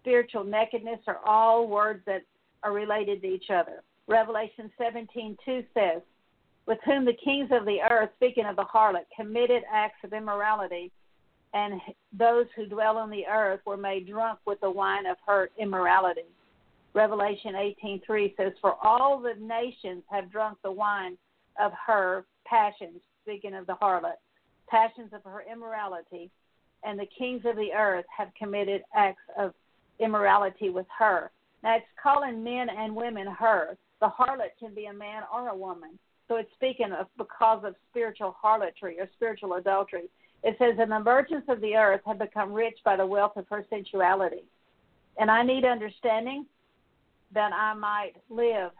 spiritual 0.00 0.44
nakedness 0.44 1.00
are 1.06 1.20
all 1.26 1.66
words 1.66 2.00
that 2.06 2.22
are 2.62 2.72
related 2.72 3.20
to 3.22 3.28
each 3.28 3.50
other. 3.50 3.82
Revelation 4.06 4.70
17:2 4.78 5.66
says, 5.74 6.02
"With 6.66 6.80
whom 6.82 7.04
the 7.04 7.12
kings 7.12 7.50
of 7.50 7.64
the 7.64 7.82
earth, 7.82 8.10
speaking 8.14 8.46
of 8.46 8.56
the 8.56 8.64
harlot, 8.64 9.06
committed 9.14 9.64
acts 9.68 10.02
of 10.04 10.12
immorality, 10.12 10.92
and 11.54 11.80
those 12.12 12.46
who 12.52 12.66
dwell 12.66 12.98
on 12.98 13.10
the 13.10 13.26
earth 13.26 13.60
were 13.66 13.76
made 13.76 14.06
drunk 14.06 14.38
with 14.44 14.60
the 14.60 14.70
wine 14.70 15.06
of 15.06 15.18
her 15.26 15.50
immorality." 15.58 16.26
Revelation 16.92 17.56
18:3 17.56 18.32
says, 18.36 18.56
"For 18.60 18.76
all 18.84 19.18
the 19.18 19.34
nations 19.34 20.04
have 20.08 20.30
drunk 20.30 20.62
the 20.62 20.72
wine 20.72 21.18
of 21.58 21.72
her 21.72 22.24
passions." 22.48 23.00
Speaking 23.22 23.54
of 23.54 23.66
the 23.66 23.74
harlot, 23.74 24.18
passions 24.68 25.12
of 25.12 25.22
her 25.24 25.44
immorality, 25.50 26.30
and 26.82 26.98
the 26.98 27.06
kings 27.06 27.44
of 27.44 27.56
the 27.56 27.72
earth 27.72 28.06
have 28.16 28.32
committed 28.34 28.82
acts 28.94 29.22
of 29.36 29.52
immorality 29.98 30.70
with 30.70 30.86
her. 30.96 31.30
Now 31.62 31.76
it's 31.76 31.86
calling 32.00 32.44
men 32.44 32.68
and 32.68 32.94
women 32.94 33.26
her. 33.26 33.76
The 34.00 34.08
harlot 34.08 34.56
can 34.58 34.74
be 34.74 34.86
a 34.86 34.92
man 34.92 35.24
or 35.32 35.48
a 35.48 35.56
woman. 35.56 35.98
So 36.28 36.36
it's 36.36 36.52
speaking 36.54 36.92
of 36.92 37.06
because 37.16 37.64
of 37.64 37.74
spiritual 37.90 38.36
harlotry 38.40 38.98
or 39.00 39.08
spiritual 39.14 39.54
adultery. 39.54 40.08
It 40.42 40.56
says, 40.58 40.76
And 40.78 40.90
the 40.90 41.00
merchants 41.00 41.48
of 41.48 41.60
the 41.60 41.76
earth 41.76 42.02
have 42.06 42.18
become 42.18 42.52
rich 42.52 42.78
by 42.84 42.96
the 42.96 43.06
wealth 43.06 43.36
of 43.36 43.46
her 43.48 43.64
sensuality. 43.70 44.44
And 45.18 45.30
I 45.30 45.42
need 45.42 45.64
understanding 45.64 46.46
that 47.32 47.52
I 47.52 47.74
might 47.74 48.12
live. 48.28 48.72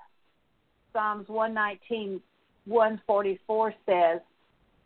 Psalms 0.92 1.28
119, 1.28 2.20
144 2.66 3.74
says, 3.86 4.20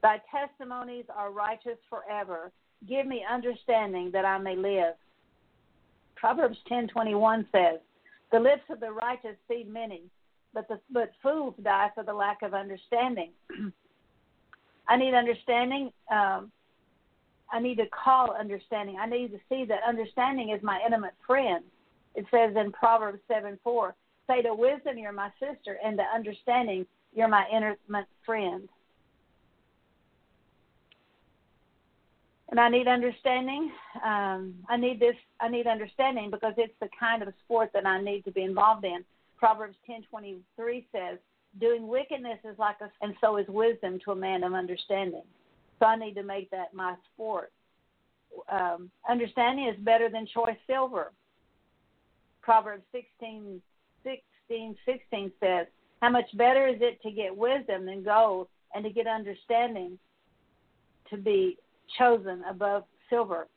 Thy 0.03 0.21
testimonies 0.31 1.05
are 1.15 1.31
righteous 1.31 1.79
forever. 1.89 2.51
Give 2.89 3.07
me 3.07 3.25
understanding 3.31 4.11
that 4.13 4.25
I 4.25 4.39
may 4.39 4.57
live. 4.57 4.95
Proverbs 6.17 6.59
10:21 6.69 7.47
says, 7.51 7.81
"The 8.31 8.41
lips 8.41 8.69
of 8.69 8.81
the 8.81 8.93
righteous 8.93 9.37
feed 9.49 9.69
many, 9.69 10.03
but 10.53 10.69
the 10.69 10.81
but 10.91 11.13
fools 11.23 11.55
die 11.63 11.91
for 11.95 12.03
the 12.03 12.13
lack 12.13 12.43
of 12.43 12.55
understanding." 12.55 13.33
I 14.89 14.97
need 14.97 15.15
understanding. 15.15 15.93
Um, 16.11 16.53
I 17.53 17.59
need 17.59 17.77
to 17.77 17.87
call 17.87 18.33
understanding. 18.33 18.99
I 18.99 19.07
need 19.07 19.33
to 19.33 19.41
see 19.49 19.65
that 19.65 19.83
understanding 19.83 20.51
is 20.51 20.63
my 20.63 20.81
intimate 20.85 21.15
friend. 21.27 21.65
It 22.15 22.27
says 22.31 22.55
in 22.57 22.73
Proverbs 22.73 23.21
7 23.29 23.59
4, 23.63 23.95
say 24.27 24.43
to 24.43 24.55
wisdom, 24.55 24.99
you're 24.99 25.13
my 25.13 25.31
sister, 25.41 25.79
and 25.83 25.97
to 25.99 26.05
understanding, 26.05 26.87
you're 27.15 27.29
my 27.29 27.45
intimate 27.53 28.07
friend. 28.25 28.69
and 32.51 32.59
I 32.59 32.69
need 32.69 32.89
understanding. 32.89 33.71
Um, 34.05 34.55
I 34.69 34.77
need 34.77 35.01
this. 35.01 35.15
I 35.41 35.49
need 35.49 35.67
understanding 35.67 36.31
because 36.31 36.55
it's 36.57 36.75
the 36.81 36.89
kind 36.99 37.23
of 37.23 37.33
sport 37.45 37.71
that 37.75 37.87
I 37.87 38.03
need 38.03 38.25
to 38.25 38.33
be 38.33 38.43
involved 38.43 38.85
in. 38.85 39.05
Proverbs 39.37 39.77
ten 39.87 40.03
twenty 40.11 40.39
three 40.57 40.87
says, 40.93 41.19
"Doing 41.61 41.87
wickedness 41.87 42.39
is 42.45 42.59
like 42.59 42.77
a, 42.81 42.91
and 43.05 43.15
so 43.21 43.37
is 43.37 43.47
wisdom 43.49 43.99
to 44.05 44.11
a 44.11 44.17
man 44.17 44.43
of 44.43 44.53
understanding." 44.53 45.23
So 45.79 45.87
I 45.87 45.97
need 45.97 46.15
to 46.15 46.23
make 46.23 46.51
that 46.51 46.75
my 46.75 46.95
sport. 47.15 47.53
Um, 48.49 48.91
understanding 49.09 49.67
is 49.69 49.77
better 49.79 50.09
than 50.11 50.27
choice 50.27 50.59
silver. 50.67 51.13
Proverbs 52.43 52.85
16, 52.93 53.61
16, 54.03 54.77
16 54.85 55.33
says, 55.41 55.67
How 56.01 56.11
much 56.11 56.27
better 56.37 56.67
is 56.67 56.79
it 56.81 57.01
to 57.03 57.11
get 57.11 57.37
wisdom 57.37 57.87
than 57.87 58.03
gold 58.03 58.49
and 58.75 58.85
to 58.85 58.91
get 58.91 59.07
understanding 59.07 59.99
to 61.11 61.17
be 61.17 61.59
chosen 61.99 62.43
above 62.49 62.85
silver. 63.09 63.49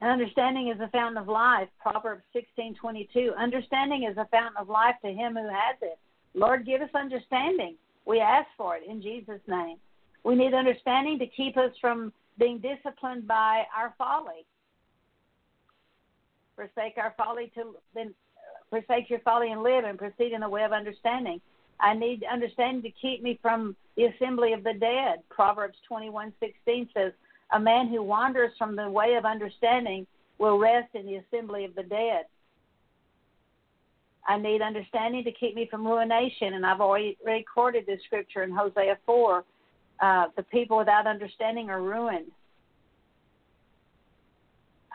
And 0.00 0.10
understanding 0.10 0.68
is 0.68 0.80
a 0.80 0.88
fountain 0.90 1.18
of 1.18 1.28
life. 1.28 1.68
Proverbs 1.80 2.22
sixteen 2.32 2.74
twenty 2.74 3.08
two. 3.12 3.32
Understanding 3.38 4.08
is 4.10 4.16
a 4.16 4.28
fountain 4.30 4.56
of 4.58 4.68
life 4.68 4.94
to 5.04 5.10
him 5.10 5.34
who 5.34 5.48
has 5.48 5.76
it. 5.82 5.98
Lord, 6.34 6.66
give 6.66 6.82
us 6.82 6.90
understanding. 6.94 7.76
We 8.06 8.20
ask 8.20 8.48
for 8.56 8.76
it 8.76 8.82
in 8.88 9.00
Jesus' 9.00 9.40
name. 9.46 9.76
We 10.24 10.34
need 10.34 10.54
understanding 10.54 11.18
to 11.18 11.26
keep 11.26 11.56
us 11.56 11.72
from 11.80 12.12
being 12.38 12.58
disciplined 12.58 13.26
by 13.26 13.64
our 13.76 13.94
folly. 13.96 14.44
Forsake 16.56 16.98
our 16.98 17.14
folly 17.16 17.50
to 17.54 17.76
then 17.94 18.14
forsake 18.70 19.10
your 19.10 19.20
folly 19.20 19.52
and 19.52 19.62
live 19.62 19.84
and 19.84 19.98
proceed 19.98 20.32
in 20.32 20.40
the 20.40 20.48
way 20.48 20.64
of 20.64 20.72
understanding. 20.72 21.40
I 21.80 21.94
need 21.94 22.24
understanding 22.24 22.82
to 22.82 22.90
keep 22.90 23.22
me 23.22 23.38
from 23.42 23.76
the 23.96 24.04
assembly 24.04 24.52
of 24.52 24.64
the 24.64 24.74
dead. 24.74 25.22
Proverbs 25.28 25.78
21:16 25.88 26.88
says, 26.94 27.12
"A 27.50 27.60
man 27.60 27.88
who 27.88 28.02
wanders 28.02 28.56
from 28.56 28.76
the 28.76 28.88
way 28.88 29.14
of 29.14 29.24
understanding 29.24 30.06
will 30.38 30.58
rest 30.58 30.94
in 30.94 31.06
the 31.06 31.16
assembly 31.16 31.64
of 31.64 31.74
the 31.74 31.82
dead." 31.82 32.26
I 34.26 34.38
need 34.38 34.60
understanding 34.60 35.22
to 35.24 35.32
keep 35.32 35.54
me 35.54 35.66
from 35.66 35.86
ruination, 35.86 36.54
and 36.54 36.66
I've 36.66 36.80
already 36.80 37.16
recorded 37.24 37.86
this 37.86 38.02
scripture 38.02 38.42
in 38.42 38.50
Hosea 38.50 38.98
4. 39.06 39.44
Uh, 40.00 40.28
the 40.34 40.42
people 40.42 40.76
without 40.76 41.06
understanding 41.06 41.70
are 41.70 41.80
ruined. 41.80 42.32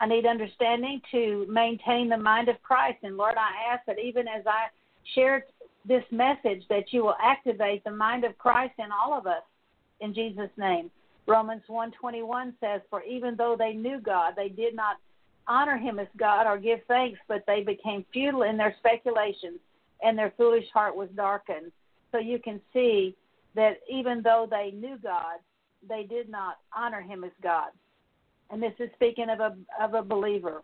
I 0.02 0.06
need 0.06 0.26
understanding 0.26 1.00
to 1.12 1.46
maintain 1.48 2.08
the 2.08 2.16
mind 2.16 2.48
of 2.48 2.60
Christ. 2.60 2.98
And 3.04 3.16
Lord, 3.16 3.36
I 3.36 3.72
ask 3.72 3.86
that 3.86 4.00
even 4.00 4.26
as 4.26 4.44
I 4.48 4.66
share 5.14 5.46
this 5.84 6.02
message 6.10 6.64
that 6.68 6.92
you 6.92 7.04
will 7.04 7.14
activate 7.22 7.84
the 7.84 7.92
mind 7.92 8.24
of 8.24 8.36
Christ 8.36 8.74
in 8.80 8.86
all 8.90 9.16
of 9.16 9.28
us 9.28 9.44
in 10.00 10.12
Jesus 10.12 10.50
name. 10.56 10.90
Romans 11.28 11.62
1:21 11.68 12.52
says 12.58 12.80
for 12.90 13.04
even 13.04 13.36
though 13.36 13.54
they 13.56 13.74
knew 13.74 14.00
God 14.00 14.34
they 14.34 14.48
did 14.48 14.74
not 14.74 14.96
honor 15.46 15.76
him 15.76 16.00
as 16.00 16.08
God 16.16 16.48
or 16.48 16.58
give 16.58 16.80
thanks 16.88 17.20
but 17.28 17.44
they 17.46 17.62
became 17.62 18.04
futile 18.12 18.42
in 18.42 18.56
their 18.56 18.74
speculations 18.80 19.60
and 20.02 20.18
their 20.18 20.32
foolish 20.36 20.68
heart 20.74 20.96
was 20.96 21.10
darkened. 21.10 21.70
So 22.10 22.18
you 22.18 22.40
can 22.40 22.60
see 22.72 23.14
that 23.54 23.78
even 23.88 24.20
though 24.20 24.48
they 24.50 24.72
knew 24.72 24.98
God 24.98 25.38
they 25.88 26.02
did 26.02 26.28
not 26.28 26.58
honor 26.76 27.00
him 27.00 27.22
as 27.22 27.32
God. 27.40 27.70
And 28.52 28.62
this 28.62 28.74
is 28.78 28.90
speaking 28.94 29.28
of 29.30 29.40
a 29.40 29.56
of 29.82 29.94
a 29.94 30.02
believer. 30.02 30.62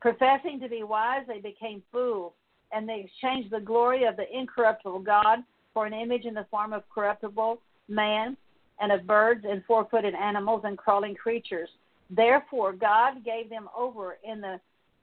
Professing 0.00 0.58
to 0.60 0.68
be 0.68 0.82
wise 0.82 1.22
they 1.28 1.38
became 1.38 1.82
fools 1.92 2.32
and 2.72 2.88
they 2.88 3.00
exchanged 3.04 3.50
the 3.50 3.60
glory 3.60 4.04
of 4.04 4.16
the 4.16 4.24
incorruptible 4.36 5.00
God 5.00 5.40
for 5.74 5.86
an 5.86 5.92
image 5.92 6.24
in 6.24 6.34
the 6.34 6.46
form 6.50 6.72
of 6.72 6.88
corruptible 6.88 7.60
man 7.88 8.36
and 8.80 8.90
of 8.90 9.06
birds 9.06 9.44
and 9.48 9.62
four 9.66 9.86
footed 9.90 10.14
animals 10.14 10.62
and 10.64 10.78
crawling 10.78 11.14
creatures. 11.14 11.68
Therefore, 12.08 12.72
God 12.72 13.24
gave 13.24 13.50
them 13.50 13.68
over 13.76 14.18
in 14.24 14.40
the 14.40 14.58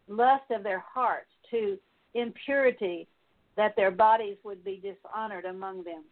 lust 0.07 0.49
of 0.49 0.63
their 0.63 0.83
hearts 0.93 1.29
to 1.51 1.77
impurity, 2.13 3.07
that 3.55 3.75
their 3.75 3.91
bodies 3.91 4.37
would 4.43 4.63
be 4.63 4.81
dishonored 4.81 5.45
among 5.45 5.83
them. 5.83 6.03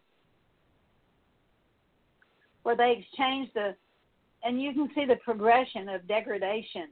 Where 2.62 2.76
they 2.76 3.02
exchanged 3.02 3.52
the, 3.54 3.74
and 4.44 4.60
you 4.60 4.72
can 4.72 4.90
see 4.94 5.04
the 5.04 5.16
progression 5.16 5.88
of 5.88 6.06
degradation 6.06 6.88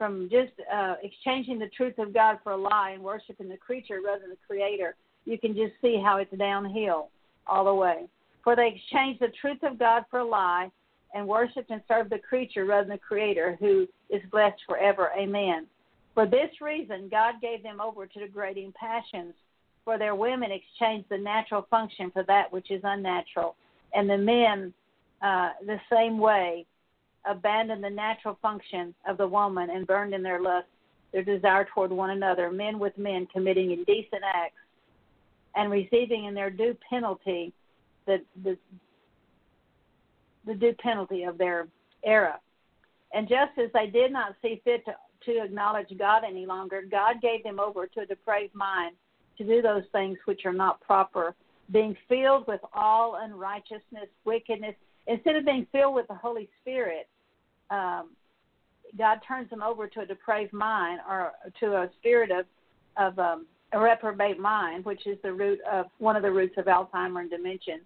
from 0.00 0.30
just 0.30 0.52
uh, 0.72 0.94
exchanging 1.02 1.58
the 1.58 1.68
truth 1.76 1.98
of 1.98 2.14
God 2.14 2.38
for 2.42 2.52
a 2.52 2.56
lie 2.56 2.92
and 2.94 3.02
worshiping 3.02 3.50
the 3.50 3.56
creature 3.58 4.00
rather 4.02 4.22
than 4.22 4.30
the 4.30 4.36
creator, 4.46 4.94
you 5.26 5.38
can 5.38 5.54
just 5.54 5.72
see 5.82 6.00
how 6.02 6.16
it's 6.16 6.34
downhill 6.38 7.10
all 7.46 7.66
the 7.66 7.74
way. 7.74 8.06
For 8.42 8.56
they 8.56 8.68
exchanged 8.68 9.20
the 9.20 9.32
truth 9.40 9.58
of 9.62 9.78
God 9.78 10.04
for 10.10 10.20
a 10.20 10.24
lie 10.24 10.70
and 11.14 11.28
worshiped 11.28 11.70
and 11.70 11.82
served 11.86 12.08
the 12.08 12.18
creature 12.18 12.64
rather 12.64 12.88
than 12.88 12.96
the 12.96 12.98
creator 12.98 13.58
who 13.60 13.86
is 14.08 14.22
blessed 14.30 14.62
forever. 14.66 15.10
Amen. 15.18 15.66
For 16.14 16.26
this 16.26 16.50
reason, 16.62 17.08
God 17.10 17.34
gave 17.42 17.62
them 17.62 17.78
over 17.78 18.06
to 18.06 18.20
degrading 18.20 18.72
passions. 18.80 19.34
For 19.84 19.98
their 19.98 20.14
women 20.14 20.50
exchanged 20.50 21.08
the 21.10 21.18
natural 21.18 21.66
function 21.70 22.10
for 22.10 22.22
that 22.24 22.50
which 22.50 22.70
is 22.70 22.80
unnatural, 22.84 23.56
and 23.92 24.08
the 24.08 24.18
men 24.18 24.72
uh, 25.22 25.50
the 25.66 25.80
same 25.92 26.18
way 26.18 26.66
abandoned 27.28 27.84
the 27.84 27.90
natural 27.90 28.38
function 28.40 28.94
of 29.06 29.18
the 29.18 29.26
woman 29.26 29.68
and 29.70 29.86
burned 29.86 30.14
in 30.14 30.22
their 30.22 30.40
lust 30.40 30.66
their 31.12 31.22
desire 31.24 31.66
toward 31.74 31.90
one 31.90 32.10
another, 32.10 32.50
men 32.50 32.78
with 32.78 32.96
men 32.96 33.26
committing 33.32 33.72
indecent 33.72 34.22
acts 34.24 34.54
and 35.56 35.70
receiving 35.70 36.26
in 36.26 36.34
their 36.34 36.50
due 36.50 36.76
penalty 36.88 37.52
the 38.06 38.18
the, 38.44 38.56
the 40.46 40.54
due 40.54 40.74
penalty 40.80 41.24
of 41.24 41.36
their 41.36 41.66
era. 42.04 42.38
And 43.12 43.28
just 43.28 43.58
as 43.58 43.70
they 43.74 43.88
did 43.88 44.12
not 44.12 44.36
see 44.40 44.60
fit 44.64 44.84
to, 44.84 44.94
to 45.26 45.44
acknowledge 45.44 45.88
God 45.98 46.22
any 46.26 46.46
longer, 46.46 46.82
God 46.88 47.20
gave 47.20 47.42
them 47.42 47.58
over 47.58 47.86
to 47.88 48.00
a 48.00 48.06
depraved 48.06 48.54
mind 48.54 48.94
to 49.36 49.44
do 49.44 49.60
those 49.60 49.82
things 49.90 50.16
which 50.26 50.44
are 50.44 50.52
not 50.52 50.80
proper, 50.80 51.34
being 51.72 51.96
filled 52.08 52.46
with 52.46 52.60
all 52.72 53.18
unrighteousness, 53.20 54.08
wickedness, 54.24 54.74
instead 55.06 55.36
of 55.36 55.44
being 55.44 55.66
filled 55.72 55.94
with 55.94 56.08
the 56.08 56.14
Holy 56.14 56.48
Spirit, 56.60 57.08
um, 57.70 58.10
God 58.98 59.20
turns 59.26 59.48
them 59.50 59.62
over 59.62 59.86
to 59.86 60.00
a 60.00 60.06
depraved 60.06 60.52
mind 60.52 61.00
or 61.08 61.32
to 61.60 61.76
a 61.76 61.90
spirit 61.98 62.30
of 62.30 62.46
of 62.96 63.18
um, 63.18 63.46
a 63.72 63.78
reprobate 63.78 64.38
mind, 64.38 64.84
which 64.84 65.06
is 65.06 65.16
the 65.22 65.32
root 65.32 65.60
of 65.70 65.86
one 65.98 66.16
of 66.16 66.22
the 66.22 66.30
roots 66.30 66.54
of 66.58 66.64
Alzheimer 66.64 67.20
and 67.20 67.30
dementia. 67.30 67.76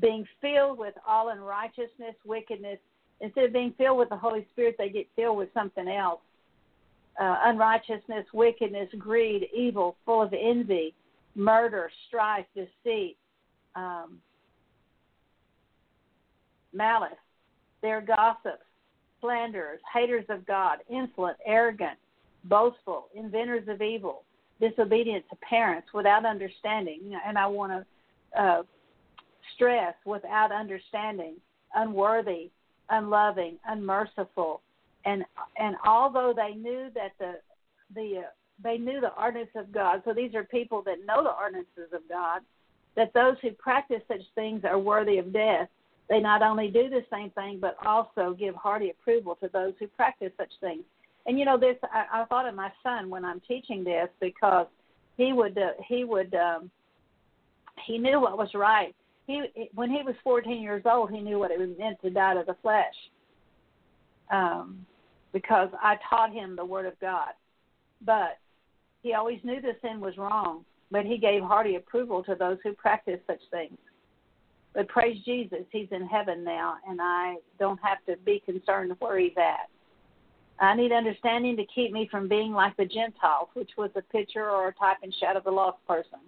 Being 0.00 0.26
filled 0.40 0.78
with 0.78 0.94
all 1.06 1.28
unrighteousness, 1.28 2.14
wickedness, 2.24 2.78
instead 3.20 3.44
of 3.44 3.52
being 3.52 3.74
filled 3.76 3.98
with 3.98 4.08
the 4.08 4.16
Holy 4.16 4.46
Spirit, 4.52 4.76
they 4.78 4.88
get 4.88 5.06
filled 5.16 5.36
with 5.36 5.48
something 5.52 5.88
else. 5.88 6.20
Uh, 7.20 7.36
unrighteousness, 7.44 8.24
wickedness, 8.32 8.88
greed, 8.96 9.48
evil, 9.54 9.96
full 10.06 10.22
of 10.22 10.32
envy, 10.32 10.94
murder, 11.34 11.90
strife, 12.06 12.46
deceit, 12.54 13.16
um, 13.74 14.18
malice. 16.72 17.12
They're 17.82 18.00
gossips, 18.00 18.64
slanderers, 19.20 19.80
haters 19.92 20.24
of 20.28 20.46
God, 20.46 20.78
insolent, 20.88 21.36
arrogant, 21.44 21.98
boastful, 22.44 23.08
inventors 23.14 23.68
of 23.68 23.82
evil, 23.82 24.24
disobedient 24.60 25.24
to 25.30 25.36
parents, 25.36 25.88
without 25.94 26.24
understanding. 26.24 27.18
And 27.26 27.38
I 27.38 27.46
want 27.46 27.72
to 27.72 28.40
uh, 28.40 28.62
stress 29.54 29.94
without 30.04 30.52
understanding, 30.52 31.34
unworthy, 31.74 32.50
unloving, 32.90 33.58
unmerciful, 33.66 34.60
and 35.04 35.24
and 35.58 35.76
although 35.86 36.34
they 36.34 36.54
knew 36.54 36.88
that 36.94 37.12
the 37.18 37.34
the 37.94 38.18
uh, 38.18 38.30
they 38.62 38.78
knew 38.78 39.00
the 39.00 39.14
ordinance 39.20 39.50
of 39.54 39.72
God, 39.72 40.02
so 40.04 40.12
these 40.12 40.34
are 40.34 40.44
people 40.44 40.82
that 40.82 41.06
know 41.06 41.22
the 41.22 41.30
ordinances 41.30 41.92
of 41.92 42.00
God, 42.08 42.42
that 42.96 43.14
those 43.14 43.36
who 43.40 43.52
practice 43.52 44.02
such 44.08 44.22
things 44.34 44.62
are 44.64 44.78
worthy 44.78 45.18
of 45.18 45.32
death. 45.32 45.68
They 46.08 46.20
not 46.20 46.42
only 46.42 46.68
do 46.68 46.88
the 46.88 47.04
same 47.12 47.30
thing, 47.30 47.58
but 47.60 47.76
also 47.84 48.34
give 48.38 48.54
hearty 48.54 48.90
approval 48.90 49.36
to 49.36 49.48
those 49.52 49.74
who 49.78 49.86
practice 49.88 50.32
such 50.38 50.52
things. 50.60 50.82
And 51.26 51.38
you 51.38 51.44
know, 51.44 51.58
this 51.58 51.76
I, 51.92 52.22
I 52.22 52.24
thought 52.24 52.48
of 52.48 52.54
my 52.54 52.72
son 52.82 53.10
when 53.10 53.24
I'm 53.24 53.40
teaching 53.46 53.84
this 53.84 54.08
because 54.20 54.66
he 55.16 55.32
would 55.32 55.58
uh, 55.58 55.72
he 55.86 56.04
would 56.04 56.34
um, 56.34 56.70
he 57.86 57.98
knew 57.98 58.20
what 58.20 58.38
was 58.38 58.54
right. 58.54 58.94
He 59.26 59.42
when 59.74 59.90
he 59.90 60.02
was 60.02 60.14
14 60.24 60.62
years 60.62 60.82
old, 60.86 61.10
he 61.10 61.20
knew 61.20 61.38
what 61.38 61.50
it 61.50 61.58
was 61.58 61.70
meant 61.78 62.00
to 62.02 62.10
die 62.10 62.34
to 62.34 62.44
the 62.46 62.56
flesh. 62.62 62.94
Um, 64.30 64.86
because 65.32 65.68
I 65.80 65.96
taught 66.08 66.32
him 66.32 66.56
the 66.56 66.64
Word 66.64 66.86
of 66.86 66.98
God. 67.00 67.32
But 68.04 68.38
he 69.02 69.14
always 69.14 69.38
knew 69.42 69.60
the 69.60 69.76
sin 69.82 70.00
was 70.00 70.16
wrong, 70.16 70.64
but 70.90 71.04
he 71.04 71.18
gave 71.18 71.42
hearty 71.42 71.76
approval 71.76 72.22
to 72.24 72.34
those 72.34 72.58
who 72.62 72.72
practice 72.72 73.20
such 73.26 73.40
things. 73.50 73.78
But 74.74 74.88
praise 74.88 75.18
Jesus, 75.24 75.64
he's 75.72 75.88
in 75.90 76.06
heaven 76.06 76.44
now, 76.44 76.76
and 76.88 77.00
I 77.00 77.36
don't 77.58 77.80
have 77.82 77.98
to 78.06 78.16
be 78.24 78.42
concerned 78.44 78.94
where 78.98 79.18
he's 79.18 79.36
at. 79.36 79.68
I 80.60 80.74
need 80.74 80.92
understanding 80.92 81.56
to 81.56 81.64
keep 81.72 81.92
me 81.92 82.08
from 82.10 82.28
being 82.28 82.52
like 82.52 82.76
the 82.76 82.84
Gentiles, 82.84 83.48
which 83.54 83.70
was 83.76 83.90
a 83.96 84.02
picture 84.02 84.50
or 84.50 84.68
a 84.68 84.74
type 84.74 84.98
and 85.02 85.14
shadow 85.20 85.38
of 85.38 85.44
the 85.44 85.50
lost 85.50 85.78
person. 85.86 86.18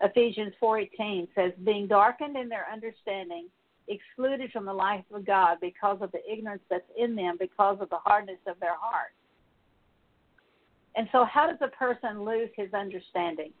Ephesians 0.00 0.54
4:18 0.60 1.28
says, 1.34 1.52
"Being 1.64 1.86
darkened 1.86 2.36
in 2.36 2.48
their 2.48 2.68
understanding, 2.70 3.50
excluded 3.88 4.52
from 4.52 4.64
the 4.64 4.72
life 4.72 5.04
of 5.12 5.24
God 5.24 5.58
because 5.60 6.00
of 6.00 6.12
the 6.12 6.32
ignorance 6.32 6.62
that's 6.68 6.88
in 6.96 7.14
them, 7.14 7.36
because 7.36 7.80
of 7.80 7.90
the 7.90 7.98
hardness 7.98 8.40
of 8.46 8.58
their 8.60 8.74
heart." 8.74 9.12
And 10.94 11.08
so, 11.10 11.24
how 11.24 11.46
does 11.46 11.60
a 11.60 11.68
person 11.68 12.24
lose 12.24 12.50
his 12.54 12.72
understanding? 12.74 13.52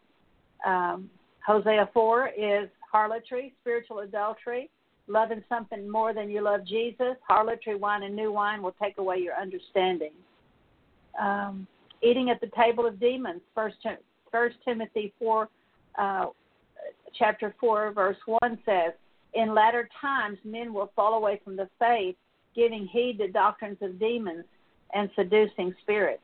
Um, 0.64 1.10
Hosea 1.44 1.86
4 1.92 2.28
is 2.28 2.70
harlotry, 2.92 3.54
spiritual 3.60 4.00
adultery, 4.00 4.70
loving 5.08 5.42
something 5.48 5.90
more 5.90 6.12
than 6.14 6.30
you 6.30 6.42
love 6.42 6.64
Jesus. 6.64 7.16
Harlotry 7.28 7.74
wine 7.74 8.02
and 8.04 8.14
new 8.14 8.30
wine 8.30 8.62
will 8.62 8.74
take 8.80 8.98
away 8.98 9.18
your 9.18 9.34
understanding. 9.34 10.12
Um, 11.20 11.66
eating 12.02 12.30
at 12.30 12.40
the 12.40 12.50
table 12.56 12.86
of 12.86 13.00
demons. 13.00 13.40
First, 13.54 13.76
First 14.30 14.56
Timothy 14.64 15.12
four, 15.18 15.48
uh, 15.98 16.26
chapter 17.18 17.54
four, 17.60 17.92
verse 17.92 18.16
one 18.26 18.58
says, 18.64 18.92
"In 19.34 19.54
latter 19.54 19.88
times, 20.00 20.38
men 20.44 20.72
will 20.72 20.90
fall 20.94 21.14
away 21.14 21.40
from 21.44 21.56
the 21.56 21.68
faith, 21.78 22.16
giving 22.54 22.86
heed 22.86 23.18
to 23.18 23.28
doctrines 23.28 23.80
of 23.82 23.98
demons 23.98 24.44
and 24.94 25.10
seducing 25.16 25.74
spirits." 25.82 26.22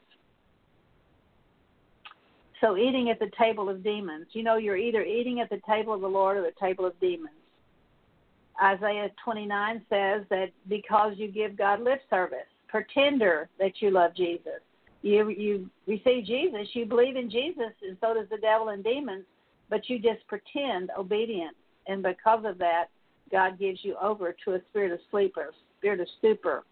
So, 2.60 2.76
eating 2.76 3.10
at 3.10 3.18
the 3.18 3.30
table 3.38 3.68
of 3.68 3.84
demons. 3.84 4.26
You 4.32 4.42
know, 4.42 4.56
you're 4.56 4.76
either 4.76 5.02
eating 5.02 5.40
at 5.40 5.50
the 5.50 5.60
table 5.66 5.94
of 5.94 6.00
the 6.00 6.08
Lord 6.08 6.36
or 6.36 6.42
the 6.42 6.52
table 6.60 6.86
of 6.86 6.98
demons. 7.00 7.34
Isaiah 8.62 9.10
29 9.24 9.82
says 9.88 10.22
that 10.30 10.50
because 10.68 11.12
you 11.16 11.28
give 11.28 11.56
God 11.56 11.80
lip 11.80 12.00
service, 12.10 12.46
pretender 12.66 13.48
that 13.58 13.80
you 13.80 13.90
love 13.90 14.14
Jesus. 14.16 14.60
You 15.02 15.28
you 15.28 15.70
receive 15.86 16.24
Jesus, 16.24 16.68
you 16.72 16.84
believe 16.84 17.16
in 17.16 17.30
Jesus, 17.30 17.72
and 17.86 17.96
so 18.00 18.14
does 18.14 18.28
the 18.30 18.38
devil 18.38 18.70
and 18.70 18.82
demons, 18.82 19.24
but 19.70 19.88
you 19.88 19.98
just 19.98 20.26
pretend 20.26 20.90
obedience, 20.98 21.54
and 21.86 22.02
because 22.02 22.44
of 22.44 22.58
that, 22.58 22.86
God 23.30 23.58
gives 23.58 23.84
you 23.84 23.96
over 24.02 24.34
to 24.44 24.54
a 24.54 24.60
spirit 24.70 24.92
of 24.92 24.98
sleeper, 25.10 25.52
spirit 25.78 26.00
of 26.00 26.08
stupor, 26.18 26.64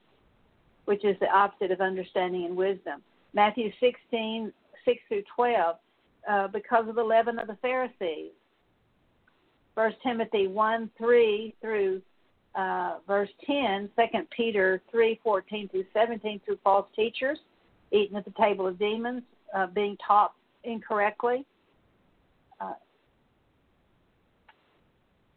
which 0.87 1.05
is 1.05 1.16
the 1.20 1.28
opposite 1.28 1.70
of 1.70 1.80
understanding 1.80 2.47
and 2.47 2.57
wisdom. 2.57 3.03
Matthew 3.32 3.70
16, 3.78 4.53
6 4.87 4.99
through 5.09 5.22
12, 5.34 5.76
uh, 6.28 6.49
because 6.49 6.89
of 6.89 6.95
the 6.95 7.05
leaven 7.05 7.39
of 7.39 7.47
the 7.47 7.57
Pharisees. 7.61 8.32
First 9.74 9.97
Timothy 10.03 10.47
1 10.47 10.91
3 10.97 11.55
through 11.61 12.01
uh, 12.55 12.95
verse 13.07 13.28
10, 13.47 13.91
2 13.97 14.05
Peter 14.34 14.80
3 14.91 15.20
14 15.22 15.68
through 15.68 15.84
17 15.93 16.41
through 16.45 16.59
false 16.64 16.87
teachers, 16.97 17.39
eating 17.93 18.16
at 18.16 18.24
the 18.24 18.32
table 18.41 18.66
of 18.66 18.78
demons, 18.78 19.22
uh, 19.55 19.66
being 19.66 19.97
taught 20.05 20.32
incorrectly. 20.64 21.45
Uh, 22.59 22.72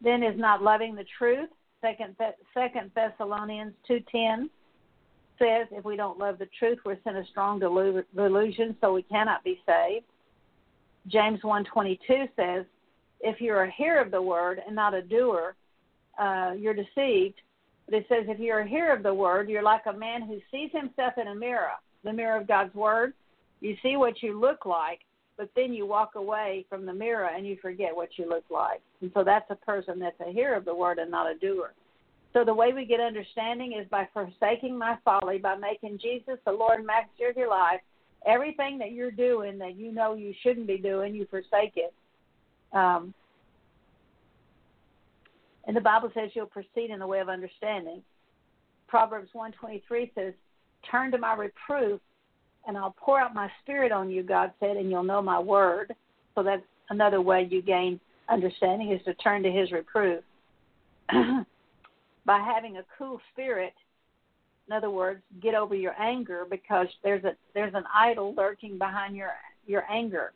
then 0.00 0.22
is 0.22 0.38
not 0.38 0.62
loving 0.62 0.94
the 0.94 1.04
truth. 1.18 1.50
Second, 1.82 2.16
Second 2.54 2.90
Thessalonians 2.94 3.74
2:10 3.86 4.48
says, 5.40 5.66
if 5.72 5.84
we 5.84 5.96
don't 5.96 6.18
love 6.18 6.38
the 6.38 6.48
truth, 6.58 6.78
we're 6.84 6.98
in 7.06 7.16
a 7.16 7.26
strong 7.26 7.58
delusion, 7.58 8.76
so 8.80 8.92
we 8.92 9.02
cannot 9.02 9.42
be 9.42 9.60
saved. 9.66 10.04
James 11.08 11.40
1:22 11.40 12.28
says, 12.36 12.64
if 13.20 13.40
you're 13.40 13.64
a 13.64 13.70
hearer 13.70 14.00
of 14.00 14.10
the 14.10 14.22
word 14.22 14.62
and 14.64 14.76
not 14.76 14.94
a 14.94 15.02
doer, 15.02 15.54
uh, 16.18 16.52
you're 16.56 16.74
deceived. 16.74 17.40
But 17.86 17.94
it 17.94 18.06
says, 18.08 18.24
if 18.28 18.38
you're 18.38 18.60
a 18.60 18.68
hearer 18.68 18.94
of 18.94 19.02
the 19.02 19.12
word, 19.12 19.48
you're 19.48 19.62
like 19.62 19.86
a 19.86 19.92
man 19.92 20.22
who 20.22 20.38
sees 20.50 20.70
himself 20.72 21.14
in 21.16 21.28
a 21.28 21.34
mirror, 21.34 21.72
the 22.04 22.12
mirror 22.12 22.38
of 22.38 22.46
God's 22.46 22.74
word. 22.74 23.14
You 23.60 23.76
see 23.82 23.96
what 23.96 24.22
you 24.22 24.38
look 24.38 24.64
like, 24.64 25.00
but 25.36 25.50
then 25.56 25.72
you 25.72 25.86
walk 25.86 26.14
away 26.14 26.64
from 26.68 26.86
the 26.86 26.92
mirror 26.92 27.30
and 27.34 27.46
you 27.46 27.56
forget 27.60 27.94
what 27.94 28.10
you 28.16 28.28
look 28.28 28.44
like. 28.50 28.80
And 29.00 29.10
so 29.12 29.24
that's 29.24 29.50
a 29.50 29.56
person 29.56 29.98
that's 29.98 30.20
a 30.20 30.32
hearer 30.32 30.54
of 30.54 30.64
the 30.64 30.74
word 30.74 30.98
and 30.98 31.10
not 31.10 31.30
a 31.30 31.38
doer. 31.38 31.72
So 32.32 32.44
the 32.44 32.54
way 32.54 32.72
we 32.72 32.84
get 32.84 33.00
understanding 33.00 33.72
is 33.80 33.88
by 33.90 34.08
forsaking 34.14 34.78
my 34.78 34.96
folly, 35.04 35.38
by 35.38 35.56
making 35.56 35.98
Jesus 35.98 36.38
the 36.46 36.52
Lord 36.52 36.78
and 36.78 36.86
Master 36.86 37.28
of 37.30 37.36
your 37.36 37.50
life. 37.50 37.80
Everything 38.26 38.78
that 38.78 38.92
you're 38.92 39.10
doing 39.10 39.58
that 39.58 39.76
you 39.76 39.92
know 39.92 40.14
you 40.14 40.34
shouldn't 40.42 40.66
be 40.66 40.78
doing, 40.78 41.14
you 41.14 41.26
forsake 41.30 41.72
it 41.76 41.92
um, 42.72 43.14
and 45.66 45.76
the 45.76 45.80
Bible 45.80 46.10
says 46.14 46.30
you'll 46.34 46.46
proceed 46.46 46.90
in 46.90 46.98
the 46.98 47.06
way 47.06 47.20
of 47.20 47.28
understanding. 47.28 48.02
Proverbs 48.88 49.28
123 49.32 50.12
says, 50.14 50.32
Turn 50.90 51.10
to 51.12 51.18
my 51.18 51.34
reproof, 51.34 52.00
and 52.66 52.76
I'll 52.76 52.94
pour 52.98 53.20
out 53.20 53.34
my 53.34 53.50
spirit 53.62 53.92
on 53.92 54.10
you, 54.10 54.22
God 54.22 54.52
said, 54.58 54.76
and 54.76 54.90
you'll 54.90 55.02
know 55.02 55.22
my 55.22 55.38
word. 55.38 55.94
So 56.34 56.42
that's 56.42 56.62
another 56.88 57.20
way 57.20 57.46
you 57.50 57.62
gain 57.62 58.00
understanding 58.28 58.92
is 58.92 59.00
to 59.04 59.14
turn 59.14 59.42
to 59.42 59.50
his 59.50 59.70
reproof. 59.70 60.24
By 62.30 62.38
having 62.38 62.76
a 62.76 62.84
cool 62.96 63.20
spirit, 63.32 63.72
in 64.68 64.72
other 64.72 64.88
words, 64.88 65.20
get 65.42 65.56
over 65.56 65.74
your 65.74 66.00
anger 66.00 66.46
because 66.48 66.86
there's 67.02 67.24
a 67.24 67.32
there's 67.54 67.74
an 67.74 67.82
idol 67.92 68.34
lurking 68.36 68.78
behind 68.78 69.16
your 69.16 69.30
your 69.66 69.82
anger. 69.90 70.30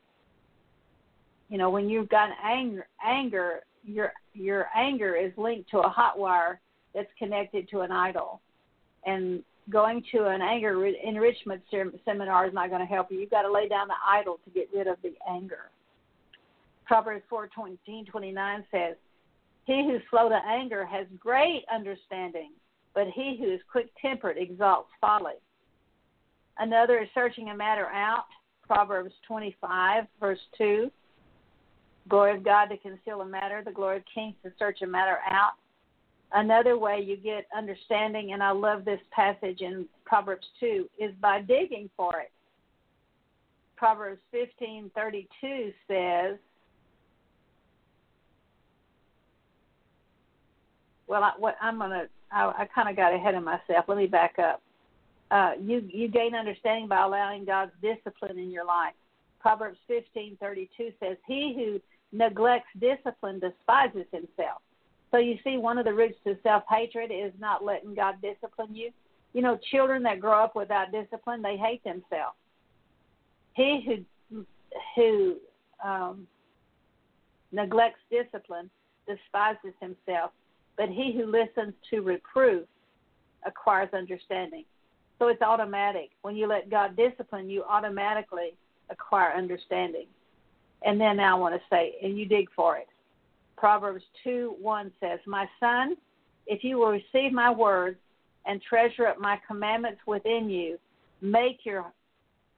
You 1.48 1.56
know, 1.56 1.70
when 1.70 1.88
you've 1.88 2.08
got 2.08 2.30
anger, 2.44 2.88
anger, 3.06 3.60
your 3.84 4.12
your 4.32 4.66
anger 4.76 5.14
is 5.14 5.30
linked 5.36 5.70
to 5.70 5.78
a 5.78 5.88
hot 5.88 6.18
wire 6.18 6.58
that's 6.96 7.12
connected 7.16 7.68
to 7.70 7.82
an 7.82 7.92
idol, 7.92 8.40
and 9.06 9.44
going 9.70 10.02
to 10.10 10.26
an 10.26 10.42
anger 10.42 10.84
enrichment 10.84 11.62
seminar 12.04 12.48
is 12.48 12.54
not 12.54 12.70
going 12.70 12.80
to 12.80 12.92
help 12.92 13.12
you. 13.12 13.20
You've 13.20 13.30
got 13.30 13.42
to 13.42 13.52
lay 13.52 13.68
down 13.68 13.86
the 13.86 13.94
idol 14.04 14.40
to 14.44 14.50
get 14.50 14.68
rid 14.74 14.88
of 14.88 14.96
the 15.04 15.14
anger. 15.30 15.70
Proverbs 16.86 17.22
4:29 17.30 18.64
says, 18.72 18.96
"He 19.64 19.84
who's 19.84 20.02
slow 20.10 20.28
to 20.28 20.36
anger 20.46 20.84
has 20.84 21.06
great 21.18 21.64
understanding, 21.72 22.52
but 22.94 23.08
he 23.08 23.36
who 23.36 23.50
is 23.50 23.60
quick-tempered 23.70 24.38
exalts 24.38 24.90
folly." 25.00 25.34
Another 26.58 26.98
is 27.00 27.08
searching 27.14 27.50
a 27.50 27.54
matter 27.54 27.86
out. 27.86 28.26
Proverbs 28.66 29.14
25 29.26 30.06
verse 30.20 30.40
2 30.56 30.90
glory 32.08 32.36
of 32.36 32.44
God 32.44 32.66
to 32.66 32.76
conceal 32.78 33.20
a 33.20 33.26
matter, 33.26 33.62
the 33.64 33.72
glory 33.72 33.98
of 33.98 34.04
kings 34.12 34.34
to 34.42 34.52
search 34.58 34.82
a 34.82 34.86
matter 34.86 35.18
out. 35.28 35.52
Another 36.32 36.76
way 36.76 37.00
you 37.00 37.16
get 37.16 37.46
understanding, 37.56 38.32
and 38.32 38.42
I 38.42 38.50
love 38.50 38.84
this 38.84 39.00
passage 39.10 39.60
in 39.60 39.86
Proverbs 40.04 40.46
2, 40.60 40.88
is 40.98 41.14
by 41.20 41.40
digging 41.40 41.88
for 41.96 42.20
it. 42.20 42.32
Proverbs 43.76 44.20
15:32 44.32 45.72
says, 45.88 46.38
"Well, 51.06 51.22
I, 51.22 51.32
what 51.38 51.56
I'm 51.60 51.78
gonna, 51.78 52.06
I, 52.32 52.52
I 52.58 52.68
kind 52.74 52.88
of 52.88 52.96
got 52.96 53.14
ahead 53.14 53.34
of 53.34 53.42
myself. 53.42 53.86
Let 53.88 53.98
me 53.98 54.06
back 54.06 54.38
up. 54.38 54.62
Uh, 55.30 55.52
you 55.60 55.88
you 55.92 56.08
gain 56.08 56.34
understanding 56.34 56.88
by 56.88 57.02
allowing 57.02 57.44
God's 57.44 57.72
discipline 57.82 58.38
in 58.38 58.50
your 58.50 58.64
life. 58.64 58.94
Proverbs 59.40 59.78
15:32 59.88 60.68
says, 61.00 61.16
"He 61.26 61.54
who 61.54 61.80
neglects 62.14 62.68
discipline 62.80 63.40
despises 63.40 64.06
himself. 64.12 64.62
So 65.10 65.18
you 65.18 65.36
see, 65.44 65.58
one 65.58 65.78
of 65.78 65.84
the 65.84 65.92
roots 65.92 66.18
to 66.24 66.36
self 66.42 66.64
hatred 66.70 67.10
is 67.12 67.32
not 67.38 67.64
letting 67.64 67.94
God 67.94 68.16
discipline 68.22 68.74
you. 68.74 68.90
You 69.32 69.42
know, 69.42 69.58
children 69.70 70.02
that 70.04 70.20
grow 70.20 70.42
up 70.44 70.56
without 70.56 70.92
discipline, 70.92 71.42
they 71.42 71.56
hate 71.56 71.82
themselves. 71.84 72.36
He 73.54 74.04
who 74.30 74.44
who 74.96 75.36
um, 75.84 76.26
neglects 77.52 78.00
discipline 78.10 78.70
despises 79.06 79.74
himself, 79.80 80.30
but 80.76 80.88
he 80.88 81.12
who 81.12 81.26
listens 81.26 81.74
to 81.90 82.00
reproof 82.00 82.66
acquires 83.46 83.90
understanding. 83.92 84.64
So 85.18 85.28
it's 85.28 85.42
automatic. 85.42 86.10
When 86.22 86.36
you 86.36 86.46
let 86.46 86.70
God 86.70 86.96
discipline, 86.96 87.48
you 87.48 87.62
automatically 87.64 88.54
acquire 88.90 89.32
understanding. 89.32 90.06
And 90.84 91.00
then 91.00 91.20
I 91.20 91.34
want 91.34 91.54
to 91.54 91.60
say, 91.70 91.94
and 92.02 92.18
you 92.18 92.26
dig 92.26 92.48
for 92.54 92.76
it. 92.76 92.88
Proverbs 93.56 94.04
2 94.24 94.56
1 94.60 94.92
says, 95.00 95.20
My 95.26 95.48
son, 95.60 95.96
if 96.46 96.64
you 96.64 96.78
will 96.78 96.90
receive 96.90 97.32
my 97.32 97.50
words 97.50 97.98
and 98.46 98.60
treasure 98.60 99.06
up 99.06 99.18
my 99.18 99.40
commandments 99.46 100.00
within 100.06 100.50
you, 100.50 100.78
make 101.20 101.60
your 101.64 101.92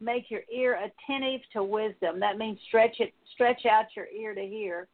make 0.01 0.31
your 0.31 0.43
ear 0.55 0.75
attentive 0.75 1.41
to 1.53 1.63
wisdom. 1.63 2.21
That 2.21 2.39
means 2.39 2.59
stretch 2.69 2.97
it 2.99 3.15
stretch 3.35 3.65
out 3.67 3.87
your 3.95 4.07
ear 4.07 4.35
to 4.35 4.43
hear. 4.45 4.89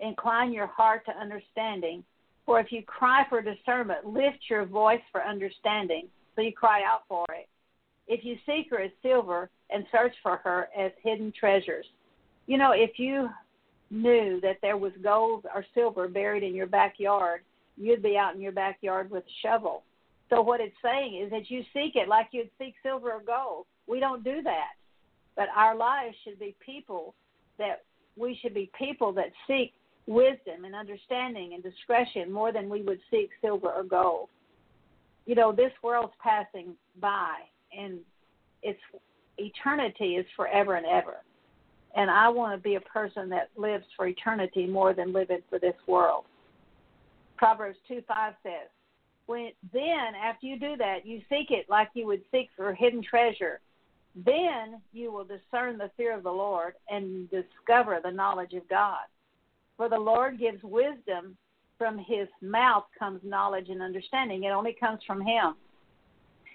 Incline 0.00 0.52
your 0.52 0.66
heart 0.66 1.04
to 1.06 1.12
understanding. 1.12 2.02
For 2.46 2.60
if 2.60 2.70
you 2.70 2.82
cry 2.82 3.24
for 3.28 3.40
discernment, 3.40 4.06
lift 4.06 4.38
your 4.50 4.66
voice 4.66 5.00
for 5.10 5.22
understanding. 5.22 6.08
So 6.36 6.42
you 6.42 6.52
cry 6.52 6.82
out 6.82 7.02
for 7.08 7.24
it. 7.30 7.48
if 8.06 8.24
you 8.24 8.36
seek 8.44 8.70
her 8.70 8.80
as 8.80 8.90
silver 9.02 9.48
and 9.70 9.86
search 9.90 10.14
for 10.22 10.36
her 10.38 10.68
as 10.78 10.92
hidden 11.02 11.32
treasures. 11.38 11.86
You 12.46 12.58
know, 12.58 12.72
if 12.72 12.98
you 12.98 13.30
knew 13.90 14.40
that 14.42 14.58
there 14.60 14.76
was 14.76 14.92
gold 15.02 15.46
or 15.54 15.64
silver 15.74 16.08
buried 16.08 16.42
in 16.42 16.54
your 16.54 16.66
backyard, 16.66 17.40
you'd 17.76 18.02
be 18.02 18.16
out 18.16 18.34
in 18.34 18.40
your 18.40 18.52
backyard 18.52 19.10
with 19.10 19.24
a 19.24 19.36
shovel. 19.42 19.82
So 20.30 20.42
what 20.42 20.60
it's 20.60 20.76
saying 20.82 21.20
is 21.22 21.30
that 21.30 21.50
you 21.50 21.62
seek 21.72 21.96
it 21.96 22.08
like 22.08 22.28
you'd 22.32 22.50
seek 22.58 22.74
silver 22.82 23.12
or 23.12 23.22
gold. 23.26 23.66
We 23.86 24.00
don't 24.00 24.24
do 24.24 24.42
that. 24.42 24.72
But 25.36 25.48
our 25.56 25.74
lives 25.74 26.14
should 26.24 26.38
be 26.38 26.54
people 26.64 27.14
that 27.58 27.82
we 28.16 28.38
should 28.40 28.54
be 28.54 28.70
people 28.78 29.12
that 29.14 29.32
seek 29.46 29.72
wisdom 30.06 30.64
and 30.64 30.74
understanding 30.74 31.54
and 31.54 31.62
discretion 31.62 32.30
more 32.30 32.52
than 32.52 32.68
we 32.68 32.82
would 32.82 33.00
seek 33.10 33.30
silver 33.40 33.70
or 33.70 33.84
gold. 33.84 34.28
You 35.26 35.34
know, 35.34 35.52
this 35.52 35.72
world's 35.82 36.12
passing 36.22 36.74
by 37.00 37.36
and 37.76 37.98
its 38.62 38.80
eternity 39.38 40.16
is 40.16 40.26
forever 40.36 40.74
and 40.74 40.86
ever. 40.86 41.16
And 41.96 42.10
I 42.10 42.28
want 42.28 42.58
to 42.58 42.62
be 42.62 42.74
a 42.74 42.80
person 42.80 43.28
that 43.30 43.50
lives 43.56 43.84
for 43.96 44.06
eternity 44.06 44.66
more 44.66 44.92
than 44.94 45.12
living 45.12 45.40
for 45.48 45.58
this 45.58 45.76
world. 45.86 46.24
Proverbs 47.36 47.78
2 47.88 48.02
5 48.06 48.34
says, 48.42 48.68
when 49.26 49.52
then 49.72 50.14
after 50.22 50.46
you 50.46 50.58
do 50.58 50.76
that, 50.76 51.06
you 51.06 51.20
seek 51.30 51.50
it 51.50 51.66
like 51.68 51.88
you 51.94 52.06
would 52.06 52.22
seek 52.30 52.50
for 52.56 52.74
hidden 52.74 53.02
treasure. 53.02 53.60
Then 54.14 54.80
you 54.92 55.10
will 55.10 55.24
discern 55.24 55.78
the 55.78 55.90
fear 55.96 56.16
of 56.16 56.22
the 56.22 56.30
Lord 56.30 56.74
and 56.88 57.28
discover 57.30 58.00
the 58.02 58.10
knowledge 58.10 58.52
of 58.52 58.68
God. 58.68 59.04
For 59.76 59.88
the 59.88 59.98
Lord 59.98 60.38
gives 60.38 60.62
wisdom, 60.62 61.36
from 61.78 61.98
his 61.98 62.28
mouth 62.40 62.84
comes 62.98 63.20
knowledge 63.24 63.68
and 63.68 63.82
understanding. 63.82 64.44
It 64.44 64.50
only 64.50 64.76
comes 64.78 65.00
from 65.06 65.20
him. 65.20 65.54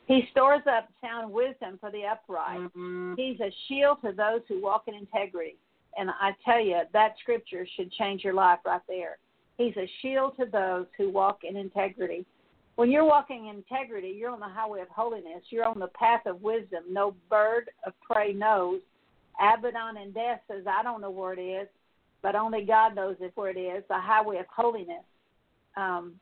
He 0.07 0.27
stores 0.31 0.63
up 0.65 0.89
sound 1.01 1.31
wisdom 1.31 1.77
for 1.79 1.91
the 1.91 2.05
upright. 2.05 2.59
Mm-hmm. 2.59 3.13
He's 3.15 3.39
a 3.39 3.53
shield 3.67 3.97
to 4.03 4.11
those 4.11 4.41
who 4.47 4.61
walk 4.61 4.85
in 4.87 4.95
integrity. 4.95 5.57
And 5.97 6.09
I 6.09 6.31
tell 6.45 6.59
you, 6.59 6.79
that 6.93 7.15
scripture 7.21 7.67
should 7.75 7.91
change 7.91 8.23
your 8.23 8.33
life 8.33 8.59
right 8.65 8.81
there. 8.87 9.17
He's 9.57 9.75
a 9.77 9.89
shield 10.01 10.35
to 10.39 10.45
those 10.45 10.85
who 10.97 11.09
walk 11.09 11.39
in 11.43 11.57
integrity. 11.57 12.25
When 12.75 12.89
you're 12.89 13.05
walking 13.05 13.47
in 13.47 13.57
integrity, 13.57 14.15
you're 14.17 14.31
on 14.31 14.39
the 14.39 14.47
highway 14.47 14.81
of 14.81 14.87
holiness. 14.87 15.43
You're 15.49 15.65
on 15.65 15.79
the 15.79 15.89
path 15.89 16.21
of 16.25 16.41
wisdom. 16.41 16.83
No 16.89 17.13
bird 17.29 17.69
of 17.85 17.93
prey 18.01 18.31
knows. 18.31 18.79
Abaddon 19.39 19.97
and 19.97 20.13
death 20.13 20.39
says, 20.49 20.63
I 20.65 20.81
don't 20.81 21.01
know 21.01 21.11
where 21.11 21.33
it 21.33 21.41
is, 21.41 21.67
but 22.21 22.35
only 22.35 22.63
God 22.65 22.95
knows 22.95 23.15
if 23.19 23.35
where 23.35 23.49
it 23.49 23.59
is. 23.59 23.83
The 23.89 23.99
highway 23.99 24.37
of 24.37 24.45
holiness. 24.53 25.03
Um, 25.77 26.13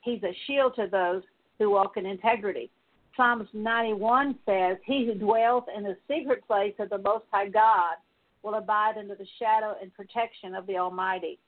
he's 0.00 0.22
a 0.22 0.36
shield 0.46 0.74
to 0.76 0.88
those 0.90 1.22
who 1.58 1.70
walk 1.70 1.96
in 1.96 2.06
integrity. 2.06 2.70
Psalms 3.16 3.48
91 3.52 4.36
says, 4.46 4.76
He 4.84 5.06
who 5.06 5.14
dwells 5.14 5.64
in 5.76 5.82
the 5.82 5.96
secret 6.08 6.46
place 6.46 6.74
of 6.78 6.90
the 6.90 6.98
Most 6.98 7.24
High 7.32 7.48
God 7.48 7.96
will 8.42 8.54
abide 8.54 8.96
under 8.96 9.14
the 9.14 9.26
shadow 9.38 9.74
and 9.82 9.92
protection 9.94 10.54
of 10.54 10.66
the 10.66 10.76
Almighty. 10.76 11.38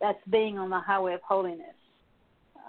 That's 0.00 0.18
being 0.30 0.58
on 0.58 0.68
the 0.68 0.78
highway 0.78 1.14
of 1.14 1.22
holiness. 1.22 1.74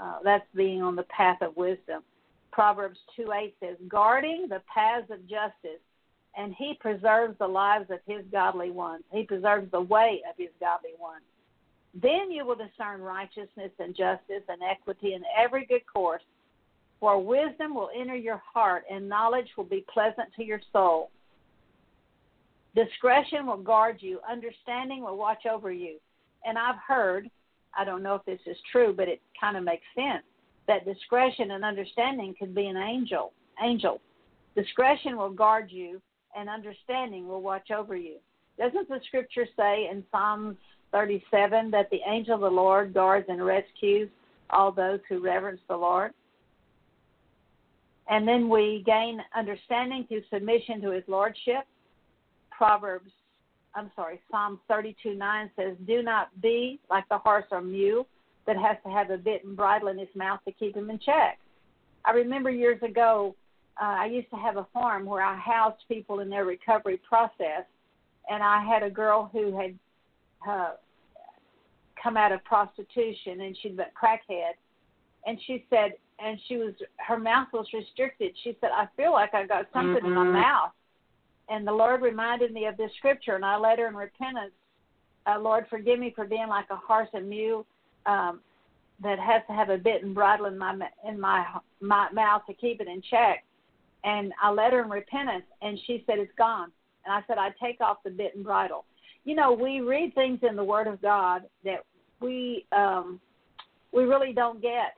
Uh, 0.01 0.19
that's 0.23 0.45
being 0.55 0.81
on 0.81 0.95
the 0.95 1.03
path 1.03 1.41
of 1.41 1.57
wisdom. 1.57 2.03
Proverbs 2.51 2.97
2 3.15 3.31
8 3.33 3.55
says, 3.59 3.75
guarding 3.87 4.47
the 4.49 4.61
paths 4.73 5.11
of 5.11 5.21
justice, 5.27 5.81
and 6.37 6.53
he 6.57 6.77
preserves 6.79 7.37
the 7.39 7.47
lives 7.47 7.89
of 7.89 7.99
his 8.05 8.23
godly 8.31 8.71
ones. 8.71 9.03
He 9.11 9.23
preserves 9.23 9.69
the 9.71 9.81
way 9.81 10.21
of 10.29 10.35
his 10.37 10.51
godly 10.59 10.91
ones. 10.99 11.23
Then 11.99 12.31
you 12.31 12.45
will 12.45 12.55
discern 12.55 13.01
righteousness 13.01 13.71
and 13.79 13.95
justice 13.95 14.43
and 14.47 14.61
equity 14.61 15.13
in 15.13 15.23
every 15.37 15.65
good 15.65 15.81
course. 15.91 16.21
For 16.99 17.21
wisdom 17.21 17.73
will 17.73 17.89
enter 17.99 18.15
your 18.15 18.41
heart, 18.53 18.83
and 18.91 19.09
knowledge 19.09 19.47
will 19.57 19.65
be 19.65 19.85
pleasant 19.91 20.29
to 20.35 20.43
your 20.43 20.61
soul. 20.71 21.09
Discretion 22.75 23.47
will 23.47 23.57
guard 23.57 23.97
you, 23.99 24.19
understanding 24.29 25.03
will 25.03 25.17
watch 25.17 25.45
over 25.51 25.71
you. 25.71 25.97
And 26.45 26.57
I've 26.57 26.79
heard 26.87 27.29
I 27.77 27.85
don't 27.85 28.01
know 28.01 28.15
if 28.15 28.25
this 28.25 28.39
is 28.47 28.57
true, 28.71 28.93
but 28.95 29.07
it 29.07 29.21
kind 29.39 29.55
of 29.55 29.63
makes 29.63 29.85
sense 29.95 30.23
that 30.67 30.85
discretion 30.85 31.51
and 31.51 31.63
understanding 31.63 32.35
could 32.37 32.53
be 32.53 32.65
an 32.65 32.75
angel. 32.75 33.31
Angel. 33.61 34.01
Discretion 34.55 35.15
will 35.15 35.29
guard 35.29 35.71
you, 35.71 36.01
and 36.35 36.49
understanding 36.49 37.27
will 37.27 37.41
watch 37.41 37.71
over 37.71 37.95
you. 37.95 38.15
Doesn't 38.57 38.89
the 38.89 38.99
scripture 39.05 39.45
say 39.55 39.89
in 39.91 40.03
Psalms 40.11 40.57
37 40.91 41.71
that 41.71 41.89
the 41.91 41.99
angel 42.07 42.35
of 42.35 42.41
the 42.41 42.49
Lord 42.49 42.93
guards 42.93 43.27
and 43.29 43.45
rescues 43.45 44.09
all 44.49 44.71
those 44.71 44.99
who 45.09 45.19
reverence 45.19 45.61
the 45.67 45.77
Lord? 45.77 46.11
And 48.09 48.27
then 48.27 48.49
we 48.49 48.83
gain 48.85 49.19
understanding 49.35 50.05
through 50.07 50.23
submission 50.31 50.81
to 50.81 50.91
his 50.91 51.03
lordship. 51.07 51.65
Proverbs 52.49 53.11
I'm 53.77 53.91
sorry, 53.95 54.19
Psalm 54.31 54.59
32 54.67 55.13
9 55.13 55.51
says, 55.55 55.75
Do 55.85 56.01
not 56.01 56.29
be 56.41 56.79
like 56.89 57.07
the 57.09 57.19
horse 57.19 57.45
or 57.51 57.61
mule 57.61 58.07
that 58.47 58.57
has 58.57 58.77
to 58.83 58.89
have 58.89 59.11
a 59.11 59.17
bit 59.17 59.45
and 59.45 59.55
bridle 59.55 59.89
in 59.89 59.99
his 59.99 60.07
mouth 60.15 60.39
to 60.45 60.51
keep 60.51 60.75
him 60.75 60.89
in 60.89 60.97
check. 60.97 61.37
I 62.03 62.11
remember 62.11 62.49
years 62.49 62.81
ago, 62.81 63.35
uh, 63.81 63.85
I 63.85 64.05
used 64.05 64.29
to 64.31 64.37
have 64.37 64.57
a 64.57 64.67
farm 64.73 65.05
where 65.05 65.23
I 65.23 65.35
housed 65.37 65.83
people 65.87 66.19
in 66.19 66.29
their 66.29 66.45
recovery 66.45 66.99
process, 67.07 67.65
and 68.29 68.43
I 68.43 68.63
had 68.63 68.83
a 68.83 68.89
girl 68.89 69.29
who 69.31 69.57
had 69.57 69.77
uh, 70.47 70.71
come 72.01 72.17
out 72.17 72.31
of 72.31 72.43
prostitution 72.43 73.41
and 73.41 73.57
she'd 73.61 73.77
been 73.77 73.87
crackhead, 74.01 74.53
and 75.25 75.37
she 75.47 75.65
said, 75.69 75.93
and 76.19 76.39
she 76.47 76.57
was 76.57 76.73
her 76.97 77.19
mouth 77.19 77.47
was 77.53 77.67
restricted. 77.73 78.31
She 78.43 78.57
said, 78.59 78.71
I 78.73 78.87
feel 78.97 79.11
like 79.11 79.35
I 79.35 79.45
got 79.45 79.67
something 79.71 79.97
mm-hmm. 79.97 80.07
in 80.07 80.13
my 80.13 80.23
mm-hmm. 80.23 80.33
mouth 80.33 80.71
and 81.49 81.65
the 81.65 81.71
Lord 81.71 82.01
reminded 82.01 82.53
me 82.53 82.65
of 82.65 82.77
this 82.77 82.91
scripture, 82.97 83.35
and 83.35 83.45
I 83.45 83.57
led 83.57 83.79
her 83.79 83.87
in 83.87 83.95
repentance. 83.95 84.51
Uh, 85.25 85.39
Lord, 85.39 85.65
forgive 85.69 85.99
me 85.99 86.11
for 86.15 86.25
being 86.25 86.47
like 86.47 86.65
a 86.69 86.75
horse 86.75 87.09
and 87.13 87.29
mule 87.29 87.65
um, 88.05 88.41
that 89.01 89.19
has 89.19 89.41
to 89.47 89.53
have 89.53 89.69
a 89.69 89.77
bit 89.77 90.03
and 90.03 90.13
bridle 90.13 90.45
in 90.45 90.57
my 90.57 90.75
in 91.07 91.19
my 91.19 91.45
my 91.79 92.09
mouth 92.11 92.43
to 92.47 92.53
keep 92.53 92.81
it 92.81 92.87
in 92.87 93.01
check. 93.09 93.43
And 94.03 94.31
I 94.41 94.51
led 94.51 94.73
her 94.73 94.83
in 94.83 94.89
repentance, 94.89 95.45
and 95.61 95.77
she 95.85 96.03
said 96.05 96.19
it's 96.19 96.31
gone. 96.37 96.71
And 97.05 97.13
I 97.13 97.21
said 97.27 97.37
I 97.37 97.49
take 97.61 97.81
off 97.81 97.97
the 98.03 98.09
bit 98.09 98.35
and 98.35 98.43
bridle. 98.43 98.85
You 99.25 99.35
know, 99.35 99.51
we 99.51 99.81
read 99.81 100.13
things 100.15 100.39
in 100.47 100.55
the 100.55 100.63
Word 100.63 100.87
of 100.87 101.01
God 101.01 101.43
that 101.63 101.83
we 102.21 102.65
um, 102.71 103.19
we 103.91 104.03
really 104.03 104.33
don't 104.33 104.61
get 104.61 104.95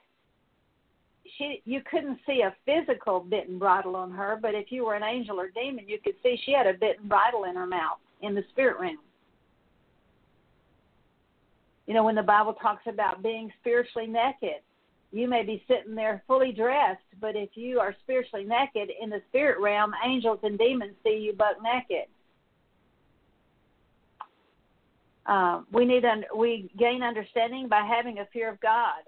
she 1.38 1.62
you 1.66 1.82
couldn't 1.90 2.20
see 2.26 2.42
a 2.42 2.56
physical 2.66 3.20
bit 3.20 3.50
and 3.50 3.60
bridle 3.60 3.96
on 3.96 4.12
her, 4.12 4.38
but 4.42 4.56
if 4.56 4.72
you 4.72 4.86
were 4.86 4.96
an 4.96 5.04
angel 5.04 5.40
or 5.40 5.50
demon, 5.50 5.88
you 5.88 6.00
could 6.04 6.16
see 6.24 6.40
she 6.46 6.52
had 6.52 6.68
a 6.68 6.74
bit 6.74 7.00
and 7.00 7.10
bridle 7.10 7.46
in 7.46 7.56
her 7.56 7.68
mouth 7.68 8.00
in 8.22 8.36
the 8.36 8.44
spirit 8.52 8.80
realm. 8.80 8.98
You 11.88 11.94
know, 11.94 12.04
when 12.04 12.16
the 12.16 12.24
Bible 12.24 12.54
talks 12.54 12.84
about 12.88 13.24
being 13.24 13.52
spiritually 13.62 14.08
naked, 14.08 14.62
you 15.12 15.28
may 15.28 15.44
be 15.44 15.64
sitting 15.68 15.96
there 15.96 16.24
fully 16.28 16.52
dressed, 16.52 17.02
but 17.20 17.36
if 17.36 17.50
you 17.56 17.80
are 17.80 17.96
spiritually 18.04 18.46
naked 18.46 18.92
in 19.02 19.10
the 19.10 19.22
spirit 19.30 19.60
realm, 19.60 19.94
angels 20.06 20.40
and 20.44 20.58
demons 20.58 20.94
see 21.04 21.18
you 21.18 21.34
buck 21.34 21.58
naked. 21.64 22.08
Uh, 25.26 25.62
we 25.72 25.86
need 25.86 26.06
un- 26.06 26.26
we 26.36 26.72
gain 26.78 27.04
understanding 27.04 27.68
by 27.68 27.82
having 27.82 28.20
a 28.20 28.26
fear 28.28 28.50
of 28.50 28.60
God. 28.62 29.02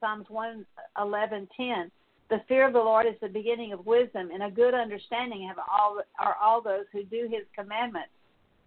Psalms 0.00 0.28
111:10. 0.28 1.90
The 2.28 2.40
fear 2.40 2.66
of 2.66 2.74
the 2.74 2.78
Lord 2.78 3.06
is 3.06 3.18
the 3.20 3.28
beginning 3.28 3.72
of 3.72 3.86
wisdom, 3.86 4.30
and 4.30 4.42
a 4.42 4.50
good 4.50 4.74
understanding 4.74 5.46
have 5.48 5.58
all 5.58 6.00
are 6.18 6.36
all 6.36 6.60
those 6.60 6.84
who 6.92 7.02
do 7.04 7.28
His 7.30 7.46
commandments. 7.54 8.10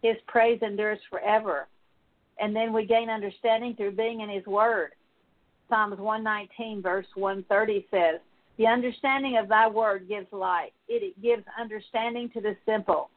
His 0.01 0.18
praise 0.28 0.62
endures 0.62 0.99
forever. 1.09 1.68
And 2.39 2.55
then 2.55 2.74
we 2.74 2.86
gain 2.86 3.09
understanding 3.09 3.76
through 3.76 3.91
being 3.91 4.22
in 4.22 4.30
His 4.30 4.45
Word. 4.47 4.93
Psalms 5.72 5.97
119 5.99 6.82
verse 6.82 7.07
130 7.15 7.88
says, 7.89 8.19
"The 8.57 8.67
understanding 8.67 9.38
of 9.38 9.47
Thy 9.47 9.69
Word 9.69 10.09
gives 10.09 10.32
light; 10.34 10.74
it 10.89 11.19
gives 11.22 11.45
understanding 11.57 12.30
to 12.32 12.41
the 12.41 12.57
simple. 12.65 13.09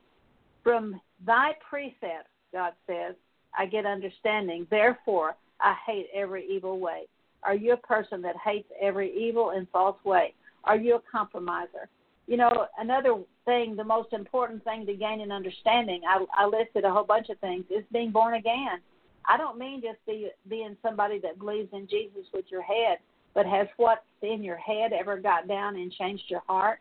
From 0.62 1.00
Thy 1.26 1.54
precepts, 1.68 2.30
God 2.52 2.74
says, 2.86 3.16
I 3.58 3.66
get 3.66 3.86
understanding. 3.86 4.68
Therefore, 4.70 5.36
I 5.60 5.74
hate 5.84 6.08
every 6.14 6.46
evil 6.46 6.78
way." 6.78 7.08
Are 7.42 7.56
you 7.56 7.72
a 7.72 7.76
person 7.76 8.22
that 8.22 8.36
hates 8.36 8.70
every 8.80 9.12
evil 9.12 9.50
and 9.50 9.68
false 9.70 10.02
way? 10.04 10.32
Are 10.62 10.76
you 10.76 10.94
a 10.94 11.00
compromiser? 11.00 11.88
You 12.26 12.38
know, 12.38 12.68
another 12.78 13.16
thing, 13.44 13.76
the 13.76 13.84
most 13.84 14.12
important 14.12 14.64
thing 14.64 14.86
to 14.86 14.94
gain 14.94 15.20
an 15.20 15.30
understanding, 15.30 16.02
I, 16.08 16.24
I 16.34 16.46
listed 16.46 16.84
a 16.84 16.90
whole 16.90 17.04
bunch 17.04 17.28
of 17.28 17.38
things, 17.40 17.64
is 17.68 17.84
being 17.92 18.12
born 18.12 18.34
again. 18.34 18.80
I 19.26 19.36
don't 19.36 19.58
mean 19.58 19.80
just 19.80 20.04
be, 20.06 20.28
being 20.48 20.76
somebody 20.82 21.18
that 21.20 21.38
believes 21.38 21.68
in 21.72 21.86
Jesus 21.88 22.24
with 22.32 22.44
your 22.50 22.62
head, 22.62 22.98
but 23.34 23.46
has 23.46 23.66
what's 23.76 24.02
in 24.22 24.42
your 24.42 24.56
head 24.56 24.92
ever 24.92 25.18
got 25.18 25.48
down 25.48 25.76
and 25.76 25.92
changed 25.92 26.24
your 26.28 26.42
heart? 26.46 26.80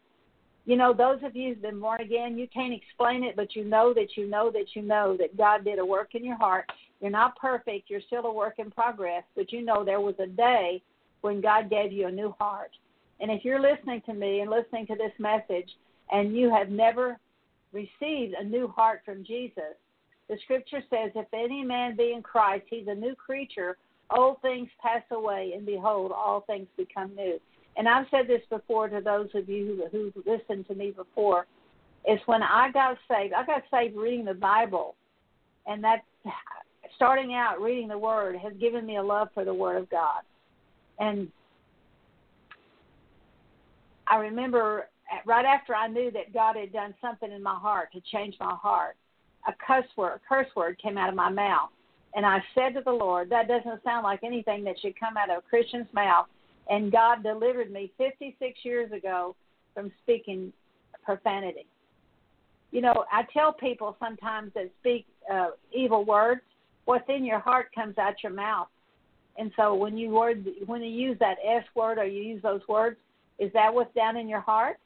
You 0.66 0.78
know, 0.78 0.94
those 0.94 1.20
of 1.24 1.36
you 1.36 1.50
who've 1.50 1.62
been 1.62 1.80
born 1.80 2.02
again, 2.02 2.38
you 2.38 2.48
can't 2.48 2.74
explain 2.74 3.24
it, 3.24 3.36
but 3.36 3.56
you 3.56 3.66
know 3.66 3.94
that 3.94 4.16
you 4.16 4.30
know 4.30 4.50
that 4.52 4.76
you 4.76 4.82
know 4.82 5.18
that 5.18 5.36
God 5.38 5.66
did 5.66 5.80
a 5.80 5.86
work 5.86 6.16
in 6.16 6.24
your 6.24 6.38
heart 6.38 6.70
you're 7.04 7.12
not 7.12 7.38
perfect. 7.38 7.89
You're 7.89 8.00
still 8.08 8.26
a 8.28 8.34
work 8.34 8.60
in 8.60 8.72
progress, 8.72 9.24
but 9.36 9.52
you 9.52 9.62
know 9.62 9.84
there 9.84 10.00
was 10.00 10.16
a 10.20 10.26
day 10.26 10.82
when 11.20 11.41
God 11.41 11.70
gave 11.70 11.91
you 11.91 12.08
a 12.08 12.12
new 12.12 12.34
heart. 12.39 12.72
And 13.20 13.30
if 13.30 13.44
you're 13.44 13.62
listening 13.62 14.02
to 14.06 14.14
me 14.14 14.39
and 14.39 14.50
listening 14.50 14.88
to 14.88 14.96
this 14.96 15.12
message 15.20 15.70
and 16.14 16.34
you 16.34 16.50
have 16.50 16.70
never 16.70 17.20
received 17.74 18.36
a 18.39 18.44
new 18.46 18.70
heart 18.70 19.02
from 19.04 19.26
Jesus, 19.26 19.76
the 20.30 20.38
scripture 20.43 20.82
says, 20.89 21.11
If 21.15 21.28
any 21.34 21.63
man 21.63 21.95
be 21.95 22.13
in 22.13 22.21
Christ, 22.21 22.65
he's 22.69 22.88
a 22.88 22.95
new 22.95 23.15
creature. 23.15 23.78
Old 24.09 24.41
things 24.41 24.69
pass 24.82 25.03
away, 25.11 25.53
and 25.55 25.65
behold, 25.65 26.11
all 26.11 26.41
things 26.41 26.67
become 26.78 27.15
new. 27.15 27.39
And 27.76 27.88
I've 27.88 28.05
said 28.11 28.28
this 28.28 28.41
before 28.49 28.88
to 28.89 29.01
those 29.01 29.30
of 29.34 29.49
you 29.49 29.88
who, 29.91 30.11
who 30.13 30.24
listened 30.30 30.67
to 30.67 30.76
me 30.76 30.91
before. 30.91 31.47
Is 32.07 32.19
when 32.26 32.43
I 32.43 32.69
got 32.71 32.97
saved, 33.09 33.34
I 33.34 33.45
got 33.45 33.63
saved 33.71 33.95
reading 33.95 34.26
the 34.26 34.34
Bible. 34.34 34.95
And 35.65 35.82
that 35.84 36.03
starting 36.95 37.34
out 37.34 37.61
reading 37.61 37.88
the 37.88 37.97
Word 37.97 38.36
has 38.36 38.53
given 38.59 38.86
me 38.86 38.97
a 38.97 39.03
love 39.03 39.30
for 39.34 39.45
the 39.45 39.53
Word 39.53 39.78
of 39.78 39.89
God. 39.89 40.21
And 40.99 41.30
I 44.07 44.17
remember 44.17 44.88
right 45.26 45.45
after 45.45 45.74
I 45.76 45.88
knew 45.88 46.11
that 46.11 46.34
God 46.34 46.55
had 46.55 46.74
done 46.74 46.93
something 47.01 47.32
in 47.32 47.41
my 47.41 47.55
heart 47.55 47.91
to 47.93 48.01
change 48.11 48.36
my 48.39 48.53
heart, 48.53 48.95
a 49.48 49.54
cuss 49.66 49.86
word, 49.98 50.16
a 50.16 50.22
curse 50.28 50.48
word 50.56 50.78
came 50.82 50.98
out 50.98 51.10
of 51.10 51.16
my 51.16 51.30
mouth. 51.30 51.70
And 52.16 52.26
I 52.26 52.44
said 52.54 52.74
to 52.76 52.82
the 52.82 52.91
Lord, 52.91 53.30
that 53.32 53.48
doesn't 53.48 53.84
sound 53.84 54.04
like 54.04 54.24
anything 54.24 54.64
that 54.66 54.76
should 54.80 55.00
come 55.00 55.18
out 55.18 55.30
of 55.30 55.39
a 55.39 55.41
Christian's 55.41 55.88
mouth. 55.94 56.28
And 56.70 56.91
God 56.91 57.24
delivered 57.24 57.72
me 57.72 57.91
56 57.98 58.60
years 58.64 58.91
ago 58.91 59.36
from 59.74 59.91
speaking 60.04 60.54
profanity. 61.04 61.66
You 62.72 62.82
know, 62.82 63.06
I 63.12 63.24
tell 63.34 63.54
people 63.54 63.96
sometimes 64.00 64.52
that 64.56 64.70
speak 64.80 65.06
uh, 65.32 65.50
evil 65.72 66.06
words, 66.06 66.41
what's 66.86 67.08
in 67.10 67.26
your 67.26 67.39
heart 67.39 67.68
comes 67.74 67.98
out 67.98 68.16
your 68.24 68.32
mouth. 68.32 68.68
And 69.38 69.52
so 69.56 69.74
when 69.74 69.98
you 69.98 70.10
word 70.10 70.46
when 70.68 70.82
you 70.84 70.89
use 70.89 71.18
that 71.20 71.38
S 71.46 71.64
word 71.76 71.98
or 71.98 72.06
you 72.06 72.22
use 72.22 72.41
those 72.44 72.62
words, 72.70 72.98
is 73.39 73.52
that 73.54 73.74
what's 73.74 73.94
down 73.96 74.16
in 74.16 74.30
your 74.30 74.41
heart? 74.41 74.78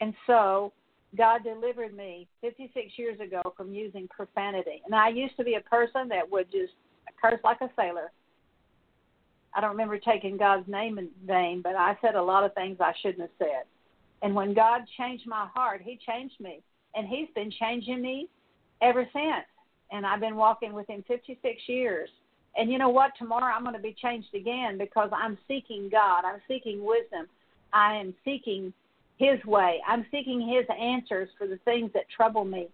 And 0.00 0.14
so 0.26 0.72
God 1.16 1.44
delivered 1.44 1.96
me 1.96 2.26
56 2.40 2.92
years 2.96 3.20
ago 3.20 3.42
from 3.56 3.72
using 3.72 4.08
profanity. 4.08 4.82
And 4.84 4.94
I 4.94 5.08
used 5.08 5.36
to 5.36 5.44
be 5.44 5.54
a 5.54 5.60
person 5.60 6.08
that 6.08 6.30
would 6.30 6.50
just 6.50 6.72
curse 7.20 7.40
like 7.44 7.60
a 7.60 7.70
sailor. 7.76 8.10
I 9.54 9.60
don't 9.60 9.70
remember 9.70 9.98
taking 9.98 10.36
God's 10.36 10.68
name 10.68 10.98
in 10.98 11.08
vain, 11.26 11.62
but 11.62 11.76
I 11.76 11.96
said 12.02 12.16
a 12.16 12.22
lot 12.22 12.44
of 12.44 12.54
things 12.54 12.78
I 12.80 12.92
shouldn't 13.00 13.20
have 13.20 13.30
said. 13.38 13.64
And 14.22 14.34
when 14.34 14.54
God 14.54 14.80
changed 14.98 15.26
my 15.26 15.46
heart, 15.54 15.80
He 15.84 15.98
changed 16.04 16.40
me. 16.40 16.60
And 16.96 17.06
He's 17.06 17.28
been 17.34 17.52
changing 17.60 18.02
me 18.02 18.28
ever 18.82 19.08
since. 19.12 19.46
And 19.92 20.04
I've 20.04 20.20
been 20.20 20.36
walking 20.36 20.72
with 20.72 20.88
Him 20.88 21.04
56 21.06 21.38
years. 21.68 22.08
And 22.56 22.70
you 22.70 22.78
know 22.78 22.88
what? 22.88 23.12
Tomorrow 23.18 23.52
I'm 23.54 23.62
going 23.62 23.74
to 23.74 23.82
be 23.82 23.94
changed 24.00 24.34
again 24.34 24.78
because 24.78 25.10
I'm 25.12 25.38
seeking 25.46 25.88
God. 25.90 26.24
I'm 26.24 26.40
seeking 26.48 26.84
wisdom. 26.84 27.26
I 27.72 27.94
am 27.94 28.14
seeking 28.24 28.72
his 29.16 29.42
way. 29.44 29.80
I'm 29.86 30.04
seeking 30.10 30.40
his 30.40 30.66
answers 30.78 31.28
for 31.38 31.46
the 31.46 31.58
things 31.58 31.90
that 31.94 32.04
trouble 32.14 32.44
me. 32.44 32.68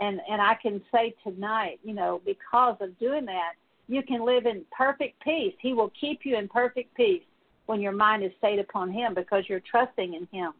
And 0.00 0.20
and 0.28 0.42
I 0.42 0.56
can 0.60 0.82
say 0.92 1.14
tonight, 1.24 1.80
you 1.82 1.94
know, 1.94 2.20
because 2.26 2.76
of 2.80 2.98
doing 2.98 3.24
that, 3.26 3.52
you 3.88 4.02
can 4.02 4.24
live 4.24 4.46
in 4.46 4.64
perfect 4.76 5.22
peace. 5.22 5.54
He 5.60 5.72
will 5.72 5.92
keep 5.98 6.20
you 6.24 6.36
in 6.36 6.48
perfect 6.48 6.94
peace 6.94 7.22
when 7.66 7.80
your 7.80 7.92
mind 7.92 8.24
is 8.24 8.32
stayed 8.38 8.58
upon 8.58 8.92
him 8.92 9.14
because 9.14 9.44
you're 9.48 9.60
trusting 9.60 10.14
in 10.14 10.28
him. 10.30 10.52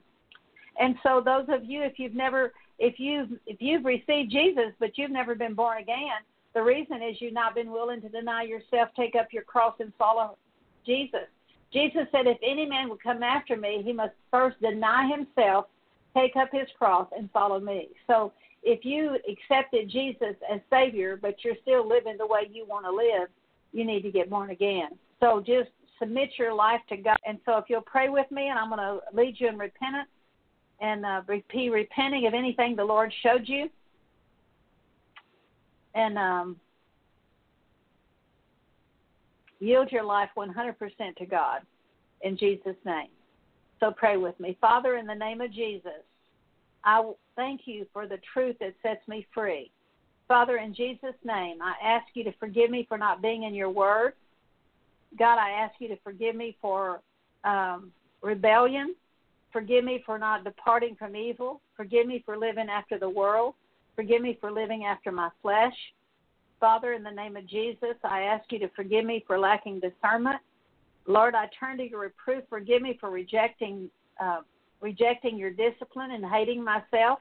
And 0.79 0.97
so 1.03 1.23
those 1.25 1.47
of 1.49 1.65
you 1.65 1.83
if 1.83 1.99
you've 1.99 2.15
never 2.15 2.53
if 2.79 2.99
you've 2.99 3.31
if 3.47 3.61
you've 3.61 3.85
received 3.85 4.31
Jesus 4.31 4.73
but 4.79 4.97
you've 4.97 5.11
never 5.11 5.35
been 5.35 5.55
born 5.55 5.83
again, 5.83 6.23
the 6.55 6.63
reason 6.63 7.03
is 7.03 7.17
you've 7.21 7.35
not 7.35 7.55
been 7.55 7.71
willing 7.71 8.01
to 8.03 8.09
deny 8.09 8.43
yourself, 8.43 8.89
take 8.97 9.15
up 9.15 9.33
your 9.33 9.43
cross 9.43 9.75
and 9.81 9.93
follow 9.99 10.37
Jesus. 10.87 11.29
Jesus 11.73 12.07
said, 12.13 12.27
If 12.27 12.39
any 12.43 12.67
man 12.67 12.89
would 12.89 13.03
come 13.03 13.23
after 13.23 13.57
me, 13.57 13.83
he 13.85 13.93
must 13.93 14.15
first 14.31 14.61
deny 14.61 15.09
himself, 15.09 15.67
take 16.15 16.37
up 16.37 16.49
his 16.53 16.69
cross, 16.79 17.09
and 17.17 17.31
follow 17.31 17.61
me. 17.61 17.89
So 18.07 18.33
if 18.63 18.85
you 18.85 19.17
accepted 19.31 19.89
Jesus 19.89 20.35
as 20.53 20.61
Savior, 20.71 21.19
but 21.21 21.37
you're 21.45 21.57
still 21.63 21.89
living 21.89 22.17
the 22.19 22.27
way 22.27 22.49
you 22.51 22.67
want 22.67 22.85
to 22.85 22.91
live, 22.91 23.29
you 23.73 23.85
need 23.85 24.03
to 24.03 24.11
get 24.11 24.31
born 24.31 24.51
again. 24.51 24.91
So 25.21 25.43
just 25.45 25.71
submit 25.99 26.31
your 26.39 26.53
life 26.55 26.81
to 26.89 26.97
God. 26.97 27.19
And 27.27 27.39
so 27.45 27.59
if 27.59 27.67
you'll 27.69 27.83
pray 27.83 28.09
with 28.09 28.31
me, 28.31 28.49
and 28.49 28.59
I'm 28.59 28.69
going 28.69 28.81
to 28.81 29.01
lead 29.13 29.37
you 29.39 29.49
in 29.49 29.59
repentance 29.59 30.09
and 30.81 31.07
uh, 31.07 31.23
be 31.53 31.71
repenting 31.71 32.27
of 32.27 32.35
anything 32.35 32.77
the 32.77 32.85
Lord 32.85 33.13
showed 33.23 33.49
you. 33.49 33.69
And 35.95 36.19
um, 36.19 36.57
Yield 39.67 39.91
your 39.91 40.05
life 40.05 40.29
100% 40.37 40.77
to 41.17 41.27
God 41.27 41.63
in 42.23 42.37
Jesus' 42.37 42.77
name. 42.85 43.09
So 43.81 43.91
pray 43.91 44.17
with 44.17 44.39
me. 44.39 44.57
Father, 44.61 44.97
in 44.97 45.07
the 45.07 45.15
name 45.15 45.41
of 45.41 45.53
Jesus, 45.53 46.05
I 46.85 47.03
thank 47.35 47.63
you 47.65 47.85
for 47.93 48.07
the 48.07 48.19
truth 48.33 48.55
that 48.61 48.75
sets 48.81 49.07
me 49.09 49.27
free. 49.35 49.73
Father, 50.29 50.59
in 50.59 50.73
Jesus' 50.73 51.17
name, 51.25 51.59
I 51.61 51.75
ask 51.85 52.07
you 52.15 52.23
to 52.23 52.33
forgive 52.39 52.71
me 52.71 52.87
for 52.89 52.97
not 52.97 53.21
being 53.21 53.43
in 53.43 53.55
your 53.55 53.71
word. 53.71 54.13
God, 55.19 55.37
I 55.41 55.51
ask 55.51 55.75
you 55.81 55.89
to 55.89 55.97
forgive 56.05 56.37
me 56.37 56.57
for 56.63 57.01
um, 57.43 57.91
rebellion. 58.23 58.95
Forgive 59.53 59.83
me 59.83 60.01
for 60.07 60.17
not 60.17 60.45
departing 60.45 60.95
from 60.97 61.17
evil. 61.17 61.61
Forgive 61.77 62.07
me 62.07 62.23
for 62.25 62.39
living 62.39 62.69
after 62.69 63.01
the 63.01 63.11
world. 63.11 63.55
Forgive 63.97 64.23
me 64.23 64.39
for 64.41 64.53
living 64.53 64.85
after 64.85 65.11
my 65.11 65.29
flesh. 65.43 65.75
Father, 66.61 66.95
in 66.95 67.03
the 67.03 67.11
name 67.11 67.37
of 67.37 67.47
Jesus, 67.47 67.97
I 68.05 68.23
ask 68.23 68.51
you 68.51 68.59
to 68.61 68.69
forgive 68.75 69.05
me 69.05 69.25
for 69.27 69.39
lacking 69.39 69.81
discernment. 69.81 70.41
Lord, 71.07 71.35
I 71.35 71.49
turn 71.59 71.77
to 71.79 71.89
your 71.89 72.01
reproof. 72.01 72.45
Forgive 72.49 72.83
me 72.83 72.97
for 73.01 73.11
rejecting 73.11 73.91
uh, 74.21 74.41
rejecting 74.81 75.37
your 75.39 75.51
discipline 75.51 76.13
and 76.13 76.25
hating 76.25 76.63
myself. 76.63 77.19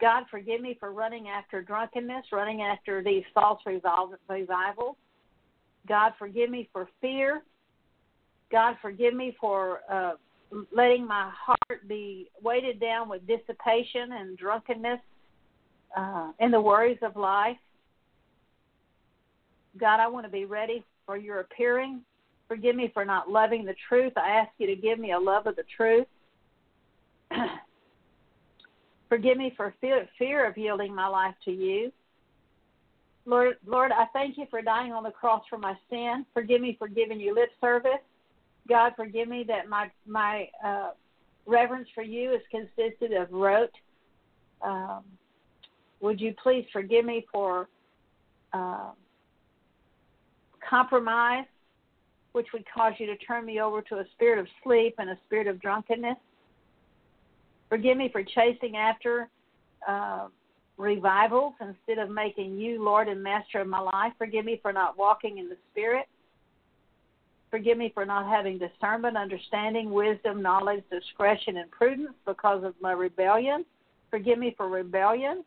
God, 0.00 0.24
forgive 0.30 0.60
me 0.60 0.76
for 0.78 0.92
running 0.92 1.28
after 1.28 1.62
drunkenness, 1.62 2.26
running 2.32 2.62
after 2.62 3.02
these 3.02 3.22
false 3.32 3.60
revivals. 3.66 4.96
God, 5.88 6.12
forgive 6.18 6.50
me 6.50 6.68
for 6.72 6.88
fear. 7.00 7.42
God, 8.50 8.76
forgive 8.82 9.14
me 9.14 9.36
for 9.40 9.80
uh, 9.90 10.12
letting 10.74 11.06
my 11.06 11.30
heart 11.32 11.88
be 11.88 12.28
weighted 12.42 12.80
down 12.80 13.08
with 13.08 13.26
dissipation 13.26 14.12
and 14.12 14.36
drunkenness 14.36 15.00
uh, 15.96 16.32
and 16.40 16.52
the 16.52 16.60
worries 16.60 16.98
of 17.02 17.16
life. 17.16 17.56
God, 19.78 20.00
I 20.00 20.08
want 20.08 20.26
to 20.26 20.32
be 20.32 20.44
ready 20.44 20.84
for 21.06 21.16
your 21.16 21.40
appearing. 21.40 22.02
Forgive 22.48 22.76
me 22.76 22.90
for 22.92 23.04
not 23.04 23.30
loving 23.30 23.64
the 23.64 23.74
truth. 23.88 24.12
I 24.16 24.28
ask 24.30 24.50
you 24.58 24.66
to 24.66 24.76
give 24.76 24.98
me 24.98 25.12
a 25.12 25.18
love 25.18 25.46
of 25.46 25.56
the 25.56 25.64
truth. 25.76 26.06
Forgive 29.08 29.36
me 29.36 29.52
for 29.56 29.74
fear, 29.80 30.46
of 30.46 30.56
yielding 30.56 30.94
my 30.94 31.06
life 31.06 31.34
to 31.44 31.50
you. 31.50 31.92
Lord, 33.24 33.56
Lord, 33.66 33.92
I 33.92 34.06
thank 34.12 34.36
you 34.36 34.46
for 34.50 34.62
dying 34.62 34.92
on 34.92 35.02
the 35.02 35.10
cross 35.10 35.44
for 35.48 35.58
my 35.58 35.74
sin. 35.88 36.26
Forgive 36.34 36.60
me 36.60 36.76
for 36.78 36.88
giving 36.88 37.20
you 37.20 37.34
lip 37.34 37.50
service. 37.60 38.00
God, 38.68 38.92
forgive 38.96 39.28
me 39.28 39.44
that 39.48 39.68
my 39.68 39.90
my 40.06 40.48
uh, 40.64 40.90
reverence 41.46 41.88
for 41.94 42.02
you 42.02 42.32
is 42.32 42.40
consisted 42.50 43.12
of 43.12 43.30
rote. 43.30 43.70
Um, 44.62 45.02
would 46.00 46.20
you 46.20 46.34
please 46.42 46.64
forgive 46.72 47.04
me 47.04 47.26
for 47.32 47.68
uh, 48.52 48.90
compromise, 50.68 51.44
which 52.32 52.48
would 52.52 52.64
cause 52.72 52.94
you 52.98 53.06
to 53.06 53.16
turn 53.16 53.44
me 53.44 53.60
over 53.60 53.82
to 53.82 53.96
a 53.96 54.04
spirit 54.14 54.38
of 54.38 54.46
sleep 54.64 54.94
and 54.98 55.10
a 55.10 55.18
spirit 55.26 55.46
of 55.46 55.60
drunkenness. 55.60 56.16
Forgive 57.68 57.96
me 57.96 58.08
for 58.10 58.22
chasing 58.22 58.76
after 58.76 59.28
uh, 59.86 60.28
revivals 60.76 61.54
instead 61.60 62.02
of 62.02 62.10
making 62.10 62.58
you 62.58 62.82
Lord 62.82 63.08
and 63.08 63.22
Master 63.22 63.60
of 63.60 63.66
my 63.66 63.80
life. 63.80 64.12
Forgive 64.18 64.44
me 64.44 64.58
for 64.60 64.72
not 64.72 64.98
walking 64.98 65.38
in 65.38 65.48
the 65.48 65.56
Spirit. 65.70 66.06
Forgive 67.50 67.76
me 67.76 67.90
for 67.92 68.06
not 68.06 68.26
having 68.26 68.58
discernment, 68.58 69.16
understanding, 69.16 69.90
wisdom, 69.90 70.40
knowledge, 70.40 70.82
discretion, 70.90 71.58
and 71.58 71.70
prudence 71.70 72.14
because 72.26 72.64
of 72.64 72.74
my 72.80 72.92
rebellion. 72.92 73.64
Forgive 74.10 74.38
me 74.38 74.54
for 74.56 74.68
rebellion. 74.68 75.44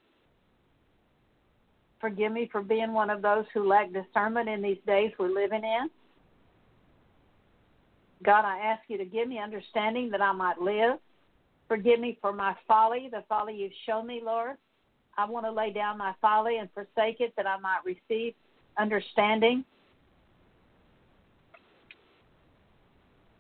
Forgive 2.00 2.32
me 2.32 2.50
for 2.52 2.62
being 2.62 2.94
one 2.94 3.10
of 3.10 3.22
those 3.22 3.46
who 3.54 3.68
lack 3.68 3.92
discernment 3.94 4.50
in 4.50 4.62
these 4.62 4.78
days 4.86 5.12
we're 5.18 5.34
living 5.34 5.64
in. 5.64 5.90
God, 8.24 8.46
I 8.46 8.60
ask 8.60 8.82
you 8.88 8.98
to 8.98 9.06
give 9.06 9.28
me 9.28 9.40
understanding 9.40 10.10
that 10.12 10.22
I 10.22 10.32
might 10.32 10.60
live. 10.60 10.98
Forgive 11.68 12.00
me 12.00 12.18
for 12.22 12.32
my 12.32 12.56
folly, 12.68 13.10
the 13.12 13.24
folly 13.28 13.56
you've 13.56 13.72
shown 13.86 14.08
me, 14.08 14.22
Lord. 14.24 14.58
I 15.18 15.26
want 15.26 15.46
to 15.46 15.52
lay 15.52 15.72
down 15.72 15.98
my 15.98 16.14
folly 16.22 16.58
and 16.58 16.70
forsake 16.74 17.22
it 17.22 17.34
that 17.38 17.48
I 17.48 17.58
might 17.58 17.80
receive 17.86 18.34
understanding. 18.78 19.64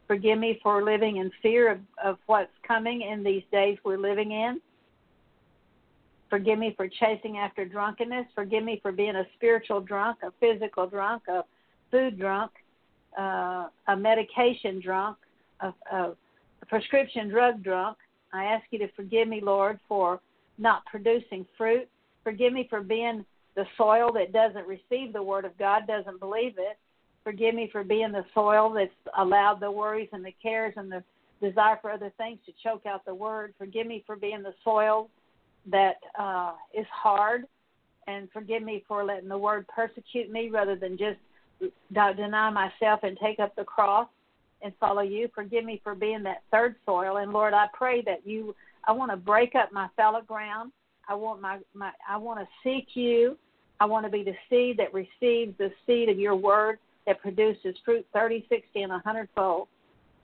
Forgive 0.08 0.38
me 0.38 0.60
for 0.62 0.84
living 0.84 1.18
in 1.18 1.32
fear 1.42 1.72
of, 1.72 1.80
of 2.04 2.18
what's 2.28 2.52
coming 2.66 3.02
in 3.02 3.24
these 3.24 3.44
days 3.52 3.78
we're 3.84 3.98
living 3.98 4.32
in. 4.32 4.62
Forgive 6.36 6.60
me 6.60 6.74
for 6.76 6.90
chasing 6.90 7.38
after 7.38 7.64
drunkenness. 7.64 8.26
Forgive 8.36 8.62
me 8.62 8.78
for 8.82 8.92
being 8.92 9.16
a 9.16 9.24
spiritual 9.38 9.80
drunk, 9.80 10.18
a 10.22 10.34
physical 10.42 10.86
drunk, 10.86 11.24
a 11.30 11.46
food 11.90 12.20
drunk, 12.20 12.52
uh, 13.18 13.70
a 13.88 13.96
medication 13.96 14.82
drunk, 14.82 15.16
a, 15.62 15.74
a 15.94 16.16
prescription 16.68 17.30
drug 17.30 17.64
drunk. 17.64 17.96
I 18.34 18.44
ask 18.44 18.66
you 18.72 18.80
to 18.80 18.90
forgive 18.98 19.30
me, 19.30 19.40
Lord, 19.42 19.80
for 19.88 20.20
not 20.58 20.86
producing 20.88 21.46
fruit. 21.58 21.88
Forgive 22.26 22.52
me 22.52 22.68
for 22.70 22.82
being 22.82 23.24
the 23.56 23.64
soil 23.78 24.12
that 24.12 24.34
doesn't 24.34 24.68
receive 24.68 25.14
the 25.14 25.24
word 25.24 25.46
of 25.46 25.58
God, 25.58 25.88
doesn't 25.88 26.20
believe 26.20 26.56
it. 26.58 26.78
Forgive 27.24 27.56
me 27.56 27.70
for 27.72 27.86
being 27.86 28.12
the 28.12 28.26
soil 28.34 28.74
that's 28.74 28.92
allowed 29.18 29.62
the 29.62 29.72
worries 29.72 30.10
and 30.12 30.26
the 30.26 30.36
cares 30.44 30.74
and 30.76 30.92
the 30.92 31.02
desire 31.42 31.80
for 31.82 31.92
other 31.92 32.12
things 32.18 32.40
to 32.46 32.52
choke 32.62 32.86
out 32.86 33.06
the 33.06 33.16
word. 33.16 33.54
Forgive 33.58 33.88
me 33.88 34.04
for 34.06 34.18
being 34.18 34.44
the 34.44 34.54
soil 34.66 35.10
that 35.72 35.96
uh, 36.18 36.54
is 36.74 36.86
hard. 36.92 37.46
And 38.08 38.30
forgive 38.32 38.62
me 38.62 38.84
for 38.88 39.04
letting 39.04 39.30
the 39.30 39.38
word 39.38 39.66
persecute 39.68 40.32
me 40.32 40.50
rather 40.50 40.76
than 40.76 40.98
just 40.98 41.18
deny 41.92 42.50
myself 42.50 43.00
and 43.04 43.18
take 43.18 43.40
up 43.40 43.56
the 43.56 43.64
cross 43.64 44.08
and 44.62 44.74
follow 44.80 45.02
you. 45.02 45.30
Forgive 45.34 45.66
me 45.66 45.82
for 45.84 45.96
being 45.96 46.24
that 46.24 46.44
third 46.52 46.76
soil. 46.86 47.18
And 47.18 47.34
Lord, 47.34 47.54
I 47.54 47.66
pray 47.74 48.02
that 48.04 48.26
you, 48.26 48.56
I 48.86 48.92
want 48.92 49.12
to 49.12 49.18
break 49.18 49.56
up 49.56 49.72
my 49.72 49.88
fallow 49.96 50.22
ground. 50.22 50.72
I 51.08 51.16
want 51.16 51.42
my, 51.42 51.60
my 51.74 51.92
I 52.08 52.18
want 52.18 52.40
to 52.40 52.48
seek 52.64 52.90
you. 52.96 53.38
I 53.80 53.86
want 53.86 54.06
to 54.06 54.12
be 54.12 54.24
the 54.24 54.36
seed 54.50 54.78
that 54.78 54.94
receives 54.94 55.58
the 55.58 55.72
seed 55.86 56.10
of 56.10 56.18
your 56.18 56.36
word 56.36 56.80
that 57.06 57.22
produces 57.22 57.76
fruit 57.84 58.06
30, 58.14 58.46
60, 58.50 58.82
and 58.82 58.92
a 58.92 59.00
hundredfold. 59.00 59.68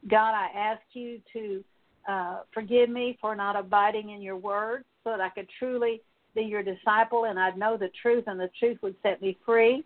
God, 0.09 0.33
I 0.33 0.47
ask 0.57 0.81
you 0.93 1.19
to 1.33 1.63
uh, 2.07 2.39
forgive 2.53 2.89
me 2.89 3.17
for 3.21 3.35
not 3.35 3.55
abiding 3.55 4.09
in 4.09 4.21
your 4.21 4.37
word 4.37 4.83
so 5.03 5.11
that 5.11 5.21
I 5.21 5.29
could 5.29 5.47
truly 5.59 6.01
be 6.35 6.43
your 6.43 6.63
disciple 6.63 7.25
and 7.25 7.39
I'd 7.39 7.57
know 7.57 7.77
the 7.77 7.89
truth 8.01 8.25
and 8.27 8.39
the 8.39 8.49
truth 8.59 8.77
would 8.81 8.95
set 9.03 9.21
me 9.21 9.37
free. 9.45 9.83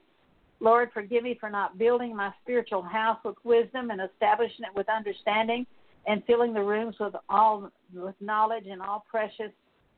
Lord, 0.60 0.90
forgive 0.94 1.24
me 1.24 1.38
for 1.40 1.50
not 1.50 1.78
building 1.78 2.16
my 2.16 2.32
spiritual 2.42 2.82
house 2.82 3.20
with 3.26 3.36
wisdom 3.44 3.92
and 3.92 4.02
establishing 4.02 4.66
it 4.66 4.76
with 4.76 4.88
understanding 4.90 5.66
and 6.08 6.24
filling 6.26 6.54
the 6.54 6.62
rooms 6.62 6.96
with 7.00 7.16
all 7.30 7.72
with 7.94 8.16
knowledge 8.22 8.66
and 8.70 8.82
all 8.82 9.06
precious 9.10 9.52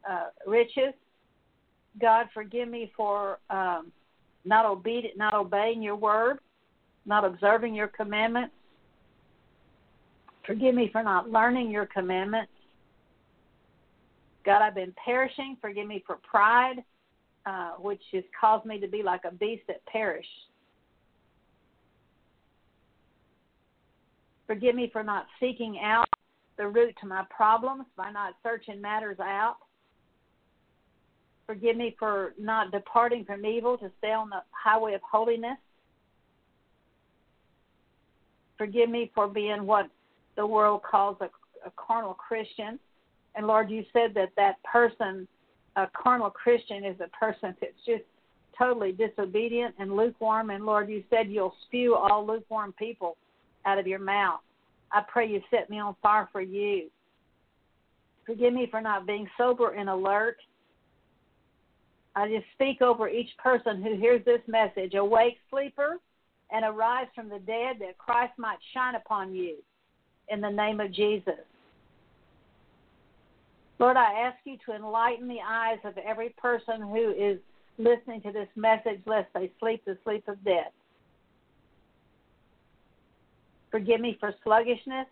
uh, 0.09 0.27
riches. 0.45 0.93
God, 1.99 2.27
forgive 2.33 2.69
me 2.69 2.91
for 2.95 3.39
um, 3.49 3.91
not 4.45 4.65
obedient, 4.65 5.17
not 5.17 5.33
obeying 5.33 5.81
your 5.81 5.95
word, 5.95 6.39
not 7.05 7.25
observing 7.25 7.75
your 7.75 7.87
commandments. 7.87 8.53
Forgive 10.45 10.73
me 10.73 10.89
for 10.91 11.03
not 11.03 11.29
learning 11.29 11.69
your 11.69 11.85
commandments. 11.85 12.51
God, 14.47 14.61
I've 14.61 14.75
been 14.75 14.93
perishing. 15.03 15.57
Forgive 15.59 15.85
me 15.85 16.01
for 16.07 16.15
pride, 16.23 16.77
uh, 17.45 17.71
which 17.71 18.01
has 18.13 18.23
caused 18.39 18.65
me 18.65 18.79
to 18.79 18.87
be 18.87 19.03
like 19.03 19.25
a 19.25 19.33
beast 19.33 19.63
that 19.67 19.85
perished. 19.87 20.29
Forgive 24.47 24.73
me 24.73 24.89
for 24.93 25.03
not 25.03 25.25
seeking 25.37 25.79
out 25.83 26.07
the 26.57 26.65
root 26.65 26.95
to 27.01 27.07
my 27.07 27.25
problems 27.29 27.83
by 27.97 28.09
not 28.09 28.35
searching 28.41 28.79
matters 28.79 29.19
out. 29.19 29.57
Forgive 31.45 31.75
me 31.75 31.97
for 31.99 32.33
not 32.39 32.71
departing 32.71 33.25
from 33.25 33.45
evil 33.45 33.77
to 33.77 33.91
stay 33.97 34.13
on 34.13 34.29
the 34.29 34.41
highway 34.51 34.93
of 34.93 35.01
holiness. 35.01 35.57
Forgive 38.57 38.89
me 38.89 39.11
for 39.13 39.27
being 39.27 39.65
what 39.65 39.89
the 40.37 40.47
world 40.47 40.83
calls 40.89 41.17
a, 41.19 41.25
a 41.67 41.71
carnal 41.75 42.13
Christian. 42.13 42.79
And 43.37 43.45
Lord, 43.45 43.69
you 43.69 43.85
said 43.93 44.13
that 44.15 44.31
that 44.35 44.61
person, 44.63 45.27
a 45.75 45.87
carnal 45.93 46.31
Christian, 46.31 46.83
is 46.83 46.97
a 46.99 47.07
person 47.15 47.55
that's 47.61 47.73
just 47.85 48.03
totally 48.57 48.91
disobedient 48.91 49.75
and 49.77 49.95
lukewarm. 49.95 50.49
And 50.49 50.65
Lord, 50.65 50.89
you 50.89 51.03
said 51.11 51.29
you'll 51.29 51.53
spew 51.67 51.95
all 51.95 52.25
lukewarm 52.25 52.73
people 52.73 53.15
out 53.65 53.77
of 53.77 53.85
your 53.85 53.99
mouth. 53.99 54.39
I 54.91 55.03
pray 55.07 55.29
you 55.29 55.41
set 55.51 55.69
me 55.69 55.79
on 55.79 55.95
fire 56.01 56.27
for 56.31 56.41
you. 56.41 56.89
Forgive 58.25 58.53
me 58.53 58.67
for 58.69 58.81
not 58.81 59.05
being 59.05 59.27
sober 59.37 59.71
and 59.71 59.89
alert. 59.89 60.37
I 62.15 62.27
just 62.27 62.45
speak 62.55 62.81
over 62.81 63.07
each 63.07 63.29
person 63.37 63.83
who 63.83 63.95
hears 63.97 64.25
this 64.25 64.41
message. 64.47 64.95
Awake, 64.95 65.37
sleeper, 65.51 65.97
and 66.51 66.65
arise 66.65 67.07
from 67.13 67.29
the 67.29 67.39
dead 67.39 67.75
that 67.81 67.99
Christ 67.99 68.33
might 68.37 68.57
shine 68.73 68.95
upon 68.95 69.35
you 69.35 69.57
in 70.29 70.41
the 70.41 70.49
name 70.49 70.79
of 70.79 70.91
Jesus. 70.91 71.35
Lord, 73.79 73.97
I 73.97 74.13
ask 74.13 74.37
you 74.43 74.57
to 74.65 74.75
enlighten 74.75 75.27
the 75.27 75.41
eyes 75.45 75.77
of 75.83 75.97
every 75.97 76.29
person 76.29 76.81
who 76.81 77.11
is 77.11 77.37
listening 77.77 78.21
to 78.21 78.31
this 78.31 78.47
message, 78.55 79.01
lest 79.05 79.27
they 79.33 79.51
sleep 79.59 79.83
the 79.85 79.97
sleep 80.03 80.27
of 80.27 80.43
death. 80.43 80.71
Forgive 83.69 84.01
me 84.01 84.17
for 84.19 84.33
sluggishness. 84.43 85.05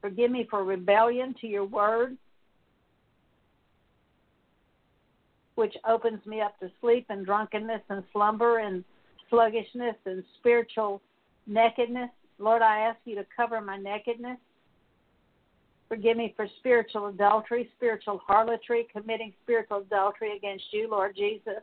Forgive 0.00 0.30
me 0.30 0.46
for 0.48 0.64
rebellion 0.64 1.34
to 1.42 1.46
your 1.46 1.66
word. 1.66 2.16
which 5.60 5.76
opens 5.86 6.24
me 6.24 6.40
up 6.40 6.58
to 6.58 6.70
sleep 6.80 7.04
and 7.10 7.26
drunkenness 7.26 7.82
and 7.90 8.02
slumber 8.14 8.60
and 8.60 8.82
sluggishness 9.28 9.94
and 10.06 10.24
spiritual 10.38 11.02
nakedness. 11.46 12.10
Lord, 12.38 12.62
I 12.62 12.80
ask 12.80 12.98
you 13.04 13.14
to 13.16 13.26
cover 13.36 13.60
my 13.60 13.76
nakedness. 13.76 14.38
Forgive 15.88 16.16
me 16.16 16.32
for 16.36 16.46
spiritual 16.60 17.08
adultery, 17.08 17.68
spiritual 17.76 18.20
harlotry, 18.24 18.86
committing 18.92 19.32
spiritual 19.42 19.78
adultery 19.78 20.36
against 20.36 20.64
you, 20.72 20.88
Lord 20.88 21.16
Jesus. 21.16 21.62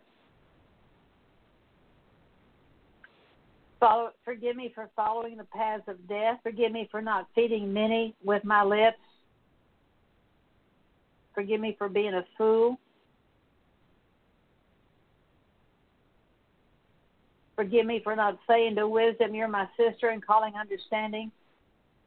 Follow, 3.79 4.09
forgive 4.25 4.55
me 4.55 4.71
for 4.73 4.89
following 4.95 5.37
the 5.37 5.43
paths 5.45 5.83
of 5.87 6.07
death. 6.09 6.39
Forgive 6.43 6.71
me 6.71 6.87
for 6.91 7.01
not 7.01 7.27
feeding 7.35 7.71
many 7.71 8.15
with 8.23 8.43
my 8.43 8.63
lips. 8.63 8.97
Forgive 11.33 11.61
me 11.61 11.75
for 11.77 11.87
being 11.87 12.15
a 12.15 12.25
fool. 12.37 12.77
Forgive 17.57 17.87
me 17.87 17.99
for 18.03 18.15
not 18.15 18.37
saying 18.47 18.75
to 18.75 18.87
wisdom, 18.87 19.33
You're 19.33 19.47
my 19.47 19.67
sister, 19.75 20.09
and 20.09 20.25
calling 20.25 20.53
understanding 20.53 21.31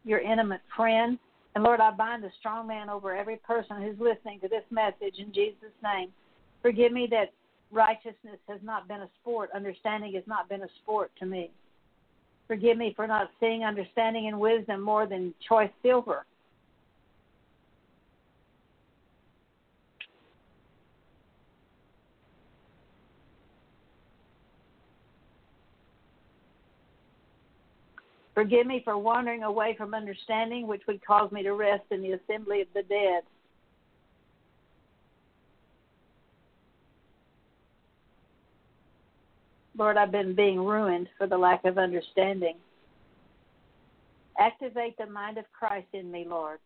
your 0.04 0.20
intimate 0.20 0.62
friend. 0.74 1.18
And 1.54 1.64
Lord, 1.64 1.80
I 1.80 1.90
bind 1.90 2.22
the 2.22 2.30
strong 2.38 2.68
man 2.68 2.88
over 2.88 3.14
every 3.14 3.36
person 3.36 3.82
who's 3.82 3.98
listening 3.98 4.38
to 4.40 4.48
this 4.48 4.62
message 4.70 5.18
in 5.18 5.32
Jesus' 5.34 5.74
name. 5.82 6.10
Forgive 6.62 6.92
me 6.92 7.08
that 7.10 7.32
righteousness 7.72 8.38
has 8.48 8.60
not 8.62 8.86
been 8.86 9.00
a 9.00 9.08
sport, 9.20 9.50
understanding 9.52 10.14
has 10.14 10.22
not 10.28 10.48
been 10.48 10.62
a 10.62 10.68
sport 10.82 11.10
to 11.18 11.26
me. 11.26 11.50
Forgive 12.46 12.78
me 12.78 12.92
for 12.94 13.08
not 13.08 13.30
seeing 13.40 13.64
understanding 13.64 14.28
and 14.28 14.38
wisdom 14.38 14.80
more 14.80 15.06
than 15.06 15.34
choice 15.48 15.70
silver. 15.82 16.24
Forgive 28.40 28.66
me 28.66 28.80
for 28.82 28.96
wandering 28.96 29.42
away 29.42 29.74
from 29.76 29.92
understanding, 29.92 30.66
which 30.66 30.80
would 30.88 31.04
cause 31.04 31.30
me 31.30 31.42
to 31.42 31.52
rest 31.52 31.82
in 31.90 32.00
the 32.00 32.12
assembly 32.12 32.62
of 32.62 32.68
the 32.72 32.82
dead. 32.84 33.22
Lord, 39.76 39.98
I've 39.98 40.10
been 40.10 40.34
being 40.34 40.58
ruined 40.58 41.08
for 41.18 41.26
the 41.26 41.36
lack 41.36 41.66
of 41.66 41.76
understanding. 41.76 42.56
Activate 44.38 44.96
the 44.96 45.04
mind 45.04 45.36
of 45.36 45.44
Christ 45.52 45.88
in 45.92 46.10
me, 46.10 46.24
Lord. 46.26 46.60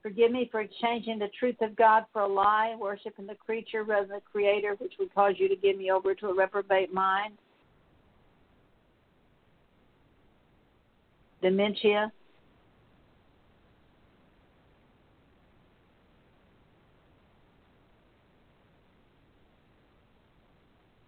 Forgive 0.00 0.30
me 0.30 0.48
for 0.48 0.60
exchanging 0.60 1.18
the 1.18 1.30
truth 1.40 1.60
of 1.60 1.74
God 1.74 2.04
for 2.12 2.22
a 2.22 2.28
lie, 2.28 2.76
worshiping 2.78 3.26
the 3.26 3.34
creature 3.34 3.82
rather 3.82 4.06
than 4.06 4.16
the 4.18 4.30
creator, 4.30 4.76
which 4.78 4.92
would 5.00 5.12
cause 5.12 5.34
you 5.38 5.48
to 5.48 5.56
give 5.56 5.76
me 5.76 5.90
over 5.90 6.14
to 6.14 6.28
a 6.28 6.34
reprobate 6.34 6.94
mind. 6.94 7.36
Dementia. 11.44 12.10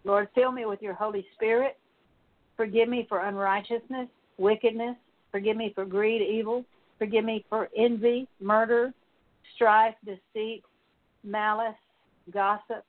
Lord, 0.05 0.29
fill 0.35 0.53
me 0.53 0.67
with 0.67 0.83
your 0.83 0.93
Holy 0.93 1.27
Spirit. 1.35 1.79
Forgive 2.55 2.87
me 2.87 3.07
for 3.09 3.21
unrighteousness, 3.21 4.09
wickedness. 4.37 4.95
Forgive 5.33 5.57
me 5.57 5.73
for 5.75 5.87
greed, 5.87 6.21
evil. 6.21 6.65
Forgive 6.99 7.25
me 7.25 7.45
for 7.49 7.71
envy, 7.75 8.29
murder, 8.39 8.93
strife, 9.55 9.95
deceit, 10.05 10.63
malice, 11.25 11.75
gossip. 12.31 12.85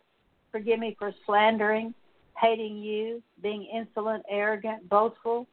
Forgive 0.52 0.80
me 0.80 0.98
for 1.00 1.14
slandering, 1.26 1.94
hating 2.40 2.78
you, 2.78 3.24
being 3.42 3.66
insolent, 3.74 4.24
arrogant, 4.30 4.88
boastful, 4.90 5.48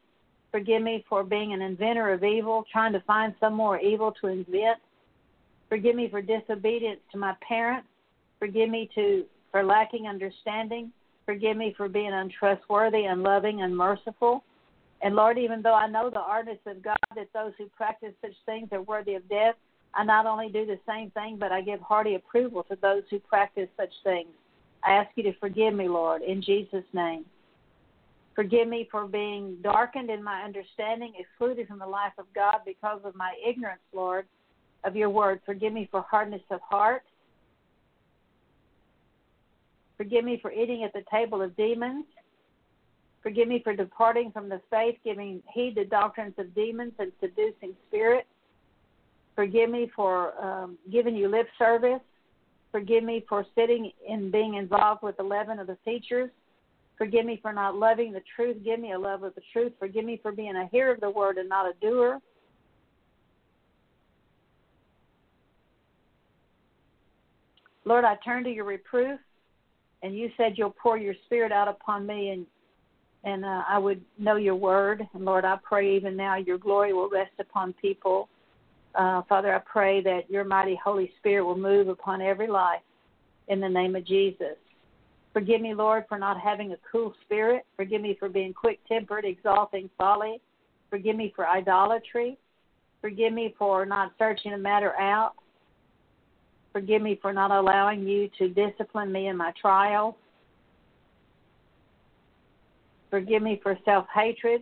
Forgive 0.55 0.83
me 0.83 1.03
for 1.09 1.21
being 1.21 1.51
an 1.51 1.61
inventor 1.61 2.13
of 2.13 2.23
evil, 2.23 2.63
trying 2.71 2.93
to 2.93 3.01
find 3.01 3.35
some 3.41 3.53
more 3.53 3.77
evil 3.77 4.13
to 4.21 4.27
invent. 4.27 4.79
Forgive 5.67 5.97
me 5.97 6.07
for 6.09 6.21
disobedience 6.21 7.01
to 7.11 7.17
my 7.17 7.35
parents. 7.45 7.89
Forgive 8.39 8.69
me 8.69 8.89
to 8.95 9.25
for 9.51 9.65
lacking 9.65 10.07
understanding. 10.07 10.93
Forgive 11.25 11.57
me 11.57 11.73
for 11.75 11.89
being 11.89 12.13
untrustworthy, 12.13 13.03
unloving, 13.03 13.63
unmerciful. 13.63 14.45
And 15.01 15.13
Lord, 15.13 15.37
even 15.37 15.61
though 15.61 15.73
I 15.73 15.87
know 15.87 16.09
the 16.09 16.21
artists 16.21 16.65
of 16.67 16.81
God 16.81 16.95
that 17.17 17.27
those 17.33 17.51
who 17.57 17.67
practice 17.75 18.13
such 18.21 18.35
things 18.45 18.69
are 18.71 18.81
worthy 18.81 19.15
of 19.15 19.27
death, 19.27 19.55
I 19.93 20.05
not 20.05 20.25
only 20.25 20.47
do 20.47 20.65
the 20.65 20.79
same 20.87 21.11
thing, 21.11 21.35
but 21.37 21.51
I 21.51 21.59
give 21.59 21.81
hearty 21.81 22.15
approval 22.15 22.63
to 22.69 22.77
those 22.81 23.03
who 23.09 23.19
practice 23.19 23.67
such 23.75 23.91
things. 24.05 24.29
I 24.85 24.93
ask 24.93 25.09
you 25.15 25.23
to 25.23 25.33
forgive 25.33 25.73
me, 25.73 25.89
Lord, 25.89 26.21
in 26.21 26.41
Jesus' 26.41 26.85
name. 26.93 27.25
Forgive 28.35 28.67
me 28.67 28.87
for 28.91 29.07
being 29.07 29.55
darkened 29.63 30.09
in 30.09 30.21
my 30.21 30.43
understanding, 30.43 31.13
excluded 31.17 31.67
from 31.67 31.79
the 31.79 31.87
life 31.87 32.11
of 32.17 32.25
God 32.35 32.57
because 32.65 32.99
of 33.05 33.15
my 33.15 33.33
ignorance, 33.47 33.81
Lord, 33.93 34.25
of 34.83 34.95
your 34.95 35.09
word. 35.09 35.39
Forgive 35.45 35.71
me 35.71 35.87
for 35.89 36.01
hardness 36.01 36.41
of 36.51 36.59
heart. 36.61 37.03
Forgive 39.95 40.25
me 40.25 40.37
for 40.41 40.51
eating 40.51 40.83
at 40.83 40.91
the 40.91 41.03
table 41.09 41.41
of 41.41 41.55
demons. 41.55 42.03
Forgive 43.23 43.47
me 43.47 43.61
for 43.63 43.73
departing 43.73 44.31
from 44.31 44.49
the 44.49 44.61
faith, 44.69 44.97
giving 45.03 45.41
heed 45.51 45.75
to 45.75 45.85
doctrines 45.85 46.33
of 46.37 46.53
demons 46.53 46.91
and 46.99 47.13
seducing 47.21 47.73
spirits. 47.87 48.27
Forgive 49.35 49.69
me 49.69 49.89
for 49.95 50.39
um, 50.43 50.77
giving 50.91 51.15
you 51.15 51.29
lip 51.29 51.47
service. 51.57 52.01
Forgive 52.73 53.03
me 53.03 53.23
for 53.27 53.45
sitting 53.55 53.91
and 54.09 54.31
being 54.31 54.55
involved 54.55 55.01
with 55.03 55.15
the 55.15 55.23
leaven 55.23 55.59
of 55.59 55.67
the 55.67 55.77
teachers. 55.85 56.29
Forgive 56.97 57.25
me 57.25 57.39
for 57.41 57.51
not 57.51 57.75
loving 57.75 58.13
the 58.13 58.23
truth. 58.35 58.57
Give 58.63 58.79
me 58.79 58.93
a 58.93 58.99
love 58.99 59.23
of 59.23 59.35
the 59.35 59.41
truth. 59.51 59.73
Forgive 59.79 60.05
me 60.05 60.19
for 60.21 60.31
being 60.31 60.55
a 60.55 60.67
hearer 60.71 60.93
of 60.93 61.01
the 61.01 61.09
word 61.09 61.37
and 61.37 61.49
not 61.49 61.65
a 61.65 61.73
doer. 61.81 62.19
Lord, 67.83 68.05
I 68.05 68.15
turn 68.23 68.43
to 68.45 68.49
your 68.49 68.65
reproof, 68.65 69.19
and 70.01 70.15
you 70.17 70.31
said 70.37 70.53
you'll 70.55 70.75
pour 70.81 70.97
your 70.97 71.13
spirit 71.25 71.51
out 71.51 71.67
upon 71.67 72.05
me, 72.05 72.29
and 72.29 72.45
and 73.23 73.43
uh, 73.43 73.63
I 73.67 73.79
would 73.79 74.01
know 74.19 74.35
your 74.35 74.55
word. 74.55 75.05
And 75.13 75.25
Lord, 75.25 75.45
I 75.45 75.57
pray 75.63 75.95
even 75.95 76.15
now 76.15 76.35
your 76.35 76.59
glory 76.59 76.93
will 76.93 77.09
rest 77.09 77.33
upon 77.39 77.73
people. 77.73 78.29
Uh, 78.93 79.23
Father, 79.27 79.53
I 79.53 79.59
pray 79.59 80.01
that 80.03 80.29
your 80.29 80.43
mighty 80.43 80.79
Holy 80.81 81.11
Spirit 81.17 81.43
will 81.43 81.57
move 81.57 81.87
upon 81.87 82.21
every 82.21 82.47
life 82.47 82.81
in 83.47 83.59
the 83.59 83.67
name 83.67 83.95
of 83.95 84.05
Jesus. 84.05 84.57
Forgive 85.35 85.59
me, 85.59 85.73
Lord, 85.73 86.05
for 86.07 86.17
not 86.17 86.39
having 86.39 86.71
a 86.71 86.77
cool 86.89 87.13
spirit. 87.25 87.65
Forgive 87.75 88.01
me 88.01 88.15
for 88.17 88.29
being 88.29 88.53
quick 88.53 88.79
tempered, 88.87 89.25
exalting 89.25 89.89
folly. 89.97 90.39
Forgive 90.89 91.17
me 91.17 91.33
for 91.35 91.45
idolatry. 91.45 92.37
Forgive 93.01 93.33
me 93.33 93.53
for 93.59 93.85
not 93.85 94.13
searching 94.17 94.51
the 94.51 94.57
matter 94.57 94.95
out. 94.97 95.33
Forgive 96.71 97.01
me 97.01 97.19
for 97.21 97.33
not 97.33 97.51
allowing 97.51 98.07
you 98.07 98.29
to 98.37 98.47
discipline 98.47 99.11
me 99.11 99.27
in 99.27 99.35
my 99.35 99.51
trials. 99.59 100.15
Forgive 103.09 103.43
me 103.43 103.59
for 103.61 103.77
self 103.83 104.05
hatred. 104.15 104.61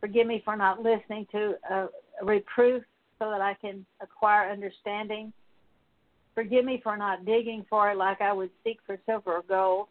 Forgive 0.00 0.26
me 0.26 0.40
for 0.46 0.56
not 0.56 0.80
listening 0.80 1.26
to 1.30 1.56
a, 1.70 1.88
a 2.22 2.24
reproof 2.24 2.82
so 3.18 3.28
that 3.28 3.42
I 3.42 3.52
can 3.60 3.84
acquire 4.00 4.50
understanding. 4.50 5.30
Forgive 6.34 6.64
me 6.64 6.80
for 6.82 6.96
not 6.96 7.24
digging 7.24 7.64
for 7.68 7.90
it 7.90 7.96
like 7.96 8.20
I 8.20 8.32
would 8.32 8.50
seek 8.64 8.78
for 8.86 8.98
silver 9.06 9.34
or 9.34 9.42
gold. 9.42 9.88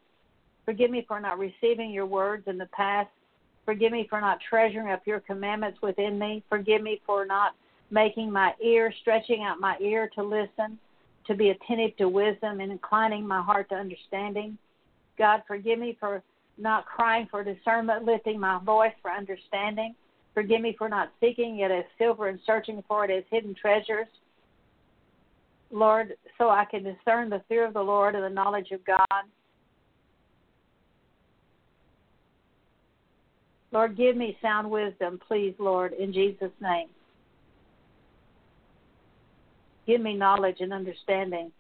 Forgive 0.66 0.92
me 0.92 1.06
for 1.08 1.20
not 1.20 1.40
receiving 1.40 1.92
your 1.92 2.06
words 2.06 2.44
in 2.48 2.58
the 2.58 2.68
past. 2.68 3.10
Forgive 3.66 3.92
me 3.92 4.08
for 4.10 4.20
not 4.20 4.40
treasuring 4.50 4.90
up 4.90 5.06
your 5.06 5.20
commandments 5.20 5.82
within 5.82 6.18
me. 6.18 6.44
Forgive 6.50 6.82
me 6.82 7.02
for 7.06 7.26
not 7.26 7.56
making 7.92 8.32
my 8.32 8.54
ear, 8.64 8.94
stretching 9.02 9.44
out 9.44 9.60
my 9.60 9.78
ear 9.80 10.10
to 10.16 10.24
listen, 10.24 10.80
to 11.28 11.36
be 11.36 11.50
attentive 11.50 11.96
to 11.98 12.10
wisdom, 12.10 12.60
and 12.60 12.72
inclining 12.72 13.28
my 13.28 13.42
heart 13.42 13.70
to 13.70 13.76
understanding. 13.76 14.58
God, 15.18 15.44
forgive 15.48 15.78
me 15.78 15.98
for 16.00 16.24
not 16.58 16.86
crying 16.86 17.28
for 17.30 17.44
discernment, 17.44 18.06
lifting 18.06 18.40
my 18.40 18.60
voice 18.64 18.94
for 19.02 19.12
understanding. 19.12 19.96
Forgive 20.34 20.62
me 20.62 20.76
for 20.78 20.90
not 20.90 21.12
seeking 21.20 21.60
it 21.60 21.72
as 21.72 21.84
silver 21.98 22.28
and 22.28 22.40
searching 22.46 22.84
for 22.88 23.06
it 23.06 23.12
as 23.12 23.24
hidden 23.30 23.54
treasures. 23.54 24.08
Lord, 25.72 26.16
so 26.38 26.50
I 26.50 26.66
can 26.66 26.84
discern 26.84 27.30
the 27.30 27.42
fear 27.48 27.66
of 27.66 27.74
the 27.74 27.82
Lord 27.82 28.16
and 28.16 28.24
the 28.24 28.30
knowledge 28.30 28.72
of 28.72 28.84
God. 28.86 29.24
Lord, 33.72 33.96
give 33.96 34.18
me 34.18 34.38
sound 34.42 34.70
wisdom, 34.70 35.20
please, 35.28 35.56
Lord, 35.58 35.94
in 35.94 36.12
Jesus' 36.12 36.52
name. 36.62 36.88
Give 39.88 40.02
me 40.02 40.14
knowledge 40.14 40.58
and 40.60 40.74
understanding. 40.74 41.52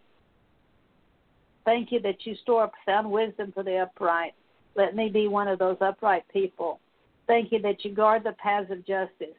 Thank 1.64 1.92
you 1.92 2.02
that 2.02 2.26
you 2.26 2.36
store 2.44 2.64
up 2.64 2.74
sound 2.86 3.10
wisdom 3.10 3.52
for 3.54 3.64
the 3.64 3.78
upright. 3.78 4.34
Let 4.76 4.96
me 4.96 5.10
be 5.10 5.28
one 5.28 5.48
of 5.48 5.60
those 5.60 5.78
upright 5.80 6.24
people. 6.32 6.80
Thank 7.28 7.52
you 7.52 7.62
that 7.62 7.86
you 7.86 7.94
guard 7.94 8.24
the 8.24 8.34
paths 8.34 8.72
of 8.72 8.86
justice 8.86 9.38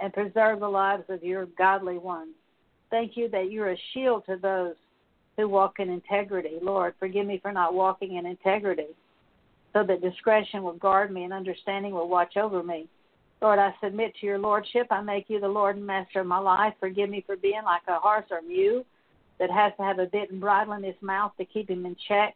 and 0.00 0.12
preserve 0.12 0.60
the 0.60 0.68
lives 0.68 1.04
of 1.08 1.22
your 1.22 1.46
godly 1.46 1.98
ones. 1.98 2.34
Thank 2.90 3.16
you 3.16 3.28
that 3.30 3.50
you're 3.50 3.70
a 3.70 3.78
shield 3.94 4.24
to 4.26 4.36
those 4.36 4.74
who 5.36 5.48
walk 5.48 5.78
in 5.78 5.90
integrity. 5.90 6.58
Lord, 6.60 6.94
forgive 6.98 7.26
me 7.26 7.38
for 7.40 7.52
not 7.52 7.74
walking 7.74 8.16
in 8.16 8.26
integrity 8.26 8.88
so 9.72 9.84
that 9.84 10.02
discretion 10.02 10.62
will 10.62 10.74
guard 10.74 11.12
me 11.12 11.24
and 11.24 11.32
understanding 11.32 11.92
will 11.92 12.08
watch 12.08 12.36
over 12.36 12.62
me. 12.62 12.88
Lord, 13.40 13.58
I 13.58 13.74
submit 13.82 14.14
to 14.20 14.26
your 14.26 14.38
lordship. 14.38 14.88
I 14.90 15.00
make 15.00 15.30
you 15.30 15.40
the 15.40 15.48
Lord 15.48 15.76
and 15.76 15.86
master 15.86 16.20
of 16.20 16.26
my 16.26 16.38
life. 16.38 16.74
Forgive 16.78 17.08
me 17.08 17.22
for 17.24 17.36
being 17.36 17.62
like 17.64 17.82
a 17.88 17.98
horse 17.98 18.26
or 18.30 18.42
mule 18.42 18.84
that 19.38 19.50
has 19.50 19.72
to 19.78 19.82
have 19.82 19.98
a 19.98 20.06
bit 20.06 20.30
and 20.30 20.40
bridle 20.40 20.74
in 20.74 20.82
his 20.82 20.96
mouth 21.00 21.32
to 21.38 21.44
keep 21.44 21.70
him 21.70 21.86
in 21.86 21.96
check. 22.06 22.34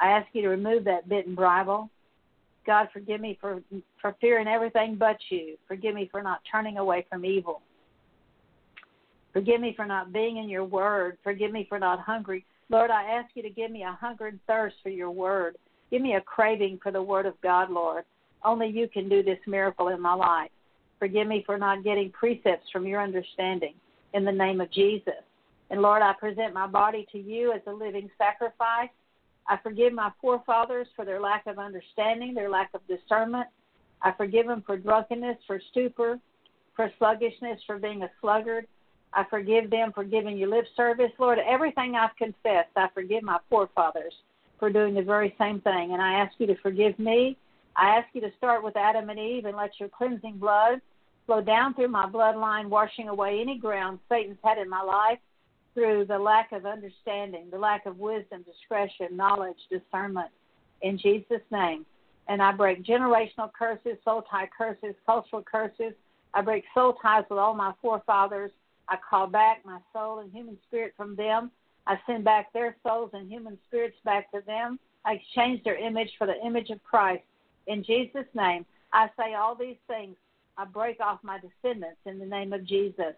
I 0.00 0.08
ask 0.08 0.26
you 0.32 0.42
to 0.42 0.48
remove 0.48 0.84
that 0.84 1.08
bit 1.08 1.26
and 1.26 1.36
bridle. 1.36 1.88
God, 2.66 2.88
forgive 2.92 3.20
me 3.20 3.38
for 3.40 3.60
for 4.00 4.16
fearing 4.20 4.48
everything 4.48 4.96
but 4.96 5.18
you. 5.30 5.56
Forgive 5.68 5.94
me 5.94 6.08
for 6.10 6.22
not 6.22 6.40
turning 6.50 6.78
away 6.78 7.06
from 7.08 7.24
evil. 7.24 7.60
Forgive 9.32 9.60
me 9.60 9.72
for 9.74 9.86
not 9.86 10.12
being 10.12 10.36
in 10.36 10.48
your 10.48 10.64
word. 10.64 11.18
Forgive 11.24 11.52
me 11.52 11.66
for 11.68 11.78
not 11.78 12.00
hungry. 12.00 12.44
Lord, 12.68 12.90
I 12.90 13.04
ask 13.04 13.30
you 13.34 13.42
to 13.42 13.50
give 13.50 13.70
me 13.70 13.82
a 13.82 13.98
hunger 14.00 14.26
and 14.26 14.40
thirst 14.46 14.76
for 14.82 14.90
your 14.90 15.10
word. 15.10 15.56
Give 15.90 16.02
me 16.02 16.14
a 16.14 16.20
craving 16.20 16.80
for 16.82 16.90
the 16.92 17.02
word 17.02 17.26
of 17.26 17.40
God, 17.42 17.70
Lord. 17.70 18.04
Only 18.44 18.68
you 18.68 18.88
can 18.88 19.08
do 19.08 19.22
this 19.22 19.38
miracle 19.46 19.88
in 19.88 20.00
my 20.00 20.14
life. 20.14 20.50
Forgive 20.98 21.26
me 21.26 21.42
for 21.44 21.58
not 21.58 21.84
getting 21.84 22.10
precepts 22.10 22.70
from 22.70 22.86
your 22.86 23.02
understanding 23.02 23.74
in 24.14 24.24
the 24.24 24.32
name 24.32 24.60
of 24.60 24.70
Jesus. 24.70 25.22
And 25.70 25.80
Lord, 25.80 26.02
I 26.02 26.12
present 26.12 26.54
my 26.54 26.66
body 26.66 27.06
to 27.12 27.18
you 27.18 27.52
as 27.52 27.62
a 27.66 27.72
living 27.72 28.10
sacrifice. 28.18 28.90
I 29.48 29.56
forgive 29.62 29.92
my 29.92 30.10
forefathers 30.20 30.86
for 30.94 31.04
their 31.04 31.20
lack 31.20 31.46
of 31.46 31.58
understanding, 31.58 32.34
their 32.34 32.50
lack 32.50 32.70
of 32.74 32.80
discernment. 32.86 33.46
I 34.02 34.12
forgive 34.12 34.46
them 34.46 34.62
for 34.66 34.76
drunkenness, 34.76 35.38
for 35.46 35.60
stupor, 35.70 36.18
for 36.76 36.90
sluggishness, 36.98 37.60
for 37.66 37.78
being 37.78 38.02
a 38.02 38.10
sluggard. 38.20 38.66
I 39.14 39.24
forgive 39.28 39.70
them 39.70 39.92
for 39.92 40.04
giving 40.04 40.38
you 40.38 40.48
lip 40.48 40.66
service. 40.76 41.10
Lord, 41.18 41.38
everything 41.38 41.94
I've 41.94 42.16
confessed, 42.16 42.70
I 42.76 42.88
forgive 42.94 43.22
my 43.22 43.38
forefathers 43.50 44.14
for 44.58 44.70
doing 44.70 44.94
the 44.94 45.02
very 45.02 45.34
same 45.38 45.60
thing. 45.60 45.92
And 45.92 46.00
I 46.00 46.14
ask 46.14 46.32
you 46.38 46.46
to 46.46 46.56
forgive 46.62 46.98
me. 46.98 47.36
I 47.76 47.96
ask 47.96 48.08
you 48.12 48.20
to 48.22 48.30
start 48.38 48.62
with 48.64 48.76
Adam 48.76 49.10
and 49.10 49.18
Eve 49.18 49.44
and 49.44 49.56
let 49.56 49.78
your 49.78 49.88
cleansing 49.88 50.38
blood 50.38 50.80
flow 51.26 51.40
down 51.40 51.74
through 51.74 51.88
my 51.88 52.06
bloodline, 52.06 52.68
washing 52.68 53.08
away 53.08 53.40
any 53.40 53.58
ground 53.58 53.98
Satan's 54.08 54.38
had 54.42 54.58
in 54.58 54.68
my 54.68 54.82
life 54.82 55.18
through 55.74 56.04
the 56.06 56.18
lack 56.18 56.52
of 56.52 56.66
understanding, 56.66 57.48
the 57.50 57.58
lack 57.58 57.86
of 57.86 57.98
wisdom, 57.98 58.44
discretion, 58.44 59.16
knowledge, 59.16 59.56
discernment. 59.70 60.28
In 60.82 60.98
Jesus' 60.98 61.40
name. 61.50 61.86
And 62.28 62.40
I 62.40 62.52
break 62.52 62.84
generational 62.84 63.50
curses, 63.52 63.98
soul 64.04 64.22
tie 64.30 64.48
curses, 64.56 64.94
cultural 65.06 65.42
curses. 65.42 65.92
I 66.34 66.40
break 66.40 66.64
soul 66.74 66.94
ties 67.02 67.24
with 67.28 67.38
all 67.38 67.54
my 67.54 67.72
forefathers 67.82 68.52
I 68.88 68.96
call 69.08 69.26
back 69.26 69.64
my 69.64 69.78
soul 69.92 70.18
and 70.20 70.32
human 70.32 70.58
spirit 70.66 70.94
from 70.96 71.16
them. 71.16 71.50
I 71.86 71.98
send 72.06 72.24
back 72.24 72.52
their 72.52 72.76
souls 72.86 73.10
and 73.12 73.30
human 73.30 73.58
spirits 73.66 73.96
back 74.04 74.30
to 74.32 74.40
them. 74.46 74.78
I 75.04 75.14
exchange 75.14 75.64
their 75.64 75.76
image 75.76 76.10
for 76.18 76.26
the 76.26 76.40
image 76.44 76.70
of 76.70 76.82
Christ. 76.82 77.24
In 77.66 77.82
Jesus' 77.82 78.26
name, 78.34 78.64
I 78.92 79.08
say 79.18 79.34
all 79.34 79.54
these 79.54 79.76
things. 79.88 80.16
I 80.56 80.64
break 80.64 81.00
off 81.00 81.18
my 81.22 81.38
descendants 81.38 82.00
in 82.06 82.18
the 82.18 82.26
name 82.26 82.52
of 82.52 82.64
Jesus. 82.64 83.14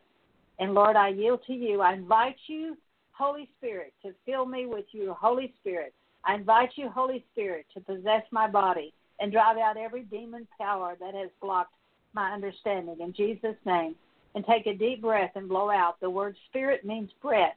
And 0.58 0.72
Lord, 0.72 0.96
I 0.96 1.08
yield 1.08 1.40
to 1.46 1.52
you. 1.52 1.80
I 1.80 1.94
invite 1.94 2.36
you, 2.46 2.76
Holy 3.12 3.48
Spirit, 3.58 3.92
to 4.02 4.14
fill 4.24 4.46
me 4.46 4.66
with 4.66 4.86
your 4.92 5.14
Holy 5.14 5.52
Spirit. 5.60 5.92
I 6.24 6.34
invite 6.34 6.70
you, 6.76 6.88
Holy 6.88 7.24
Spirit, 7.32 7.66
to 7.74 7.80
possess 7.80 8.22
my 8.30 8.48
body 8.48 8.94
and 9.20 9.32
drive 9.32 9.58
out 9.58 9.76
every 9.76 10.02
demon 10.04 10.46
power 10.58 10.96
that 11.00 11.14
has 11.14 11.30
blocked 11.40 11.74
my 12.14 12.32
understanding. 12.32 12.96
In 13.00 13.12
Jesus' 13.12 13.56
name 13.66 13.96
and 14.34 14.44
take 14.44 14.66
a 14.66 14.74
deep 14.74 15.02
breath 15.02 15.32
and 15.34 15.48
blow 15.48 15.70
out. 15.70 16.00
The 16.00 16.10
word 16.10 16.36
spirit 16.48 16.84
means 16.84 17.10
breath. 17.22 17.54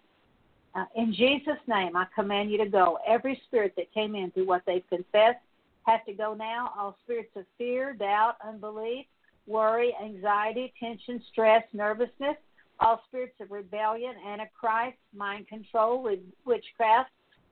Uh, 0.75 0.85
in 0.95 1.13
Jesus' 1.13 1.57
name, 1.67 1.95
I 1.95 2.05
command 2.13 2.51
you 2.51 2.57
to 2.59 2.69
go. 2.69 2.99
Every 3.07 3.41
spirit 3.47 3.73
that 3.77 3.91
came 3.93 4.15
in 4.15 4.31
through 4.31 4.45
what 4.47 4.63
they've 4.67 4.87
confessed 4.89 5.39
has 5.83 5.99
to 6.05 6.13
go 6.13 6.33
now. 6.33 6.71
All 6.77 6.95
spirits 7.03 7.31
of 7.35 7.45
fear, 7.57 7.93
doubt, 7.93 8.35
unbelief, 8.45 9.05
worry, 9.47 9.95
anxiety, 10.03 10.73
tension, 10.79 11.21
stress, 11.31 11.63
nervousness, 11.73 12.35
all 12.79 13.01
spirits 13.07 13.35
of 13.39 13.49
rebellion, 13.49 14.13
antichrist, 14.27 14.97
mind 15.15 15.47
control, 15.47 16.07
witchcraft, 16.45 17.09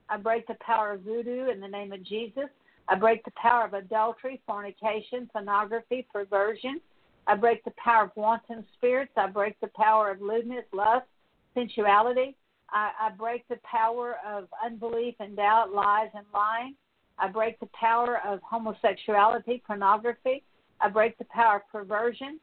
I 0.08 0.16
break 0.16 0.46
the 0.46 0.56
power 0.60 0.92
of 0.92 1.00
voodoo 1.00 1.50
in 1.50 1.60
the 1.60 1.68
name 1.68 1.92
of 1.92 2.02
Jesus. 2.02 2.48
I 2.88 2.94
break 2.94 3.24
the 3.24 3.32
power 3.32 3.64
of 3.64 3.74
adultery, 3.74 4.40
fornication, 4.46 5.28
pornography, 5.32 6.06
perversion. 6.12 6.80
I 7.26 7.34
break 7.34 7.64
the 7.64 7.72
power 7.72 8.04
of 8.04 8.10
wanton 8.14 8.64
spirits. 8.76 9.12
I 9.16 9.26
break 9.26 9.58
the 9.60 9.70
power 9.74 10.10
of 10.10 10.20
lewdness, 10.20 10.64
lust, 10.72 11.06
sensuality. 11.54 12.36
I, 12.70 12.90
I 13.00 13.10
break 13.10 13.46
the 13.48 13.58
power 13.64 14.16
of 14.26 14.48
unbelief 14.64 15.14
and 15.20 15.36
doubt, 15.36 15.72
lies 15.72 16.10
and 16.14 16.26
lying. 16.32 16.74
I 17.18 17.28
break 17.28 17.58
the 17.60 17.68
power 17.78 18.20
of 18.26 18.40
homosexuality, 18.42 19.62
pornography. 19.66 20.44
I 20.80 20.88
break 20.88 21.16
the 21.18 21.24
power 21.24 21.56
of 21.56 21.68
perversion 21.72 22.38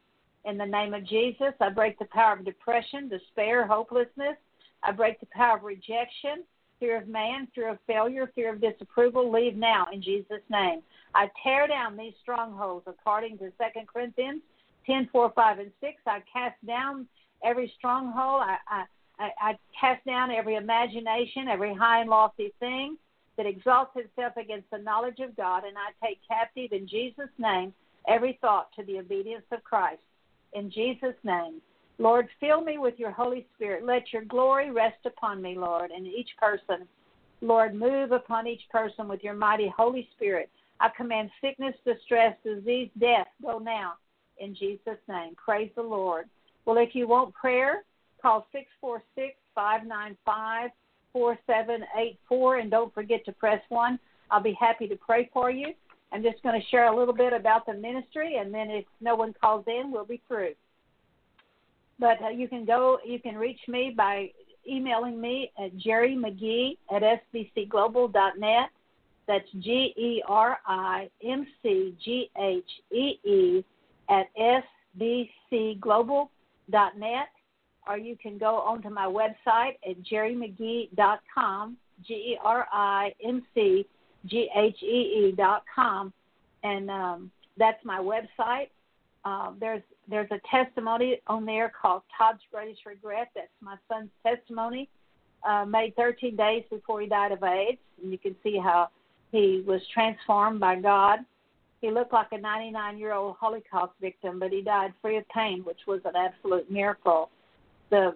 in 0.45 0.57
the 0.57 0.65
name 0.65 0.93
of 0.93 1.05
Jesus. 1.05 1.53
I 1.61 1.69
break 1.69 1.99
the 1.99 2.05
power 2.05 2.33
of 2.33 2.45
depression, 2.45 3.07
despair, 3.07 3.67
hopelessness. 3.67 4.35
I 4.81 4.91
break 4.91 5.19
the 5.19 5.27
power 5.27 5.57
of 5.57 5.63
rejection, 5.63 6.43
fear 6.79 6.97
of 6.97 7.07
man, 7.07 7.47
fear 7.55 7.69
of 7.69 7.77
failure, 7.87 8.29
fear 8.35 8.53
of 8.53 8.59
disapproval. 8.59 9.31
Leave 9.31 9.55
now 9.55 9.87
in 9.93 10.01
Jesus' 10.01 10.41
name. 10.49 10.81
I 11.15 11.29
tear 11.41 11.67
down 11.67 11.95
these 11.95 12.13
strongholds 12.21 12.85
according 12.87 13.37
to 13.37 13.51
2 13.51 13.51
Corinthians 13.91 14.41
10, 14.85 15.09
4, 15.11 15.31
5, 15.35 15.59
and 15.59 15.71
6. 15.81 15.93
I 16.05 16.19
cast 16.31 16.65
down 16.65 17.07
every 17.43 17.71
stronghold. 17.77 18.43
I, 18.43 18.57
I, 18.67 18.83
I, 19.19 19.29
I 19.41 19.57
cast 19.79 20.05
down 20.05 20.31
every 20.31 20.55
imagination, 20.55 21.47
every 21.47 21.73
high 21.73 22.01
and 22.01 22.09
lofty 22.09 22.53
thing 22.59 22.97
that 23.37 23.45
exalts 23.45 23.91
itself 23.95 24.33
against 24.37 24.69
the 24.71 24.77
knowledge 24.77 25.19
of 25.19 25.35
God, 25.35 25.63
and 25.65 25.75
I 25.77 26.05
take 26.05 26.19
captive 26.27 26.71
in 26.71 26.87
Jesus' 26.87 27.29
name 27.37 27.73
every 28.07 28.37
thought 28.41 28.69
to 28.77 28.85
the 28.85 28.99
obedience 28.99 29.45
of 29.51 29.63
Christ. 29.63 30.01
In 30.53 30.69
Jesus' 30.69 31.15
name. 31.23 31.61
Lord, 31.99 32.27
fill 32.39 32.61
me 32.61 32.77
with 32.77 32.95
your 32.97 33.11
Holy 33.11 33.45
Spirit. 33.55 33.85
Let 33.85 34.11
your 34.11 34.25
glory 34.25 34.71
rest 34.71 35.05
upon 35.05 35.41
me, 35.41 35.55
Lord, 35.57 35.91
and 35.91 36.05
each 36.07 36.29
person. 36.39 36.87
Lord, 37.41 37.75
move 37.75 38.11
upon 38.11 38.47
each 38.47 38.61
person 38.71 39.07
with 39.07 39.23
your 39.23 39.35
mighty 39.35 39.71
Holy 39.75 40.07
Spirit. 40.15 40.49
I 40.79 40.89
command 40.95 41.29
sickness, 41.39 41.75
distress, 41.85 42.35
disease, 42.43 42.89
death, 42.99 43.27
go 43.41 43.59
now 43.59 43.93
in 44.39 44.55
Jesus' 44.55 44.99
name. 45.07 45.35
Praise 45.35 45.71
the 45.75 45.81
Lord. 45.81 46.29
Well, 46.65 46.77
if 46.77 46.95
you 46.95 47.07
want 47.07 47.33
prayer, 47.33 47.83
call 48.21 48.47
646 48.51 49.35
595 49.55 50.69
4784 51.11 52.57
and 52.57 52.71
don't 52.71 52.93
forget 52.93 53.23
to 53.25 53.31
press 53.31 53.61
1. 53.69 53.99
I'll 54.31 54.41
be 54.41 54.57
happy 54.59 54.87
to 54.87 54.95
pray 54.95 55.29
for 55.31 55.51
you. 55.51 55.73
I'm 56.11 56.23
just 56.23 56.41
going 56.43 56.59
to 56.59 56.67
share 56.67 56.87
a 56.87 56.95
little 56.95 57.13
bit 57.13 57.33
about 57.33 57.65
the 57.65 57.73
ministry, 57.73 58.37
and 58.37 58.53
then 58.53 58.69
if 58.69 58.85
no 59.01 59.15
one 59.15 59.33
calls 59.39 59.65
in, 59.67 59.91
we'll 59.91 60.05
be 60.05 60.21
through. 60.27 60.53
But 61.99 62.21
uh, 62.21 62.29
you 62.29 62.47
can 62.47 62.65
go, 62.65 62.99
you 63.05 63.19
can 63.19 63.35
reach 63.35 63.59
me 63.67 63.93
by 63.95 64.29
emailing 64.69 65.19
me 65.19 65.51
at 65.63 65.75
Geri 65.77 66.15
McGhee 66.15 66.77
at 66.95 67.01
sbcglobal.net. 67.33 68.69
That's 69.27 69.47
G 69.59 69.93
E 69.97 70.23
R 70.27 70.59
I 70.67 71.09
M 71.25 71.47
C 71.61 71.95
G 72.03 72.29
H 72.37 72.63
E 72.91 73.19
E 73.23 73.65
at 74.09 74.27
sbcglobal.net. 74.99 77.27
Or 77.85 77.97
you 77.97 78.15
can 78.15 78.37
go 78.37 78.59
onto 78.59 78.89
my 78.89 79.05
website 79.05 79.73
at 79.87 80.01
gerimcghee.com, 80.09 81.77
G 82.07 82.13
E 82.13 82.37
R 82.41 82.65
I 82.71 83.13
M 83.21 83.43
C 83.53 83.85
G 84.25 84.49
H 84.55 84.81
E 84.81 85.33
E.com. 85.37 86.13
And 86.63 86.89
um, 86.89 87.29
that's 87.57 87.83
my 87.83 87.99
website. 87.99 88.69
Uh, 89.25 89.51
there's 89.59 89.81
there's 90.09 90.29
a 90.31 90.39
testimony 90.49 91.21
on 91.27 91.45
there 91.45 91.71
called 91.81 92.03
Todd's 92.17 92.41
Greatest 92.51 92.85
Regret. 92.85 93.29
That's 93.35 93.47
my 93.61 93.75
son's 93.89 94.09
testimony, 94.25 94.89
uh, 95.47 95.65
made 95.65 95.95
13 95.95 96.35
days 96.35 96.63
before 96.69 97.01
he 97.01 97.07
died 97.07 97.31
of 97.31 97.43
AIDS, 97.43 97.79
and 98.01 98.11
you 98.11 98.17
can 98.17 98.35
see 98.43 98.57
how 98.57 98.89
he 99.31 99.63
was 99.65 99.81
transformed 99.93 100.59
by 100.59 100.75
God. 100.75 101.19
He 101.83 101.91
looked 101.91 102.13
like 102.13 102.31
a 102.31 102.37
99 102.37 102.97
year 102.97 103.11
old 103.11 103.35
Holocaust 103.41 103.91
victim, 103.99 104.39
but 104.39 104.53
he 104.53 104.61
died 104.61 104.93
free 105.01 105.17
of 105.17 105.27
pain, 105.27 105.65
which 105.65 105.81
was 105.85 105.99
an 106.05 106.15
absolute 106.15 106.71
miracle. 106.71 107.29
The 107.89 108.15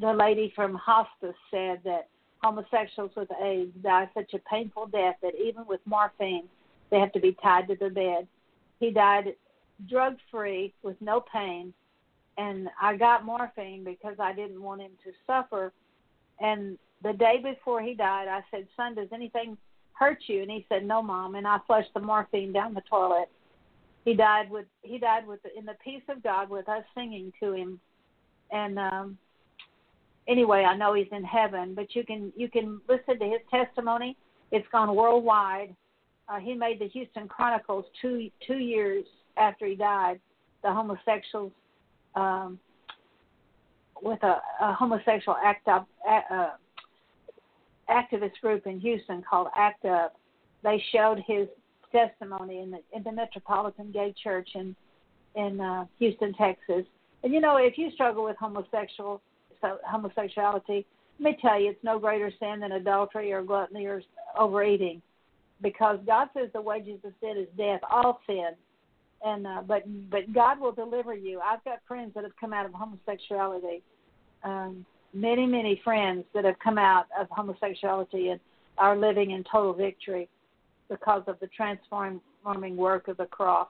the 0.00 0.12
lady 0.12 0.52
from 0.54 0.76
hospice 0.76 1.34
said 1.50 1.80
that 1.84 2.08
homosexuals 2.44 3.10
with 3.16 3.28
AIDS 3.42 3.72
die 3.82 4.08
such 4.14 4.34
a 4.34 4.38
painful 4.48 4.86
death 4.86 5.16
that 5.20 5.34
even 5.34 5.66
with 5.66 5.80
morphine, 5.84 6.44
they 6.90 7.00
have 7.00 7.10
to 7.12 7.20
be 7.20 7.36
tied 7.42 7.66
to 7.68 7.74
the 7.74 7.90
bed. 7.90 8.28
He 8.78 8.92
died 8.92 9.34
drug 9.88 10.16
free 10.30 10.72
with 10.84 10.96
no 11.00 11.20
pain 11.20 11.74
and 12.38 12.68
I 12.80 12.96
got 12.96 13.24
morphine 13.24 13.82
because 13.82 14.14
I 14.20 14.32
didn't 14.32 14.62
want 14.62 14.80
him 14.80 14.92
to 15.02 15.10
suffer. 15.26 15.72
And 16.38 16.78
the 17.02 17.14
day 17.14 17.40
before 17.42 17.82
he 17.82 17.94
died, 17.94 18.28
I 18.28 18.44
said, 18.52 18.68
"Son, 18.76 18.94
does 18.94 19.08
anything 19.12 19.58
hurt 20.02 20.18
you?" 20.26 20.42
And 20.42 20.50
he 20.50 20.66
said, 20.68 20.84
"No, 20.84 21.02
mom." 21.02 21.34
And 21.36 21.46
I 21.46 21.58
flushed 21.66 21.94
the 21.94 22.00
morphine 22.00 22.52
down 22.52 22.74
the 22.74 22.82
toilet. 22.82 23.28
He 24.04 24.14
died 24.14 24.50
with 24.50 24.66
he 24.82 24.98
died 24.98 25.26
with 25.26 25.40
in 25.56 25.64
the 25.64 25.76
peace 25.84 26.02
of 26.08 26.22
God 26.22 26.50
with 26.50 26.68
us 26.68 26.84
singing 26.94 27.32
to 27.40 27.52
him. 27.52 27.80
And 28.50 28.78
um 28.78 29.18
anyway, 30.26 30.64
I 30.64 30.76
know 30.76 30.94
he's 30.94 31.12
in 31.12 31.24
heaven, 31.24 31.74
but 31.74 31.94
you 31.94 32.04
can 32.04 32.32
you 32.36 32.48
can 32.48 32.80
listen 32.88 33.18
to 33.18 33.26
his 33.26 33.40
testimony. 33.50 34.16
It's 34.50 34.66
gone 34.72 34.94
worldwide. 34.94 35.74
Uh, 36.28 36.38
he 36.38 36.54
made 36.54 36.78
the 36.80 36.88
Houston 36.88 37.28
Chronicles 37.28 37.84
two 38.00 38.30
two 38.46 38.58
years 38.58 39.04
after 39.36 39.66
he 39.66 39.74
died, 39.74 40.20
the 40.62 40.72
homosexuals 40.72 41.52
um, 42.14 42.58
with 44.02 44.22
a, 44.22 44.40
a 44.60 44.72
homosexual 44.74 45.36
act 45.42 45.68
up, 45.68 45.86
uh, 46.08 46.50
activist 47.92 48.40
group 48.40 48.66
in 48.66 48.80
Houston 48.80 49.22
called 49.28 49.48
ACT 49.56 49.84
UP. 49.84 50.14
They 50.62 50.82
showed 50.92 51.22
his 51.26 51.48
testimony 51.90 52.60
in 52.60 52.70
the 52.70 52.78
in 52.92 53.02
the 53.02 53.12
Metropolitan 53.12 53.92
Gay 53.92 54.14
Church 54.22 54.48
in 54.54 54.74
in 55.34 55.60
uh, 55.60 55.86
Houston, 55.98 56.34
Texas. 56.34 56.84
And 57.22 57.32
you 57.32 57.40
know, 57.40 57.56
if 57.56 57.78
you 57.78 57.90
struggle 57.92 58.24
with 58.24 58.36
homosexual 58.36 59.20
so, 59.60 59.78
homosexuality, 59.84 60.86
let 61.20 61.32
me 61.32 61.38
tell 61.40 61.60
you, 61.60 61.70
it's 61.70 61.84
no 61.84 61.98
greater 61.98 62.32
sin 62.40 62.60
than 62.60 62.72
adultery 62.72 63.32
or 63.32 63.42
gluttony 63.42 63.86
or 63.86 64.02
overeating, 64.38 65.00
because 65.60 65.98
God 66.06 66.28
says 66.34 66.48
the 66.52 66.60
wages 66.60 66.98
of 67.04 67.12
sin 67.20 67.36
is 67.36 67.48
death. 67.56 67.80
All 67.88 68.20
sin 68.26 68.52
and 69.24 69.46
uh, 69.46 69.62
but 69.66 69.84
but 70.10 70.32
God 70.32 70.60
will 70.60 70.72
deliver 70.72 71.14
you. 71.14 71.40
I've 71.40 71.62
got 71.64 71.78
friends 71.86 72.12
that 72.14 72.24
have 72.24 72.36
come 72.40 72.52
out 72.52 72.66
of 72.66 72.72
homosexuality, 72.72 73.82
um, 74.44 74.84
many 75.12 75.46
many 75.46 75.80
friends 75.84 76.24
that 76.34 76.44
have 76.44 76.58
come 76.58 76.78
out 76.78 77.06
of 77.18 77.28
homosexuality 77.30 78.28
and 78.28 78.40
are 78.78 78.96
living 78.96 79.32
in 79.32 79.44
total 79.50 79.72
victory 79.72 80.28
because 80.88 81.22
of 81.26 81.38
the 81.40 81.48
transforming 81.48 82.76
work 82.76 83.08
of 83.08 83.16
the 83.16 83.26
cross. 83.26 83.68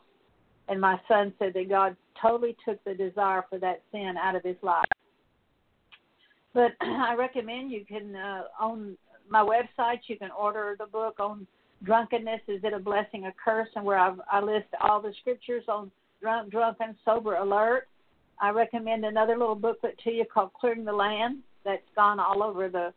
And 0.69 0.81
my 0.81 1.01
son 1.09 1.33
said 1.39 1.55
that 1.55 1.69
God 1.69 1.97
totally 2.21 2.57
took 2.65 2.83
the 2.85 2.95
desire 2.95 3.45
for 3.51 3.59
that 3.59 3.83
sin 3.91 4.15
out 4.21 4.37
of 4.37 4.45
his 4.45 4.57
life. 4.63 4.85
But 6.55 6.73
I 6.81 7.15
recommend 7.15 7.73
you 7.73 7.85
can 7.85 8.15
uh, 8.15 8.43
on 8.61 8.97
my 9.29 9.41
website. 9.41 10.01
You 10.07 10.17
can 10.17 10.31
order 10.31 10.77
the 10.79 10.87
book 10.87 11.19
on 11.19 11.47
drunkenness 11.85 12.41
is 12.49 12.61
it 12.63 12.73
a 12.73 12.79
blessing 12.79 13.27
a 13.27 13.33
curse 13.45 13.69
and 13.75 13.85
where 13.85 13.99
I've, 13.99 14.21
i 14.31 14.41
list 14.41 14.67
all 14.81 15.01
the 15.01 15.13
scriptures 15.21 15.65
on 15.69 15.91
drunk 16.21 16.51
drunk 16.51 16.79
and 16.81 16.95
sober 17.05 17.37
alert 17.37 17.89
i 18.43 18.51
recommend 18.51 19.05
another 19.05 19.39
little 19.39 19.55
booklet 19.55 19.99
to 20.05 20.11
you 20.11 20.25
called 20.27 20.53
clearing 20.53 20.85
the 20.85 20.93
land 20.93 21.39
that's 21.65 21.83
gone 21.97 22.21
all 22.21 22.43
over 22.43 22.69
the 22.69 22.93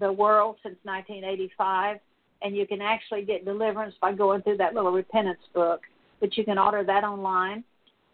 the 0.00 0.12
world 0.12 0.56
since 0.62 0.76
1985 0.84 1.98
and 2.42 2.56
you 2.56 2.66
can 2.66 2.80
actually 2.80 3.22
get 3.22 3.44
deliverance 3.44 3.94
by 4.00 4.12
going 4.12 4.42
through 4.42 4.56
that 4.56 4.74
little 4.74 4.92
repentance 4.92 5.40
book 5.52 5.82
but 6.20 6.36
you 6.36 6.44
can 6.44 6.58
order 6.58 6.82
that 6.84 7.04
online. 7.04 7.62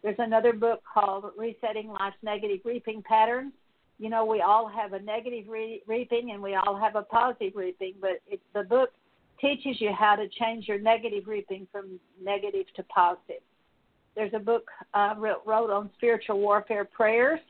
There's 0.02 0.16
another 0.18 0.52
book 0.52 0.82
called 0.92 1.26
resetting 1.36 1.88
life's 1.88 2.16
negative 2.22 2.60
reaping 2.64 3.02
patterns. 3.02 3.52
You 3.98 4.08
know 4.08 4.24
we 4.24 4.40
all 4.40 4.66
have 4.68 4.94
a 4.94 5.00
negative 5.00 5.44
re- 5.48 5.82
reaping 5.86 6.30
and 6.32 6.42
we 6.42 6.54
all 6.54 6.76
have 6.76 6.96
a 6.96 7.02
positive 7.02 7.52
reaping 7.54 7.94
but 8.00 8.20
it's 8.26 8.42
the 8.54 8.62
book 8.62 8.90
teaches 9.40 9.80
you 9.80 9.90
how 9.98 10.16
to 10.16 10.28
change 10.28 10.68
your 10.68 10.78
negative 10.78 11.24
reaping 11.26 11.66
from 11.70 12.00
negative 12.22 12.66
to 12.76 12.82
positive. 12.84 13.42
There's 14.16 14.32
a 14.34 14.38
book 14.38 14.68
I 14.92 15.12
uh, 15.12 15.14
wrote 15.46 15.70
on 15.70 15.90
spiritual 15.96 16.38
warfare 16.40 16.84
prayers, 16.84 17.40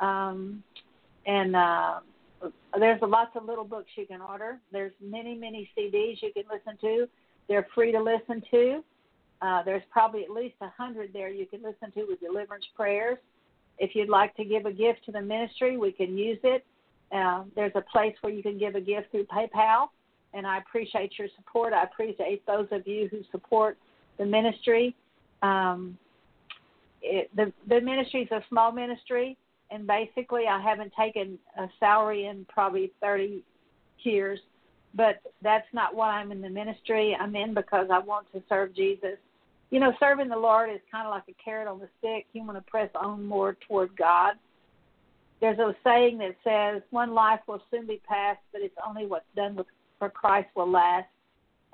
um, 0.00 0.62
and 1.26 1.54
uh, 1.54 2.00
there's 2.78 3.00
lots 3.02 3.30
of 3.36 3.44
little 3.44 3.64
books 3.64 3.88
you 3.96 4.06
can 4.06 4.20
order. 4.20 4.58
There's 4.72 4.92
many, 5.00 5.34
many 5.34 5.70
CDs 5.76 6.16
you 6.20 6.32
can 6.32 6.44
listen 6.52 6.78
to. 6.80 7.08
They're 7.48 7.66
free 7.74 7.92
to 7.92 8.02
listen 8.02 8.42
to. 8.50 8.84
Uh, 9.40 9.62
there's 9.64 9.82
probably 9.90 10.24
at 10.24 10.30
least 10.30 10.54
a 10.60 10.68
hundred 10.68 11.12
there 11.12 11.28
you 11.28 11.46
can 11.46 11.62
listen 11.62 11.90
to 11.92 12.06
with 12.08 12.20
deliverance 12.20 12.64
prayers. 12.76 13.18
If 13.78 13.94
you'd 13.94 14.08
like 14.08 14.34
to 14.36 14.44
give 14.44 14.66
a 14.66 14.72
gift 14.72 15.04
to 15.06 15.12
the 15.12 15.20
ministry, 15.20 15.76
we 15.76 15.92
can 15.92 16.16
use 16.16 16.38
it. 16.44 16.64
Uh, 17.10 17.44
there's 17.54 17.72
a 17.74 17.82
place 17.92 18.14
where 18.20 18.32
you 18.32 18.42
can 18.42 18.58
give 18.58 18.74
a 18.74 18.80
gift 18.80 19.10
through 19.10 19.24
PayPal 19.24 19.88
and 20.34 20.46
I 20.46 20.58
appreciate 20.58 21.18
your 21.18 21.28
support. 21.36 21.72
I 21.72 21.84
appreciate 21.84 22.44
those 22.46 22.66
of 22.70 22.86
you 22.86 23.08
who 23.10 23.20
support 23.30 23.76
the 24.18 24.24
ministry. 24.24 24.94
Um, 25.42 25.98
it, 27.02 27.30
the 27.34 27.52
the 27.68 27.80
ministry 27.80 28.22
is 28.22 28.30
a 28.30 28.42
small 28.48 28.72
ministry, 28.72 29.36
and 29.70 29.86
basically, 29.86 30.46
I 30.46 30.60
haven't 30.60 30.92
taken 30.98 31.38
a 31.58 31.66
salary 31.80 32.26
in 32.26 32.46
probably 32.48 32.92
30 33.00 33.42
years. 34.04 34.40
but 34.94 35.20
that's 35.42 35.66
not 35.72 35.94
why 35.94 36.20
I'm 36.20 36.32
in 36.32 36.40
the 36.40 36.50
ministry. 36.50 37.16
I'm 37.18 37.34
in 37.34 37.54
because 37.54 37.88
I 37.90 37.98
want 37.98 38.30
to 38.32 38.42
serve 38.48 38.74
Jesus. 38.74 39.16
You 39.70 39.80
know, 39.80 39.92
serving 39.98 40.28
the 40.28 40.36
Lord 40.36 40.70
is 40.70 40.80
kind 40.90 41.06
of 41.06 41.10
like 41.10 41.22
a 41.28 41.34
carrot 41.42 41.66
on 41.66 41.78
the 41.78 41.88
stick. 41.98 42.26
You 42.34 42.44
want 42.44 42.58
to 42.58 42.70
press 42.70 42.90
on 42.94 43.24
more 43.24 43.56
toward 43.66 43.96
God. 43.96 44.34
There's 45.40 45.58
a 45.58 45.74
saying 45.82 46.18
that 46.18 46.36
says, 46.44 46.82
"One 46.90 47.14
life 47.14 47.40
will 47.46 47.62
soon 47.70 47.86
be 47.86 48.00
past, 48.06 48.40
but 48.52 48.60
it's 48.60 48.76
only 48.86 49.06
what's 49.06 49.24
done 49.34 49.56
with 49.56 49.66
for 49.98 50.10
Christ 50.10 50.48
will 50.54 50.70
last." 50.70 51.08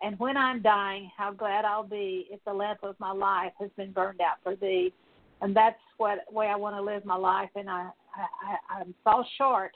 And 0.02 0.18
when 0.18 0.36
I'm 0.36 0.62
dying, 0.62 1.10
how 1.16 1.32
glad 1.32 1.64
I'll 1.64 1.82
be 1.82 2.26
if 2.30 2.40
the 2.44 2.52
lamp 2.52 2.80
of 2.82 2.94
my 3.00 3.12
life 3.12 3.52
has 3.60 3.70
been 3.76 3.92
burned 3.92 4.20
out 4.20 4.36
for 4.42 4.54
Thee. 4.54 4.92
And 5.40 5.54
that's 5.54 5.78
what 5.96 6.32
way 6.32 6.46
I 6.46 6.56
want 6.56 6.76
to 6.76 6.82
live 6.82 7.04
my 7.04 7.16
life. 7.16 7.50
And 7.54 7.68
I, 7.68 7.90
I, 8.14 8.76
I, 8.76 8.80
I 8.80 8.84
fall 9.02 9.26
short, 9.36 9.72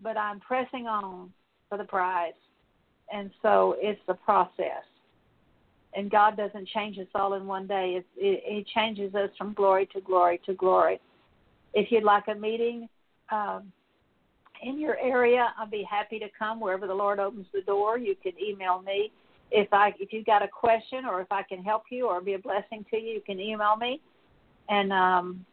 but 0.00 0.16
I'm 0.16 0.40
pressing 0.40 0.86
on 0.86 1.32
for 1.68 1.78
the 1.78 1.84
prize 1.84 2.32
and 3.12 3.30
so 3.42 3.76
it's 3.78 4.00
the 4.06 4.14
process. 4.14 4.84
And 5.94 6.10
God 6.10 6.36
doesn't 6.36 6.68
change 6.68 6.98
us 6.98 7.06
all 7.14 7.34
in 7.34 7.46
one 7.46 7.66
day. 7.66 7.98
It, 7.98 8.06
it, 8.16 8.42
it 8.44 8.66
changes 8.74 9.14
us 9.14 9.30
from 9.38 9.54
glory 9.54 9.88
to 9.94 10.00
glory 10.00 10.40
to 10.46 10.54
glory. 10.54 11.00
If 11.72 11.90
you'd 11.90 12.04
like 12.04 12.24
a 12.28 12.34
meeting 12.34 12.88
um, 13.32 13.72
in 14.62 14.78
your 14.78 14.98
area, 14.98 15.48
I'll 15.58 15.68
be 15.68 15.86
happy 15.88 16.18
to 16.18 16.26
come 16.38 16.60
wherever 16.60 16.86
the 16.86 16.94
Lord 16.94 17.18
opens 17.18 17.46
the 17.54 17.62
door. 17.62 17.98
You 17.98 18.14
can 18.22 18.32
email 18.38 18.82
me 18.82 19.10
if 19.50 19.72
I 19.72 19.94
if 19.98 20.12
you've 20.12 20.26
got 20.26 20.42
a 20.42 20.48
question 20.48 21.04
or 21.04 21.20
if 21.20 21.30
I 21.30 21.42
can 21.42 21.62
help 21.62 21.84
you 21.90 22.06
or 22.06 22.20
be 22.20 22.34
a 22.34 22.38
blessing 22.38 22.84
to 22.90 22.96
you. 22.96 23.14
You 23.14 23.20
can 23.24 23.40
email 23.40 23.76
me. 23.76 24.00
And 24.68 24.92
um, 24.92 25.46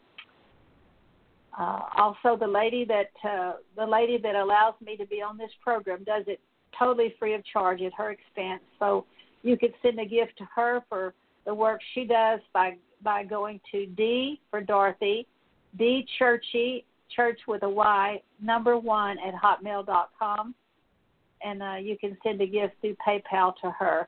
uh, 1.57 1.81
also, 1.97 2.37
the 2.37 2.47
lady 2.47 2.85
that 2.85 3.11
uh, 3.27 3.53
the 3.75 3.85
lady 3.85 4.17
that 4.17 4.35
allows 4.35 4.73
me 4.85 4.97
to 4.97 5.05
be 5.05 5.21
on 5.21 5.37
this 5.37 5.51
program 5.63 6.03
does 6.03 6.23
it 6.27 6.39
totally 6.77 7.15
free 7.17 7.33
of 7.33 7.41
charge 7.45 7.81
at 7.81 7.93
her 7.93 8.11
expense. 8.11 8.61
So 8.79 9.05
you 9.41 9.57
could 9.57 9.73
send 9.81 9.99
a 9.99 10.05
gift 10.05 10.37
to 10.39 10.47
her 10.53 10.83
for 10.89 11.13
the 11.45 11.53
work 11.53 11.79
she 11.93 12.03
does 12.03 12.39
by 12.53 12.77
by 13.03 13.23
going 13.23 13.61
to 13.71 13.85
D 13.85 14.41
for 14.49 14.59
Dorothy, 14.61 15.27
D 15.77 16.05
Churchy 16.19 16.83
Church 17.15 17.39
with 17.47 17.63
a 17.63 17.69
Y 17.69 18.21
number 18.41 18.77
one 18.77 19.17
at 19.19 19.33
hotmail.com, 19.33 20.55
and 21.45 21.61
uh, 21.61 21.75
you 21.75 21.97
can 21.97 22.17
send 22.23 22.41
a 22.41 22.47
gift 22.47 22.73
through 22.81 22.95
PayPal 23.07 23.53
to 23.63 23.71
her. 23.71 24.07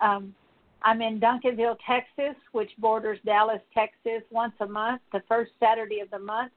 Um, 0.00 0.34
I'm 0.82 1.00
in 1.00 1.20
Duncanville, 1.20 1.76
Texas, 1.86 2.36
which 2.50 2.70
borders 2.78 3.18
Dallas, 3.24 3.60
Texas, 3.72 4.22
once 4.30 4.54
a 4.60 4.66
month, 4.66 5.00
the 5.12 5.22
first 5.28 5.52
Saturday 5.60 6.00
of 6.00 6.10
the 6.10 6.18
month, 6.18 6.52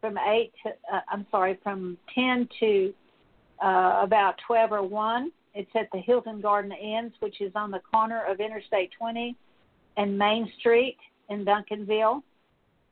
from 0.00 0.16
eight 0.18 0.52
to 0.62 0.70
uh, 0.94 1.00
I'm 1.10 1.26
sorry, 1.30 1.58
from 1.64 1.98
ten 2.14 2.48
to 2.60 2.94
uh, 3.62 4.00
about 4.02 4.34
12 4.46 4.72
or 4.72 4.82
1. 4.82 5.32
It's 5.54 5.70
at 5.74 5.88
the 5.92 5.98
Hilton 5.98 6.40
Garden 6.40 6.72
Inns, 6.72 7.12
which 7.20 7.40
is 7.40 7.50
on 7.54 7.70
the 7.70 7.80
corner 7.92 8.22
of 8.28 8.40
Interstate 8.40 8.90
20 8.98 9.34
and 9.96 10.18
Main 10.18 10.52
Street 10.58 10.98
in 11.30 11.44
Duncanville. 11.44 12.22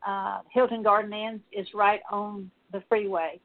Uh, 0.07 0.41
Hilton 0.51 0.83
Garden 0.83 1.13
Inns 1.13 1.41
is 1.53 1.67
right 1.75 2.01
on 2.11 2.51
the 2.73 2.83
freeway. 2.89 3.39